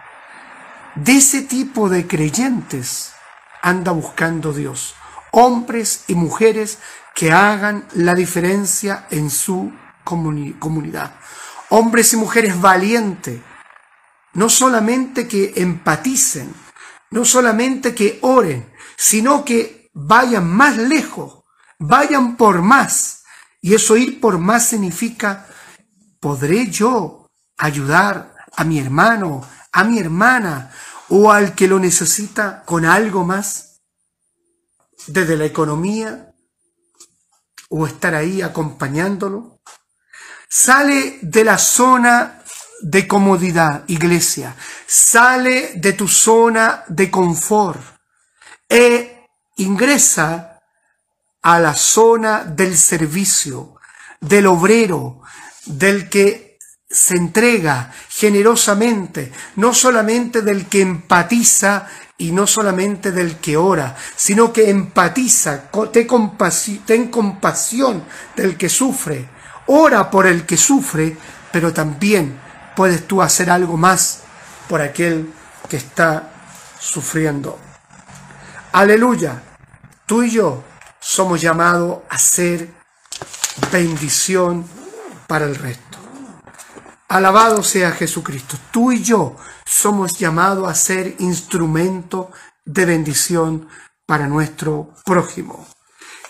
De 0.94 1.16
ese 1.16 1.42
tipo 1.42 1.88
de 1.88 2.06
creyentes 2.06 3.12
anda 3.60 3.92
buscando 3.92 4.52
Dios. 4.52 4.94
Hombres 5.32 6.04
y 6.06 6.14
mujeres 6.14 6.78
que 7.14 7.30
hagan 7.32 7.86
la 7.94 8.14
diferencia 8.14 9.06
en 9.10 9.30
su 9.30 9.72
comunidad. 10.04 11.14
Hombres 11.70 12.12
y 12.12 12.16
mujeres 12.16 12.60
valientes. 12.60 13.40
No 14.32 14.48
solamente 14.48 15.28
que 15.28 15.52
empaticen, 15.56 16.54
no 17.10 17.24
solamente 17.24 17.94
que 17.94 18.18
oren, 18.22 18.72
sino 18.96 19.44
que 19.44 19.83
vayan 19.94 20.46
más 20.46 20.76
lejos 20.76 21.44
vayan 21.78 22.36
por 22.36 22.62
más. 22.62 23.22
Y 23.60 23.74
eso 23.74 23.96
ir 23.96 24.20
por 24.20 24.38
más 24.38 24.68
significa, 24.68 25.46
¿podré 26.20 26.70
yo 26.70 27.30
ayudar 27.56 28.34
a 28.56 28.64
mi 28.64 28.78
hermano, 28.78 29.46
a 29.72 29.84
mi 29.84 29.98
hermana 29.98 30.70
o 31.08 31.32
al 31.32 31.54
que 31.54 31.68
lo 31.68 31.78
necesita 31.78 32.62
con 32.64 32.84
algo 32.84 33.24
más? 33.24 33.80
Desde 35.06 35.36
la 35.36 35.44
economía 35.44 36.34
o 37.68 37.86
estar 37.86 38.14
ahí 38.14 38.42
acompañándolo. 38.42 39.60
Sale 40.48 41.18
de 41.22 41.44
la 41.44 41.58
zona 41.58 42.42
de 42.82 43.08
comodidad, 43.08 43.84
iglesia. 43.88 44.54
Sale 44.86 45.72
de 45.76 45.92
tu 45.94 46.06
zona 46.06 46.84
de 46.88 47.10
confort 47.10 47.80
ingresa 49.56 50.60
a 51.42 51.60
la 51.60 51.74
zona 51.74 52.44
del 52.44 52.76
servicio, 52.76 53.76
del 54.20 54.46
obrero, 54.46 55.20
del 55.66 56.08
que 56.08 56.58
se 56.88 57.16
entrega 57.16 57.92
generosamente, 58.08 59.32
no 59.56 59.74
solamente 59.74 60.42
del 60.42 60.66
que 60.66 60.80
empatiza 60.80 61.88
y 62.16 62.30
no 62.32 62.46
solamente 62.46 63.10
del 63.10 63.36
que 63.38 63.56
ora, 63.56 63.96
sino 64.16 64.52
que 64.52 64.70
empatiza, 64.70 65.70
ten 65.92 67.08
compasión 67.08 68.04
del 68.36 68.56
que 68.56 68.68
sufre, 68.68 69.28
ora 69.66 70.10
por 70.10 70.26
el 70.26 70.46
que 70.46 70.56
sufre, 70.56 71.16
pero 71.52 71.72
también 71.72 72.38
puedes 72.76 73.06
tú 73.06 73.20
hacer 73.20 73.50
algo 73.50 73.76
más 73.76 74.20
por 74.68 74.80
aquel 74.80 75.32
que 75.68 75.76
está 75.76 76.32
sufriendo. 76.78 77.63
Aleluya, 78.74 79.40
tú 80.04 80.24
y 80.24 80.30
yo 80.30 80.64
somos 80.98 81.40
llamados 81.40 81.98
a 82.10 82.18
ser 82.18 82.74
bendición 83.70 84.66
para 85.28 85.44
el 85.44 85.54
resto. 85.54 85.96
Alabado 87.06 87.62
sea 87.62 87.92
Jesucristo. 87.92 88.56
Tú 88.72 88.90
y 88.90 89.00
yo 89.00 89.36
somos 89.64 90.18
llamados 90.18 90.68
a 90.68 90.74
ser 90.74 91.14
instrumento 91.20 92.32
de 92.64 92.84
bendición 92.84 93.68
para 94.06 94.26
nuestro 94.26 94.92
prójimo. 95.04 95.68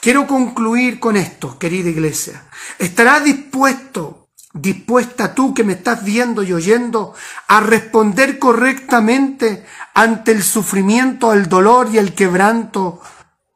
Quiero 0.02 0.26
concluir 0.26 1.00
con 1.00 1.16
esto, 1.16 1.58
querida 1.58 1.88
iglesia. 1.88 2.44
¿Estarás 2.78 3.24
dispuesto, 3.24 4.23
dispuesta 4.54 5.34
tú 5.34 5.52
que 5.52 5.64
me 5.64 5.74
estás 5.74 6.04
viendo 6.04 6.42
y 6.42 6.52
oyendo, 6.52 7.14
a 7.48 7.60
responder 7.60 8.38
correctamente 8.38 9.66
ante 9.92 10.32
el 10.32 10.42
sufrimiento, 10.42 11.32
el 11.32 11.48
dolor 11.48 11.88
y 11.92 11.98
el 11.98 12.14
quebranto 12.14 13.02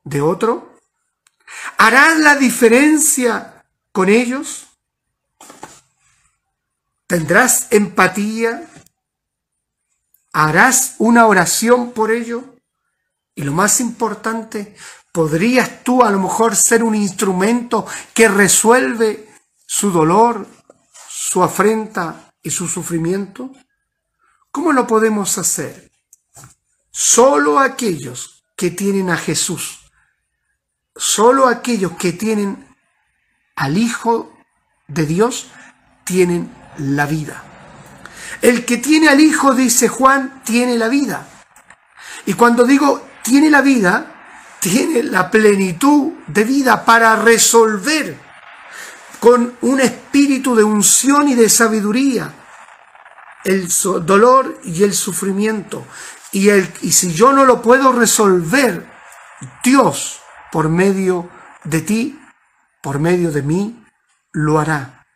de 0.04 0.20
otro? 0.20 0.76
¿Harás 1.78 2.18
la 2.18 2.34
diferencia 2.34 3.64
con 3.92 4.08
ellos? 4.08 4.66
¿Tendrás 7.06 7.68
empatía? 7.70 8.68
¿Harás 10.32 10.96
una 10.98 11.26
oración 11.26 11.92
por 11.92 12.10
ellos? 12.10 12.42
Y 13.34 13.44
lo 13.44 13.52
más 13.52 13.80
importante, 13.80 14.76
¿podrías 15.12 15.84
tú 15.84 16.02
a 16.02 16.10
lo 16.10 16.18
mejor 16.18 16.56
ser 16.56 16.82
un 16.82 16.96
instrumento 16.96 17.86
que 18.12 18.28
resuelve 18.28 19.28
su 19.64 19.92
dolor, 19.92 20.46
su 21.28 21.42
afrenta 21.42 22.32
y 22.42 22.50
su 22.50 22.68
sufrimiento? 22.68 23.52
¿Cómo 24.50 24.72
lo 24.72 24.86
podemos 24.86 25.36
hacer? 25.38 25.90
Solo 26.90 27.58
aquellos 27.58 28.44
que 28.56 28.70
tienen 28.70 29.10
a 29.10 29.16
Jesús 29.16 29.78
Solo 30.98 31.46
aquellos 31.46 31.92
que 31.92 32.12
tienen 32.12 32.66
al 33.54 33.78
Hijo 33.78 34.36
de 34.88 35.06
Dios 35.06 35.46
tienen 36.02 36.52
la 36.76 37.06
vida. 37.06 37.44
El 38.42 38.64
que 38.64 38.78
tiene 38.78 39.08
al 39.08 39.20
Hijo, 39.20 39.54
dice 39.54 39.86
Juan, 39.88 40.42
tiene 40.44 40.76
la 40.76 40.88
vida. 40.88 41.24
Y 42.26 42.34
cuando 42.34 42.64
digo 42.64 43.06
tiene 43.22 43.48
la 43.48 43.62
vida, 43.62 44.56
tiene 44.58 45.04
la 45.04 45.30
plenitud 45.30 46.14
de 46.26 46.42
vida 46.42 46.84
para 46.84 47.14
resolver. 47.14 48.18
Con 49.20 49.56
un 49.62 49.80
espíritu 49.80 50.54
de 50.54 50.64
unción 50.64 51.28
y 51.28 51.34
de 51.34 51.48
sabiduría, 51.48 52.32
el 53.44 53.68
dolor 54.04 54.60
y 54.64 54.82
el 54.84 54.94
sufrimiento. 54.94 55.86
Y, 56.32 56.50
el, 56.50 56.72
y 56.82 56.92
si 56.92 57.12
yo 57.12 57.32
no 57.32 57.44
lo 57.44 57.62
puedo 57.62 57.92
resolver, 57.92 58.86
Dios, 59.62 60.20
por 60.52 60.68
medio 60.68 61.30
de 61.64 61.80
ti, 61.80 62.20
por 62.82 62.98
medio 62.98 63.30
de 63.32 63.42
mí, 63.42 63.84
lo 64.32 64.58
hará. 64.58 65.06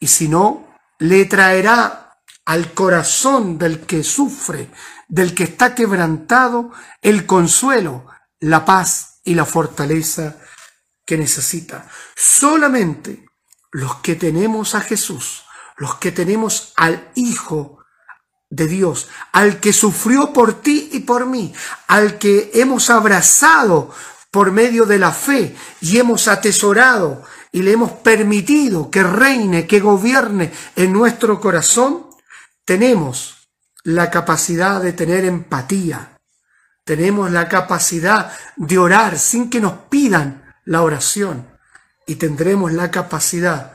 Y 0.00 0.08
si 0.08 0.28
no, 0.28 0.76
le 0.98 1.24
traerá 1.26 2.18
al 2.44 2.72
corazón 2.72 3.58
del 3.58 3.80
que 3.80 4.02
sufre, 4.02 4.70
del 5.08 5.34
que 5.34 5.44
está 5.44 5.74
quebrantado, 5.74 6.72
el 7.02 7.26
consuelo, 7.26 8.06
la 8.40 8.64
paz 8.64 9.20
y 9.24 9.34
la 9.34 9.44
fortaleza 9.44 10.36
que 11.06 11.16
necesita. 11.16 11.88
Solamente 12.14 13.24
los 13.70 13.96
que 13.96 14.16
tenemos 14.16 14.74
a 14.74 14.80
Jesús, 14.80 15.44
los 15.76 15.94
que 15.96 16.12
tenemos 16.12 16.72
al 16.76 17.10
Hijo 17.14 17.78
de 18.50 18.66
Dios, 18.66 19.08
al 19.32 19.60
que 19.60 19.72
sufrió 19.72 20.32
por 20.32 20.60
ti 20.60 20.90
y 20.92 21.00
por 21.00 21.26
mí, 21.26 21.54
al 21.86 22.18
que 22.18 22.50
hemos 22.54 22.90
abrazado 22.90 23.94
por 24.30 24.52
medio 24.52 24.84
de 24.84 24.98
la 24.98 25.12
fe 25.12 25.56
y 25.80 25.98
hemos 25.98 26.28
atesorado 26.28 27.22
y 27.52 27.62
le 27.62 27.72
hemos 27.72 27.92
permitido 27.92 28.90
que 28.90 29.02
reine, 29.02 29.66
que 29.66 29.80
gobierne 29.80 30.52
en 30.74 30.92
nuestro 30.92 31.40
corazón, 31.40 32.06
tenemos 32.64 33.48
la 33.82 34.10
capacidad 34.10 34.82
de 34.82 34.92
tener 34.92 35.24
empatía, 35.24 36.18
tenemos 36.84 37.30
la 37.30 37.48
capacidad 37.48 38.32
de 38.56 38.78
orar 38.78 39.18
sin 39.18 39.48
que 39.48 39.60
nos 39.60 39.74
pidan 39.88 40.45
la 40.66 40.82
oración 40.82 41.48
y 42.06 42.16
tendremos 42.16 42.72
la 42.72 42.90
capacidad 42.90 43.72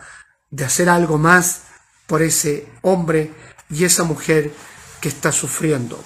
de 0.52 0.66
hacer 0.66 0.90
algo 0.90 1.18
más 1.18 1.64
por 2.06 2.22
ese 2.22 2.72
hombre 2.82 3.34
y 3.70 3.86
esa 3.86 4.04
mujer 4.04 4.54
que 5.00 5.10
está 5.10 5.32
sufriendo. 5.32 6.02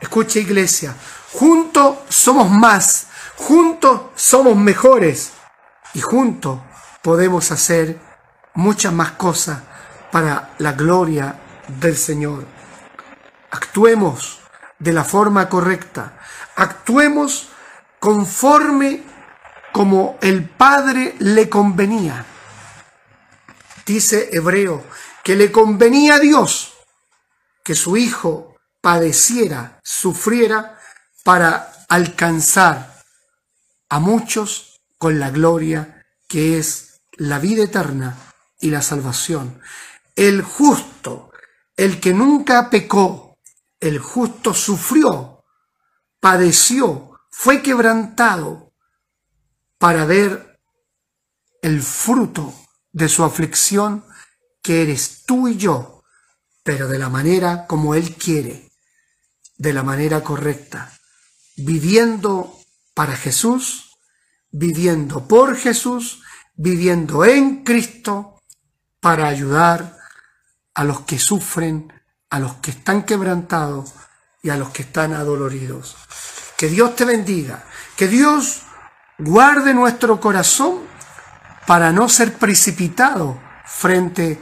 Escucha 0.00 0.38
iglesia, 0.40 0.94
juntos 1.32 1.98
somos 2.08 2.50
más, 2.50 3.06
juntos 3.36 4.02
somos 4.14 4.56
mejores 4.56 5.32
y 5.94 6.00
juntos 6.00 6.60
podemos 7.02 7.50
hacer 7.52 7.98
muchas 8.54 8.92
más 8.92 9.12
cosas 9.12 9.60
para 10.10 10.54
la 10.58 10.72
gloria 10.72 11.38
del 11.80 11.96
Señor. 11.96 12.44
Actuemos 13.50 14.40
de 14.78 14.92
la 14.92 15.04
forma 15.04 15.48
correcta, 15.48 16.18
actuemos 16.56 17.48
conforme 18.00 19.15
como 19.76 20.16
el 20.22 20.48
Padre 20.48 21.16
le 21.18 21.50
convenía. 21.50 22.24
Dice 23.84 24.30
Hebreo 24.32 24.82
que 25.22 25.36
le 25.36 25.52
convenía 25.52 26.14
a 26.14 26.18
Dios 26.18 26.72
que 27.62 27.74
su 27.74 27.98
Hijo 27.98 28.56
padeciera, 28.80 29.78
sufriera 29.84 30.80
para 31.24 31.74
alcanzar 31.90 33.02
a 33.90 33.98
muchos 33.98 34.80
con 34.96 35.20
la 35.20 35.30
gloria 35.30 36.06
que 36.26 36.58
es 36.58 37.02
la 37.18 37.38
vida 37.38 37.64
eterna 37.64 38.16
y 38.58 38.70
la 38.70 38.80
salvación. 38.80 39.60
El 40.14 40.40
justo, 40.40 41.32
el 41.76 42.00
que 42.00 42.14
nunca 42.14 42.70
pecó, 42.70 43.36
el 43.78 43.98
justo 43.98 44.54
sufrió, 44.54 45.44
padeció, 46.18 47.20
fue 47.28 47.60
quebrantado 47.60 48.65
para 49.78 50.04
ver 50.04 50.60
el 51.62 51.82
fruto 51.82 52.54
de 52.92 53.08
su 53.08 53.24
aflicción 53.24 54.04
que 54.62 54.82
eres 54.82 55.24
tú 55.26 55.48
y 55.48 55.56
yo, 55.56 56.02
pero 56.62 56.88
de 56.88 56.98
la 56.98 57.08
manera 57.08 57.66
como 57.66 57.94
Él 57.94 58.14
quiere, 58.14 58.70
de 59.56 59.72
la 59.72 59.82
manera 59.82 60.22
correcta, 60.22 60.92
viviendo 61.56 62.58
para 62.94 63.16
Jesús, 63.16 63.96
viviendo 64.50 65.28
por 65.28 65.56
Jesús, 65.56 66.22
viviendo 66.54 67.24
en 67.24 67.62
Cristo 67.64 68.42
para 69.00 69.28
ayudar 69.28 69.98
a 70.74 70.84
los 70.84 71.00
que 71.00 71.18
sufren, 71.18 71.92
a 72.30 72.38
los 72.38 72.54
que 72.56 72.70
están 72.70 73.04
quebrantados 73.04 73.92
y 74.42 74.50
a 74.50 74.56
los 74.56 74.70
que 74.70 74.82
están 74.82 75.12
adoloridos. 75.12 75.96
Que 76.56 76.68
Dios 76.68 76.96
te 76.96 77.04
bendiga, 77.04 77.64
que 77.96 78.08
Dios 78.08 78.62
guarde 79.18 79.74
nuestro 79.74 80.20
corazón 80.20 80.80
para 81.66 81.92
no 81.92 82.08
ser 82.08 82.34
precipitado 82.34 83.40
frente 83.64 84.40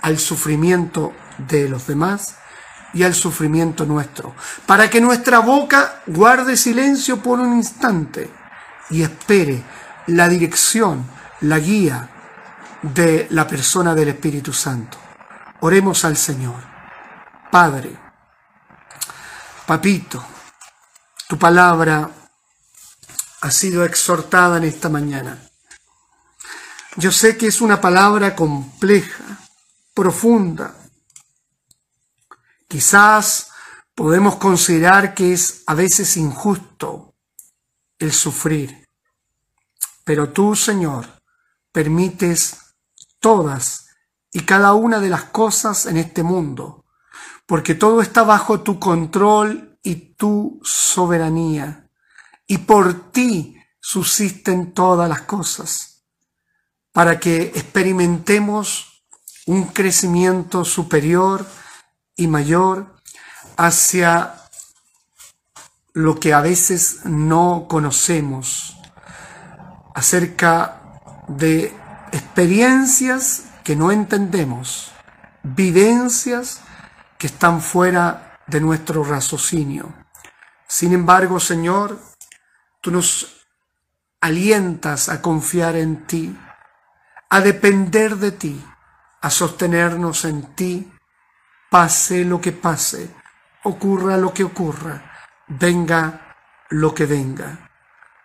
al 0.00 0.18
sufrimiento 0.18 1.12
de 1.38 1.68
los 1.68 1.86
demás 1.86 2.36
y 2.92 3.02
al 3.02 3.14
sufrimiento 3.14 3.84
nuestro, 3.84 4.34
para 4.64 4.88
que 4.88 5.00
nuestra 5.00 5.40
boca 5.40 6.02
guarde 6.06 6.56
silencio 6.56 7.22
por 7.22 7.40
un 7.40 7.54
instante 7.54 8.30
y 8.90 9.02
espere 9.02 9.62
la 10.06 10.28
dirección 10.28 11.04
la 11.40 11.58
guía 11.58 12.08
de 12.82 13.26
la 13.30 13.46
persona 13.46 13.94
del 13.94 14.08
Espíritu 14.08 14.52
Santo. 14.52 14.98
Oremos 15.60 16.04
al 16.04 16.16
Señor. 16.16 16.62
Padre, 17.50 17.96
Papito, 19.66 20.24
tu 21.28 21.38
palabra 21.38 22.08
ha 23.40 23.50
sido 23.50 23.84
exhortada 23.84 24.56
en 24.58 24.64
esta 24.64 24.88
mañana. 24.88 25.42
Yo 26.96 27.12
sé 27.12 27.36
que 27.36 27.46
es 27.46 27.60
una 27.60 27.80
palabra 27.80 28.34
compleja, 28.34 29.38
profunda. 29.92 30.74
Quizás 32.68 33.50
podemos 33.94 34.36
considerar 34.36 35.14
que 35.14 35.32
es 35.32 35.62
a 35.66 35.74
veces 35.74 36.16
injusto 36.16 37.14
el 37.98 38.12
sufrir. 38.12 38.86
Pero 40.04 40.30
tú, 40.30 40.54
Señor, 40.54 41.06
permites 41.72 42.56
todas 43.20 43.88
y 44.32 44.40
cada 44.40 44.74
una 44.74 45.00
de 45.00 45.08
las 45.08 45.24
cosas 45.24 45.86
en 45.86 45.96
este 45.96 46.22
mundo, 46.22 46.84
porque 47.46 47.74
todo 47.74 48.00
está 48.00 48.22
bajo 48.22 48.60
tu 48.60 48.78
control 48.78 49.78
y 49.82 50.14
tu 50.14 50.60
soberanía, 50.62 51.85
y 52.46 52.58
por 52.58 53.10
ti 53.10 53.56
subsisten 53.80 54.72
todas 54.72 55.08
las 55.08 55.22
cosas, 55.22 56.04
para 56.92 57.20
que 57.20 57.52
experimentemos 57.54 59.04
un 59.46 59.66
crecimiento 59.66 60.64
superior 60.64 61.46
y 62.16 62.26
mayor 62.26 62.96
hacia 63.56 64.34
lo 65.92 66.18
que 66.18 66.34
a 66.34 66.40
veces 66.40 67.04
no 67.04 67.66
conocemos, 67.68 68.76
acerca 69.94 71.00
de 71.28 71.74
experiencias 72.12 73.44
que 73.64 73.76
no 73.76 73.90
entendemos, 73.90 74.92
vivencias 75.42 76.60
que 77.18 77.28
están 77.28 77.60
fuera 77.60 78.38
de 78.46 78.60
nuestro 78.60 79.04
raciocinio. 79.04 79.92
Sin 80.68 80.92
embargo, 80.92 81.40
Señor, 81.40 81.98
tú 82.86 82.92
nos 82.92 83.42
alientas 84.20 85.08
a 85.08 85.20
confiar 85.20 85.74
en 85.74 86.06
ti, 86.06 86.38
a 87.28 87.40
depender 87.40 88.14
de 88.14 88.30
ti, 88.30 88.64
a 89.22 89.28
sostenernos 89.28 90.24
en 90.24 90.54
ti, 90.54 90.92
pase 91.68 92.24
lo 92.24 92.40
que 92.40 92.52
pase, 92.52 93.10
ocurra 93.64 94.16
lo 94.18 94.32
que 94.32 94.44
ocurra, 94.44 95.02
venga 95.48 96.36
lo 96.70 96.94
que 96.94 97.06
venga. 97.06 97.72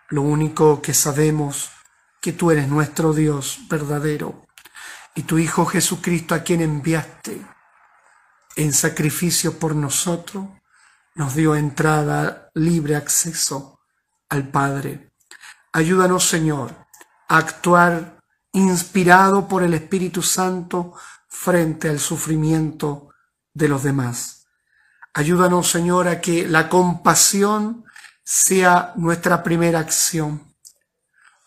Lo 0.09 0.22
único 0.22 0.80
que 0.80 0.93
sabemos 0.93 1.72
que 2.22 2.32
tú 2.34 2.51
eres 2.51 2.68
nuestro 2.68 3.14
Dios 3.14 3.62
verdadero 3.68 4.45
y 5.16 5.24
tu 5.24 5.39
Hijo 5.39 5.66
Jesucristo 5.66 6.36
a 6.36 6.43
quien 6.43 6.62
enviaste 6.62 7.41
en 8.57 8.74
sacrificio 8.74 9.57
por 9.57 9.76
nosotros, 9.76 10.49
nos 11.16 11.34
dio 11.34 11.55
entrada, 11.55 12.51
libre 12.53 12.95
acceso 12.95 13.70
al 14.32 14.49
Padre. 14.49 15.11
Ayúdanos, 15.71 16.27
Señor, 16.27 16.75
a 17.29 17.38
actuar 17.38 18.17
inspirado 18.51 19.47
por 19.47 19.61
el 19.61 19.75
Espíritu 19.75 20.23
Santo 20.23 20.93
frente 21.29 21.88
al 21.88 21.99
sufrimiento 21.99 23.09
de 23.53 23.67
los 23.67 23.84
demás. 23.84 24.47
Ayúdanos, 25.13 25.69
Señor, 25.69 26.07
a 26.07 26.19
que 26.19 26.47
la 26.47 26.67
compasión 26.67 27.86
sea 28.23 28.93
nuestra 28.95 29.43
primera 29.43 29.79
acción 29.79 30.51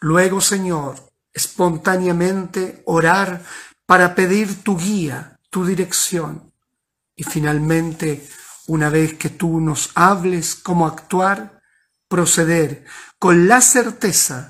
Luego, 0.05 0.43
Señor, 0.43 0.97
espontáneamente 1.33 2.83
orar 2.85 3.43
para 3.87 4.15
pedir 4.15 4.63
tu 4.63 4.77
guía, 4.77 5.41
tu 5.49 5.65
dirección. 5.65 6.53
Y 7.17 7.25
finalmente, 7.25 8.29
una 8.67 8.91
vez 8.91 9.15
que 9.15 9.31
tú 9.31 9.61
nos 9.61 9.93
hables 9.95 10.57
cómo 10.57 10.87
actuar, 10.87 11.54
proceder 12.15 12.85
con 13.19 13.49
la 13.49 13.61
certeza 13.61 14.49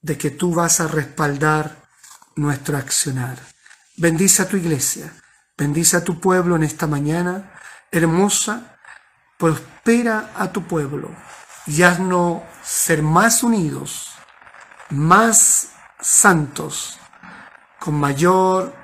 de 0.00 0.16
que 0.16 0.30
tú 0.30 0.54
vas 0.54 0.80
a 0.80 0.88
respaldar 0.88 1.76
nuestro 2.34 2.78
accionar. 2.78 3.36
Bendice 3.98 4.40
a 4.40 4.48
tu 4.48 4.56
iglesia, 4.56 5.12
bendice 5.54 5.98
a 5.98 6.02
tu 6.02 6.18
pueblo 6.18 6.56
en 6.56 6.62
esta 6.62 6.86
mañana 6.86 7.52
hermosa, 7.92 8.78
prospera 9.36 10.32
a 10.34 10.50
tu 10.50 10.66
pueblo 10.66 11.14
y 11.66 11.82
haznos 11.82 12.42
ser 12.62 13.02
más 13.02 13.42
unidos, 13.42 14.08
más 14.88 15.72
santos, 16.00 16.98
con 17.80 18.00
mayor 18.00 18.74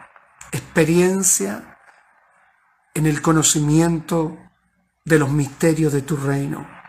experiencia 0.53 1.79
en 2.93 3.07
el 3.07 3.23
conocimiento 3.23 4.37
de 5.07 5.19
los 5.19 5.31
misterios 5.31 5.95
de 5.95 6.03
tu 6.03 6.19
reino. 6.19 6.80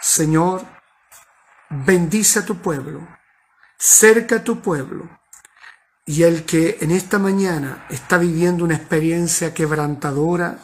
Señor, 0.00 0.64
bendice 1.70 2.40
a 2.40 2.44
tu 2.44 2.58
pueblo, 2.58 3.06
cerca 3.78 4.36
a 4.36 4.44
tu 4.44 4.60
pueblo, 4.60 5.08
y 6.04 6.22
el 6.22 6.44
que 6.44 6.78
en 6.80 6.92
esta 6.92 7.18
mañana 7.18 7.86
está 7.90 8.18
viviendo 8.18 8.64
una 8.64 8.76
experiencia 8.76 9.52
quebrantadora 9.52 10.58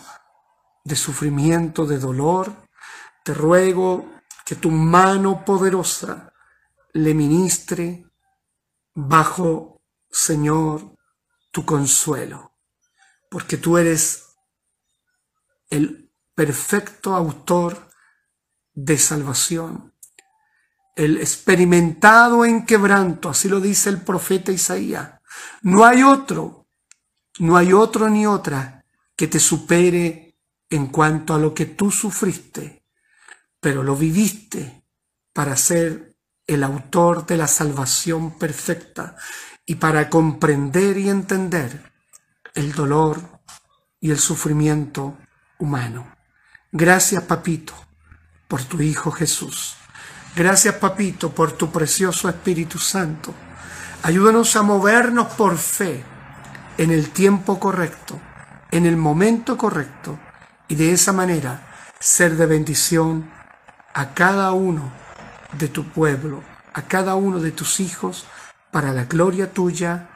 de 0.85 0.97
sufrimiento, 0.97 1.87
de 1.87 1.99
dolor, 1.99 2.55
te 3.25 3.35
ruego 3.35 4.21
que 4.45 4.55
tu 4.55 4.71
mano 4.71 5.45
poderosa 5.45 6.33
le 6.93 7.15
ministre 7.15 8.05
bajo, 8.95 9.81
Señor, 10.11 10.97
tu 11.51 11.65
consuelo, 11.65 12.53
porque 13.31 13.57
tú 13.57 13.79
eres 13.79 14.37
el 15.71 16.13
perfecto 16.35 17.15
autor 17.15 17.92
de 18.75 18.99
salvación, 18.99 19.93
el 20.95 21.19
experimentado 21.19 22.45
en 22.45 22.67
quebranto, 22.67 23.29
así 23.29 23.49
lo 23.49 23.61
dice 23.61 23.91
el 23.91 24.01
profeta 24.03 24.53
Isaías. 24.53 25.21
No 25.63 25.85
hay 25.85 26.03
otro, 26.03 26.67
no 27.39 27.57
hay 27.57 27.73
otro 27.73 28.09
ni 28.09 28.27
otra 28.27 28.85
que 29.17 29.27
te 29.27 29.41
supere 29.41 30.39
en 30.69 30.87
cuanto 30.87 31.35
a 31.35 31.39
lo 31.39 31.55
que 31.55 31.67
tú 31.67 31.91
sufriste, 31.91 32.85
pero 33.61 33.83
lo 33.83 33.97
viviste 33.97 34.85
para 35.33 35.57
ser 35.57 36.17
el 36.47 36.65
autor 36.65 37.27
de 37.27 37.37
la 37.37 37.47
salvación 37.47 38.39
perfecta 38.39 39.17
y 39.65 39.77
para 39.77 40.11
comprender 40.11 40.99
y 40.99 41.09
entender 41.09 41.93
el 42.55 42.73
dolor 42.73 43.41
y 44.01 44.11
el 44.11 44.19
sufrimiento 44.19 45.17
humano. 45.59 46.17
Gracias, 46.73 47.23
papito, 47.25 47.75
por 48.53 48.65
tu 48.65 48.83
Hijo 48.83 49.11
Jesús. 49.11 49.77
Gracias, 50.37 50.75
papito, 50.75 51.35
por 51.35 51.53
tu 51.53 51.73
precioso 51.73 52.29
Espíritu 52.29 52.79
Santo. 52.79 53.33
Ayúdanos 54.03 54.57
a 54.57 54.63
movernos 54.63 55.29
por 55.29 55.57
fe 55.57 56.05
en 56.77 56.91
el 56.91 57.09
tiempo 57.13 57.59
correcto, 57.59 58.21
en 58.71 58.85
el 58.85 58.99
momento 58.99 59.57
correcto, 59.57 60.19
y 60.69 60.75
de 60.75 60.93
esa 60.93 61.15
manera 61.15 61.63
ser 61.99 62.37
de 62.37 62.45
bendición 62.45 63.31
a 63.95 64.13
cada 64.13 64.53
uno 64.53 64.93
de 65.53 65.69
tu 65.69 65.89
pueblo, 65.89 66.43
a 66.75 66.83
cada 66.83 67.15
uno 67.15 67.41
de 67.41 67.53
tus 67.53 67.81
hijos, 67.81 68.27
para 68.71 68.93
la 68.93 69.05
gloria 69.05 69.51
tuya, 69.55 70.11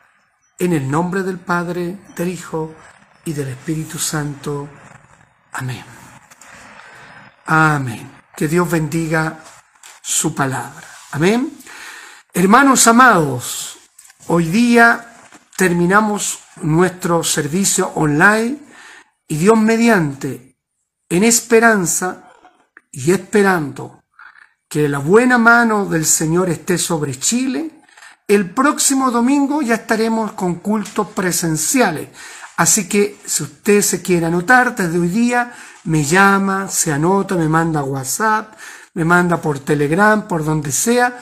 en 0.59 0.75
el 0.75 0.91
nombre 0.91 1.23
del 1.23 1.39
Padre, 1.39 1.99
del 2.15 2.29
Hijo 2.29 2.75
y 3.25 3.33
del 3.33 3.49
Espíritu 3.49 3.99
Santo. 3.99 4.69
Amén. 5.53 5.85
Amén. 7.47 8.16
Que 8.37 8.49
Dios 8.49 8.71
bendiga 8.71 9.43
su 10.03 10.35
palabra. 10.35 10.87
Amén. 11.13 11.57
Hermanos 12.35 12.87
amados, 12.87 13.79
hoy 14.27 14.45
día 14.49 15.25
terminamos 15.57 16.41
nuestro 16.61 17.25
servicio 17.25 17.89
online 17.95 18.59
y 19.27 19.39
Dios 19.39 19.59
mediante, 19.59 20.59
en 21.09 21.25
esperanza 21.25 22.31
y 22.93 23.13
esperando 23.13 24.05
que 24.69 24.87
la 24.87 24.99
buena 24.99 25.39
mano 25.39 25.87
del 25.87 26.05
Señor 26.05 26.51
esté 26.51 26.77
sobre 26.77 27.19
Chile, 27.19 27.81
el 28.29 28.51
próximo 28.51 29.11
domingo 29.11 29.63
ya 29.63 29.77
estaremos 29.77 30.33
con 30.33 30.57
cultos 30.57 31.09
presenciales. 31.09 32.11
Así 32.59 32.87
que 32.87 33.19
si 33.25 33.45
usted 33.45 33.81
se 33.81 34.03
quiere 34.03 34.27
anotar 34.27 34.77
desde 34.77 34.99
hoy 34.99 35.09
día, 35.09 35.55
me 35.87 36.05
llama, 36.05 36.69
se 36.69 36.93
anota, 36.93 37.35
me 37.35 37.49
manda 37.49 37.83
WhatsApp, 37.83 38.55
me 38.95 39.05
manda 39.05 39.41
por 39.41 39.59
Telegram, 39.61 40.27
por 40.27 40.45
donde 40.45 40.73
sea, 40.73 41.19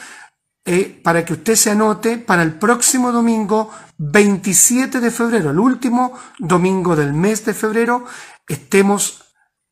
eh, 0.65 1.01
para 1.03 1.25
que 1.25 1.35
usted 1.35 1.55
se 1.55 1.71
anote 1.71 2.19
para 2.19 2.43
el 2.43 2.55
próximo 2.55 3.13
domingo 3.13 3.71
27 3.99 5.01
de 5.01 5.11
febrero, 5.11 5.51
el 5.51 5.59
último 5.59 6.19
domingo 6.39 6.97
del 6.97 7.13
mes 7.13 7.45
de 7.45 7.55
febrero, 7.55 8.07
estemos 8.49 9.25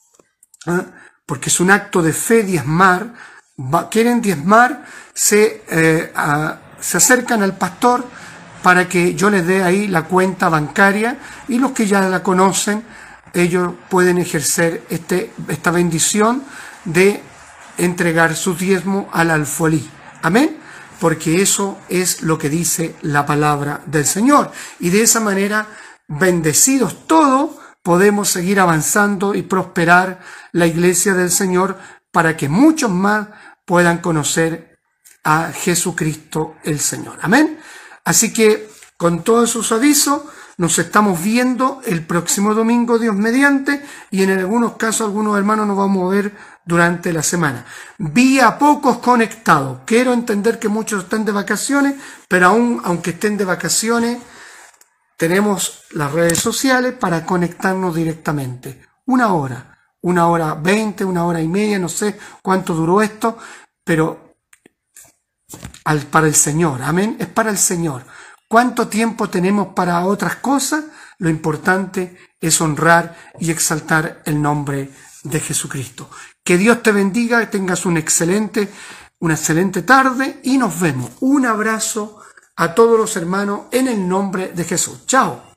¿eh? 0.67 0.85
porque 1.25 1.49
es 1.49 1.59
un 1.59 1.71
acto 1.71 2.01
de 2.01 2.13
fe 2.13 2.43
diezmar, 2.43 3.13
quieren 3.89 4.21
diezmar, 4.21 4.85
se, 5.13 5.63
eh, 5.69 6.13
se 6.79 6.97
acercan 6.97 7.43
al 7.43 7.57
pastor 7.57 8.05
para 8.61 8.87
que 8.87 9.15
yo 9.15 9.29
les 9.29 9.45
dé 9.45 9.61
ahí 9.63 9.87
la 9.87 10.03
cuenta 10.03 10.47
bancaria 10.49 11.17
y 11.49 11.59
los 11.59 11.71
que 11.71 11.85
ya 11.85 11.99
la 12.01 12.23
conocen, 12.23 12.85
ellos 13.33 13.73
pueden 13.89 14.19
ejercer 14.19 14.85
este, 14.89 15.33
esta 15.49 15.71
bendición 15.71 16.43
de 16.85 17.21
entregar 17.77 18.35
su 18.35 18.55
diezmo 18.55 19.09
al 19.11 19.31
alfolí. 19.31 19.89
Amén. 20.21 20.62
Porque 21.03 21.41
eso 21.41 21.79
es 21.89 22.21
lo 22.21 22.37
que 22.37 22.47
dice 22.47 22.95
la 23.01 23.25
palabra 23.25 23.81
del 23.87 24.05
Señor. 24.05 24.53
Y 24.79 24.89
de 24.89 25.01
esa 25.01 25.19
manera, 25.19 25.67
bendecidos 26.07 27.05
todos, 27.07 27.57
podemos 27.81 28.29
seguir 28.29 28.61
avanzando 28.61 29.35
y 29.35 29.41
prosperar 29.41 30.21
la 30.53 30.65
iglesia 30.65 31.13
del 31.13 31.29
Señor 31.29 31.77
para 32.13 32.37
que 32.37 32.47
muchos 32.47 32.89
más 32.89 33.27
puedan 33.65 33.97
conocer 33.97 34.79
a 35.25 35.51
Jesucristo 35.51 36.55
el 36.63 36.79
Señor. 36.79 37.17
Amén. 37.21 37.59
Así 38.05 38.31
que 38.31 38.69
con 38.95 39.25
todos 39.25 39.49
sus 39.49 39.73
avisos, 39.73 40.21
nos 40.55 40.79
estamos 40.79 41.21
viendo 41.21 41.81
el 41.85 42.05
próximo 42.05 42.53
domingo, 42.53 42.97
Dios 42.97 43.15
mediante, 43.15 43.83
y 44.09 44.23
en 44.23 44.29
algunos 44.31 44.77
casos 44.77 45.07
algunos 45.07 45.37
hermanos 45.37 45.67
nos 45.67 45.75
vamos 45.75 46.09
a 46.09 46.15
ver 46.15 46.31
durante 46.65 47.11
la 47.11 47.23
semana. 47.23 47.65
Vi 47.97 48.39
a 48.39 48.57
pocos 48.57 48.99
conectados. 48.99 49.81
Quiero 49.85 50.13
entender 50.13 50.59
que 50.59 50.69
muchos 50.69 51.03
están 51.03 51.25
de 51.25 51.31
vacaciones, 51.31 51.95
pero 52.27 52.47
aún 52.47 52.81
aunque 52.83 53.11
estén 53.11 53.37
de 53.37 53.45
vacaciones, 53.45 54.19
tenemos 55.17 55.83
las 55.91 56.11
redes 56.11 56.39
sociales 56.39 56.93
para 56.93 57.25
conectarnos 57.25 57.95
directamente. 57.95 58.85
Una 59.05 59.33
hora, 59.33 59.77
una 60.01 60.27
hora 60.27 60.55
veinte, 60.55 61.05
una 61.05 61.25
hora 61.25 61.41
y 61.41 61.47
media, 61.47 61.79
no 61.79 61.89
sé 61.89 62.17
cuánto 62.41 62.73
duró 62.73 63.01
esto, 63.01 63.37
pero 63.83 64.35
al, 65.85 66.01
para 66.03 66.27
el 66.27 66.35
Señor, 66.35 66.81
amén, 66.81 67.17
es 67.19 67.27
para 67.27 67.49
el 67.49 67.57
Señor. 67.57 68.03
¿Cuánto 68.47 68.87
tiempo 68.87 69.29
tenemos 69.29 69.69
para 69.73 70.05
otras 70.05 70.37
cosas? 70.37 70.85
Lo 71.17 71.29
importante 71.29 72.17
es 72.39 72.59
honrar 72.61 73.15
y 73.39 73.49
exaltar 73.49 74.21
el 74.25 74.41
nombre 74.41 74.91
de 75.23 75.39
Jesucristo. 75.39 76.09
Que 76.43 76.57
Dios 76.57 76.83
te 76.83 76.91
bendiga, 76.91 77.49
tengas 77.49 77.85
un 77.85 77.97
excelente, 77.97 78.69
una 79.19 79.35
excelente 79.35 79.81
tarde 79.81 80.41
y 80.43 80.57
nos 80.57 80.79
vemos. 80.79 81.11
Un 81.21 81.45
abrazo 81.45 82.19
a 82.55 82.75
todos 82.75 82.97
los 82.99 83.15
hermanos 83.15 83.61
en 83.71 83.87
el 83.87 84.07
nombre 84.07 84.49
de 84.49 84.63
Jesús. 84.65 85.05
Chao. 85.05 85.52